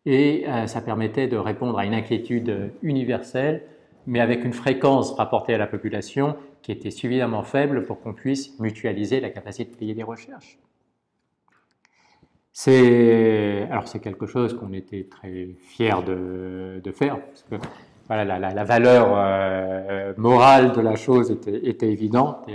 et 0.08 0.46
euh, 0.48 0.68
ça 0.68 0.80
permettait 0.80 1.28
de 1.28 1.36
répondre 1.36 1.78
à 1.78 1.86
une 1.86 1.94
inquiétude 1.94 2.72
universelle 2.82 3.64
mais 4.08 4.22
avec 4.22 4.46
une 4.46 4.54
fréquence 4.54 5.12
rapportée 5.12 5.54
à 5.54 5.58
la 5.58 5.68
population 5.68 6.38
qui 6.62 6.72
était 6.72 6.92
suffisamment 6.92 7.44
faible 7.44 7.84
pour 7.84 8.00
qu'on 8.00 8.14
puisse 8.14 8.58
mutualiser 8.60 9.20
la 9.20 9.30
capacité 9.30 9.70
de 9.70 9.76
payer 9.76 9.94
des 9.94 10.04
recherches. 10.04 10.58
C'est 12.54 13.68
alors 13.70 13.88
c'est 13.88 14.00
quelque 14.00 14.26
chose 14.26 14.58
qu'on 14.58 14.72
était 14.72 15.08
très 15.12 15.50
fiers 15.62 16.02
de, 16.08 16.92
faire 16.92 17.20
parce 17.20 17.44
que 17.44 17.56
voilà, 18.08 18.40
la, 18.40 18.64
valeur 18.64 19.10
euh, 19.12 20.14
morale 20.16 20.72
de 20.72 20.80
la 20.80 20.96
chose 20.96 21.30
était, 21.30 21.92
évidente 21.92 22.48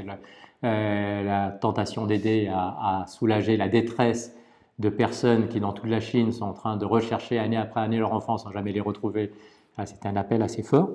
euh, 0.65 1.23
la 1.23 1.51
tentation 1.51 2.07
d'aider 2.07 2.51
à, 2.51 3.05
soulager 3.07 3.59
la 3.59 3.69
détresse 3.69 4.35
de 4.79 4.89
personnes 4.89 5.49
qui 5.49 5.61
dans 5.61 5.73
toute 5.73 5.89
la 5.89 6.01
Chine 6.01 6.33
sont 6.33 6.45
en 6.45 6.53
train 6.53 6.77
de 6.77 6.85
rechercher 6.85 7.39
année 7.39 7.57
après 7.57 7.81
année 7.81 7.99
leur 7.99 8.13
enfant 8.13 8.39
sans 8.39 8.51
jamais 8.51 8.73
les 8.73 8.81
retrouver, 8.81 9.33
c'était 9.85 10.09
un 10.09 10.17
appel 10.17 10.43
assez 10.43 10.63
fort. 10.63 10.91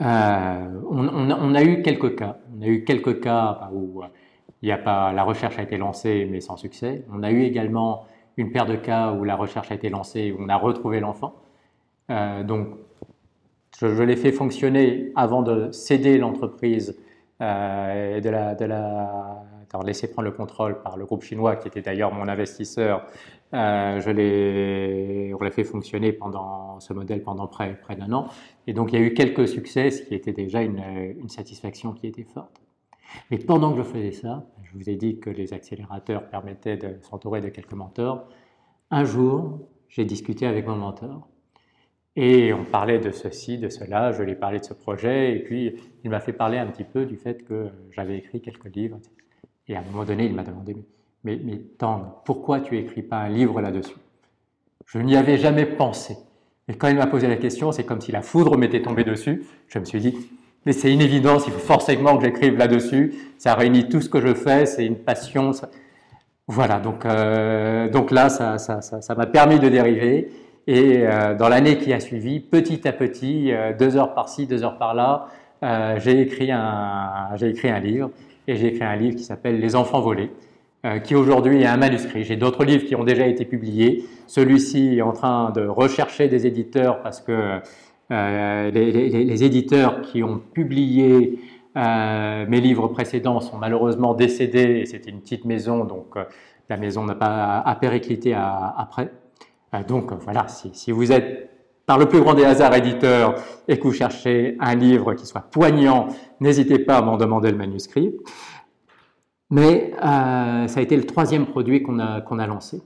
Euh, 0.00 0.80
on, 0.88 1.54
a 1.54 1.62
eu 1.62 1.82
quelques 1.82 2.16
cas. 2.16 2.38
On 2.56 2.62
a 2.62 2.66
eu 2.66 2.84
quelques 2.84 3.20
cas 3.20 3.58
bah, 3.60 3.70
où 3.72 4.02
il 4.62 4.68
y 4.68 4.72
a 4.72 4.78
pas, 4.78 5.12
la 5.12 5.24
recherche 5.24 5.58
a 5.58 5.62
été 5.62 5.76
lancée 5.76 6.26
mais 6.30 6.40
sans 6.40 6.56
succès. 6.56 7.04
On 7.12 7.22
a 7.22 7.30
eu 7.30 7.42
également 7.42 8.06
une 8.36 8.50
paire 8.50 8.66
de 8.66 8.76
cas 8.76 9.12
où 9.12 9.24
la 9.24 9.36
recherche 9.36 9.70
a 9.70 9.74
été 9.74 9.88
lancée 9.88 10.32
où 10.32 10.42
on 10.42 10.48
a 10.48 10.56
retrouvé 10.56 11.00
l'enfant. 11.00 11.34
Euh, 12.10 12.42
donc, 12.42 12.68
je, 13.78 14.02
l'ai 14.02 14.16
fait 14.16 14.32
fonctionner 14.32 15.12
avant 15.16 15.42
de 15.42 15.70
céder 15.70 16.18
l'entreprise 16.18 16.98
euh, 17.40 18.16
et 18.16 18.20
de 18.20 18.30
la, 18.30 18.54
de 18.54 18.64
la 18.64 19.44
laisser 19.84 20.10
prendre 20.10 20.28
le 20.28 20.34
contrôle 20.34 20.82
par 20.82 20.96
le 20.96 21.06
groupe 21.06 21.22
chinois 21.22 21.56
qui 21.56 21.68
était 21.68 21.82
d'ailleurs 21.82 22.12
mon 22.12 22.28
investisseur. 22.28 23.06
Euh, 23.54 24.00
je 24.00 24.10
l'ai, 24.10 25.34
on 25.34 25.42
l'a 25.42 25.50
fait 25.50 25.64
fonctionner 25.64 26.12
pendant 26.12 26.80
ce 26.80 26.92
modèle 26.92 27.22
pendant 27.22 27.46
près, 27.46 27.74
près 27.80 27.96
d'un 27.96 28.12
an. 28.12 28.28
Et 28.66 28.72
donc 28.72 28.92
il 28.92 28.98
y 28.98 29.02
a 29.02 29.04
eu 29.04 29.14
quelques 29.14 29.48
succès, 29.48 29.90
ce 29.90 30.02
qui 30.02 30.14
était 30.14 30.32
déjà 30.32 30.62
une, 30.62 30.82
une 31.18 31.28
satisfaction 31.28 31.92
qui 31.92 32.06
était 32.06 32.24
forte. 32.24 32.60
Mais 33.30 33.38
pendant 33.38 33.72
que 33.72 33.78
je 33.78 33.82
faisais 33.82 34.12
ça, 34.12 34.46
je 34.62 34.78
vous 34.78 34.88
ai 34.88 34.96
dit 34.96 35.18
que 35.18 35.30
les 35.30 35.52
accélérateurs 35.52 36.28
permettaient 36.28 36.76
de 36.76 36.98
s'entourer 37.02 37.40
de 37.40 37.48
quelques 37.48 37.72
mentors. 37.72 38.28
Un 38.90 39.04
jour, 39.04 39.60
j'ai 39.88 40.04
discuté 40.04 40.46
avec 40.46 40.66
mon 40.66 40.76
mentor 40.76 41.28
et 42.22 42.52
on 42.52 42.64
parlait 42.64 42.98
de 42.98 43.10
ceci, 43.12 43.56
de 43.56 43.70
cela, 43.70 44.12
je 44.12 44.22
lui 44.22 44.32
ai 44.32 44.34
parlé 44.34 44.58
de 44.58 44.64
ce 44.64 44.74
projet, 44.74 45.34
et 45.34 45.38
puis 45.38 45.74
il 46.04 46.10
m'a 46.10 46.20
fait 46.20 46.34
parler 46.34 46.58
un 46.58 46.66
petit 46.66 46.84
peu 46.84 47.06
du 47.06 47.16
fait 47.16 47.42
que 47.46 47.68
j'avais 47.92 48.18
écrit 48.18 48.42
quelques 48.42 48.76
livres. 48.76 48.98
Et 49.68 49.74
à 49.74 49.78
un 49.78 49.82
moment 49.90 50.04
donné, 50.04 50.26
il 50.26 50.34
m'a 50.34 50.42
demandé, 50.42 50.76
mais, 51.24 51.40
mais 51.42 51.58
Tang, 51.78 52.02
pourquoi 52.26 52.60
tu 52.60 52.74
n'écris 52.74 53.00
pas 53.00 53.16
un 53.16 53.30
livre 53.30 53.62
là-dessus? 53.62 53.96
Je 54.84 54.98
n'y 54.98 55.16
avais 55.16 55.38
jamais 55.38 55.64
pensé. 55.64 56.14
Et 56.68 56.74
quand 56.74 56.88
il 56.88 56.96
m'a 56.96 57.06
posé 57.06 57.26
la 57.26 57.36
question, 57.36 57.72
c'est 57.72 57.84
comme 57.84 58.02
si 58.02 58.12
la 58.12 58.20
foudre 58.20 58.58
m'était 58.58 58.82
tombée 58.82 59.04
dessus. 59.04 59.46
Je 59.68 59.78
me 59.78 59.86
suis 59.86 60.00
dit, 60.00 60.14
mais 60.66 60.72
c'est 60.72 60.92
une 60.92 61.00
évidence, 61.00 61.44
il 61.46 61.54
faut 61.54 61.58
forcément 61.58 62.18
que 62.18 62.24
j'écrive 62.24 62.58
là-dessus. 62.58 63.14
Ça 63.38 63.54
réunit 63.54 63.88
tout 63.88 64.02
ce 64.02 64.10
que 64.10 64.20
je 64.20 64.34
fais, 64.34 64.66
c'est 64.66 64.84
une 64.84 64.98
passion. 64.98 65.52
Voilà, 66.48 66.80
donc, 66.80 67.06
euh, 67.06 67.88
donc 67.88 68.10
là, 68.10 68.28
ça 68.28 68.50
m'a 68.50 68.58
ça, 68.58 68.82
ça, 68.82 69.26
permis 69.26 69.58
de 69.58 69.70
dériver. 69.70 70.30
Et 70.66 70.98
euh, 71.02 71.34
dans 71.34 71.48
l'année 71.48 71.78
qui 71.78 71.92
a 71.92 72.00
suivi, 72.00 72.40
petit 72.40 72.86
à 72.86 72.92
petit, 72.92 73.52
euh, 73.52 73.72
deux 73.76 73.96
heures 73.96 74.14
par-ci, 74.14 74.46
deux 74.46 74.62
heures 74.62 74.78
par-là, 74.78 75.28
euh, 75.62 75.98
j'ai 75.98 76.20
écrit, 76.20 76.50
un, 76.52 77.34
écrit 77.40 77.70
un 77.70 77.80
livre. 77.80 78.10
Et 78.46 78.56
j'ai 78.56 78.68
écrit 78.68 78.84
un 78.84 78.96
livre 78.96 79.16
qui 79.16 79.24
s'appelle 79.24 79.60
Les 79.60 79.76
enfants 79.76 80.00
volés, 80.00 80.30
qui 81.04 81.14
aujourd'hui 81.14 81.62
est 81.62 81.66
un 81.66 81.76
manuscrit. 81.76 82.24
J'ai 82.24 82.36
d'autres 82.36 82.64
livres 82.64 82.84
qui 82.84 82.96
ont 82.96 83.04
déjà 83.04 83.26
été 83.26 83.44
publiés. 83.44 84.04
Celui-ci 84.26 84.96
est 84.96 85.02
en 85.02 85.12
train 85.12 85.50
de 85.50 85.66
rechercher 85.66 86.26
des 86.26 86.46
éditeurs 86.46 87.00
parce 87.02 87.20
que 87.20 87.60
les, 88.10 89.44
éditeurs 89.44 90.00
qui 90.00 90.24
ont 90.24 90.40
publié 90.52 91.38
mes 91.76 92.60
livres 92.60 92.88
précédents 92.88 93.40
sont 93.40 93.58
malheureusement 93.58 94.14
décédés. 94.14 94.80
Et 94.80 94.86
c'était 94.86 95.10
une 95.10 95.20
petite 95.20 95.44
maison, 95.44 95.84
donc 95.84 96.16
la 96.68 96.76
maison 96.76 97.04
n'a 97.04 97.14
pas 97.14 97.58
à 97.58 98.80
après. 98.80 99.10
Euh, 99.74 99.82
donc 99.82 100.12
voilà, 100.12 100.46
si, 100.48 100.90
vous 100.90 101.12
êtes 101.12 101.48
par 101.86 101.98
le 101.98 102.06
plus 102.06 102.20
grand 102.20 102.34
des 102.34 102.44
hasards 102.44 102.74
éditeur 102.74 103.34
et 103.66 103.78
que 103.78 103.82
vous 103.82 103.92
cherchez 103.92 104.56
un 104.60 104.74
livre 104.74 105.14
qui 105.14 105.26
soit 105.26 105.40
poignant, 105.40 106.08
n'hésitez 106.40 106.78
pas 106.78 106.98
à 106.98 107.02
m'en 107.02 107.16
demander 107.16 107.50
le 107.50 107.56
manuscrit. 107.56 108.16
Mais 109.50 109.92
euh, 109.96 110.68
ça 110.68 110.78
a 110.78 110.82
été 110.82 110.96
le 110.96 111.04
troisième 111.04 111.46
produit 111.46 111.82
qu'on 111.82 111.98
a, 111.98 112.22
a 112.24 112.46
lancé. 112.46 112.82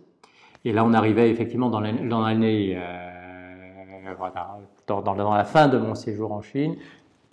Et 0.64 0.72
là, 0.72 0.84
on 0.84 0.94
arrivait 0.94 1.28
effectivement 1.28 1.68
dans 1.68 1.80
l'année, 1.80 2.74
euh, 2.78 4.14
voilà, 4.16 4.58
dans, 4.86 5.34
la 5.34 5.44
fin 5.44 5.68
de 5.68 5.76
mon 5.76 5.94
séjour 5.94 6.32
en 6.32 6.40
Chine. 6.40 6.76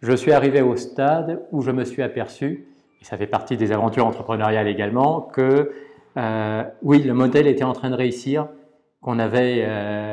Je 0.01 0.11
suis 0.13 0.33
arrivé 0.33 0.61
au 0.61 0.75
stade 0.75 1.41
où 1.53 1.61
je 1.61 1.71
me 1.71 1.85
suis 1.85 2.01
aperçu, 2.01 2.67
et 3.01 3.05
ça 3.05 3.15
fait 3.15 3.27
partie 3.27 3.55
des 3.55 3.71
aventures 3.71 4.05
entrepreneuriales 4.05 4.67
également, 4.67 5.21
que 5.21 5.71
oui, 6.81 7.03
le 7.03 7.13
modèle 7.13 7.47
était 7.47 7.63
en 7.63 7.71
train 7.71 7.89
de 7.89 7.95
réussir, 7.95 8.49
qu'on 9.01 9.19
avait 9.19 9.65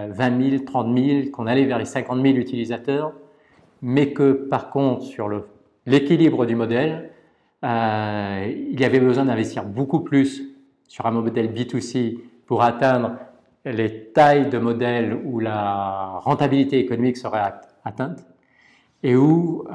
20 0.08 0.50
000, 0.50 0.64
30 0.64 0.98
000, 0.98 1.30
qu'on 1.30 1.46
allait 1.46 1.66
vers 1.66 1.78
les 1.78 1.84
50 1.84 2.22
000 2.22 2.36
utilisateurs, 2.36 3.12
mais 3.82 4.12
que 4.12 4.32
par 4.32 4.70
contre, 4.70 5.02
sur 5.02 5.28
l'équilibre 5.86 6.46
du 6.46 6.56
modèle, 6.56 7.10
euh, 7.64 8.52
il 8.70 8.78
y 8.80 8.84
avait 8.84 9.00
besoin 9.00 9.24
d'investir 9.24 9.64
beaucoup 9.64 10.00
plus 10.00 10.54
sur 10.86 11.06
un 11.06 11.10
modèle 11.10 11.52
B2C 11.52 12.18
pour 12.46 12.62
atteindre 12.62 13.16
les 13.64 14.04
tailles 14.12 14.48
de 14.48 14.58
modèles 14.58 15.18
où 15.24 15.40
la 15.40 16.20
rentabilité 16.20 16.78
économique 16.78 17.16
serait 17.16 17.52
atteinte 17.84 18.24
et 19.02 19.16
où 19.16 19.64
euh, 19.68 19.70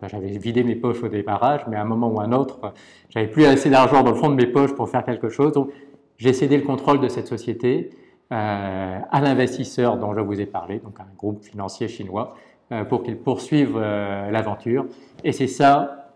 bah, 0.00 0.08
j'avais 0.08 0.36
vidé 0.38 0.62
mes 0.62 0.76
poches 0.76 1.02
au 1.02 1.08
démarrage, 1.08 1.62
mais 1.68 1.76
à 1.76 1.82
un 1.82 1.86
moment 1.86 2.08
ou 2.08 2.20
à 2.20 2.24
un 2.24 2.32
autre, 2.32 2.72
j'avais 3.08 3.28
plus 3.28 3.44
assez 3.44 3.70
d'argent 3.70 4.02
dans 4.02 4.10
le 4.10 4.16
fond 4.16 4.28
de 4.28 4.34
mes 4.34 4.46
poches 4.46 4.74
pour 4.74 4.88
faire 4.88 5.04
quelque 5.04 5.28
chose. 5.28 5.52
Donc 5.52 5.70
j'ai 6.18 6.32
cédé 6.32 6.56
le 6.56 6.62
contrôle 6.64 7.00
de 7.00 7.08
cette 7.08 7.26
société 7.26 7.90
à 8.34 9.20
l'investisseur 9.20 9.98
dont 9.98 10.14
je 10.14 10.20
vous 10.20 10.40
ai 10.40 10.46
parlé, 10.46 10.78
donc 10.78 10.98
un 11.00 11.14
groupe 11.16 11.44
financier 11.44 11.88
chinois, 11.88 12.34
euh, 12.70 12.84
pour 12.84 13.02
qu'il 13.02 13.18
poursuive 13.18 13.76
euh, 13.76 14.30
l'aventure. 14.30 14.86
Et 15.24 15.32
c'est 15.32 15.46
ça 15.46 16.08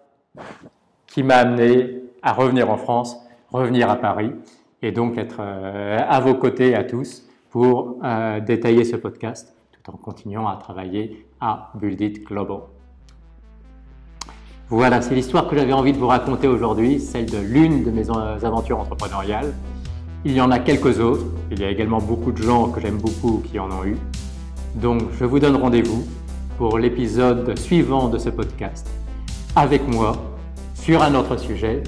qui 1.06 1.22
m'a 1.22 1.36
amené 1.36 2.02
à 2.22 2.32
revenir 2.32 2.70
en 2.70 2.76
France, 2.76 3.18
revenir 3.52 3.90
à 3.90 3.96
Paris, 3.96 4.32
et 4.82 4.92
donc 4.92 5.18
être 5.18 5.40
à 5.40 6.20
vos 6.20 6.34
côtés 6.34 6.74
à 6.74 6.84
tous 6.84 7.26
pour 7.50 7.96
détailler 8.46 8.84
ce 8.84 8.96
podcast, 8.96 9.56
tout 9.72 9.90
en 9.90 9.96
continuant 9.96 10.46
à 10.46 10.56
travailler 10.56 11.26
à 11.40 11.70
Build 11.74 12.00
It 12.00 12.24
Global. 12.24 12.58
Voilà, 14.68 15.00
c'est 15.00 15.14
l'histoire 15.14 15.48
que 15.48 15.56
j'avais 15.56 15.72
envie 15.72 15.92
de 15.92 15.98
vous 15.98 16.08
raconter 16.08 16.48
aujourd'hui, 16.48 16.98
celle 16.98 17.26
de 17.26 17.38
l'une 17.38 17.84
de 17.84 17.90
mes 17.90 18.10
aventures 18.10 18.80
entrepreneuriales. 18.80 19.54
Il 20.24 20.32
y 20.32 20.40
en 20.40 20.50
a 20.50 20.58
quelques 20.58 20.98
autres. 21.00 21.24
Il 21.50 21.60
y 21.60 21.64
a 21.64 21.70
également 21.70 22.00
beaucoup 22.00 22.32
de 22.32 22.42
gens 22.42 22.68
que 22.68 22.80
j'aime 22.80 22.98
beaucoup 22.98 23.42
qui 23.50 23.58
en 23.58 23.70
ont 23.70 23.84
eu. 23.84 23.96
Donc 24.74 25.02
je 25.18 25.24
vous 25.24 25.38
donne 25.38 25.56
rendez-vous 25.56 26.06
pour 26.58 26.78
l'épisode 26.78 27.58
suivant 27.58 28.08
de 28.08 28.18
ce 28.18 28.30
podcast 28.30 28.88
avec 29.54 29.86
moi 29.86 30.16
sur 30.74 31.02
un 31.02 31.14
autre 31.14 31.38
sujet. 31.38 31.82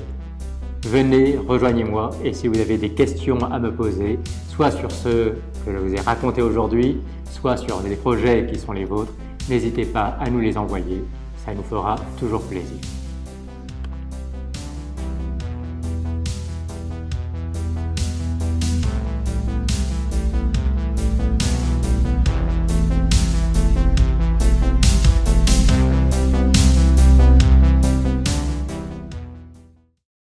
Venez, 0.84 1.36
rejoignez-moi 1.36 2.10
et 2.24 2.32
si 2.32 2.48
vous 2.48 2.58
avez 2.58 2.78
des 2.78 2.90
questions 2.90 3.38
à 3.50 3.58
me 3.58 3.72
poser, 3.72 4.18
soit 4.48 4.70
sur 4.70 4.90
ce 4.90 5.30
que 5.64 5.72
je 5.72 5.76
vous 5.76 5.94
ai 5.94 6.00
raconté 6.00 6.40
aujourd'hui, 6.40 7.00
soit 7.30 7.56
sur 7.56 7.80
des 7.80 7.96
projets 7.96 8.46
qui 8.50 8.58
sont 8.58 8.72
les 8.72 8.84
vôtres, 8.84 9.12
n'hésitez 9.48 9.84
pas 9.84 10.16
à 10.20 10.30
nous 10.30 10.40
les 10.40 10.56
envoyer. 10.56 11.04
Ça 11.44 11.54
nous 11.54 11.62
fera 11.62 11.96
toujours 12.18 12.42
plaisir. 12.42 12.78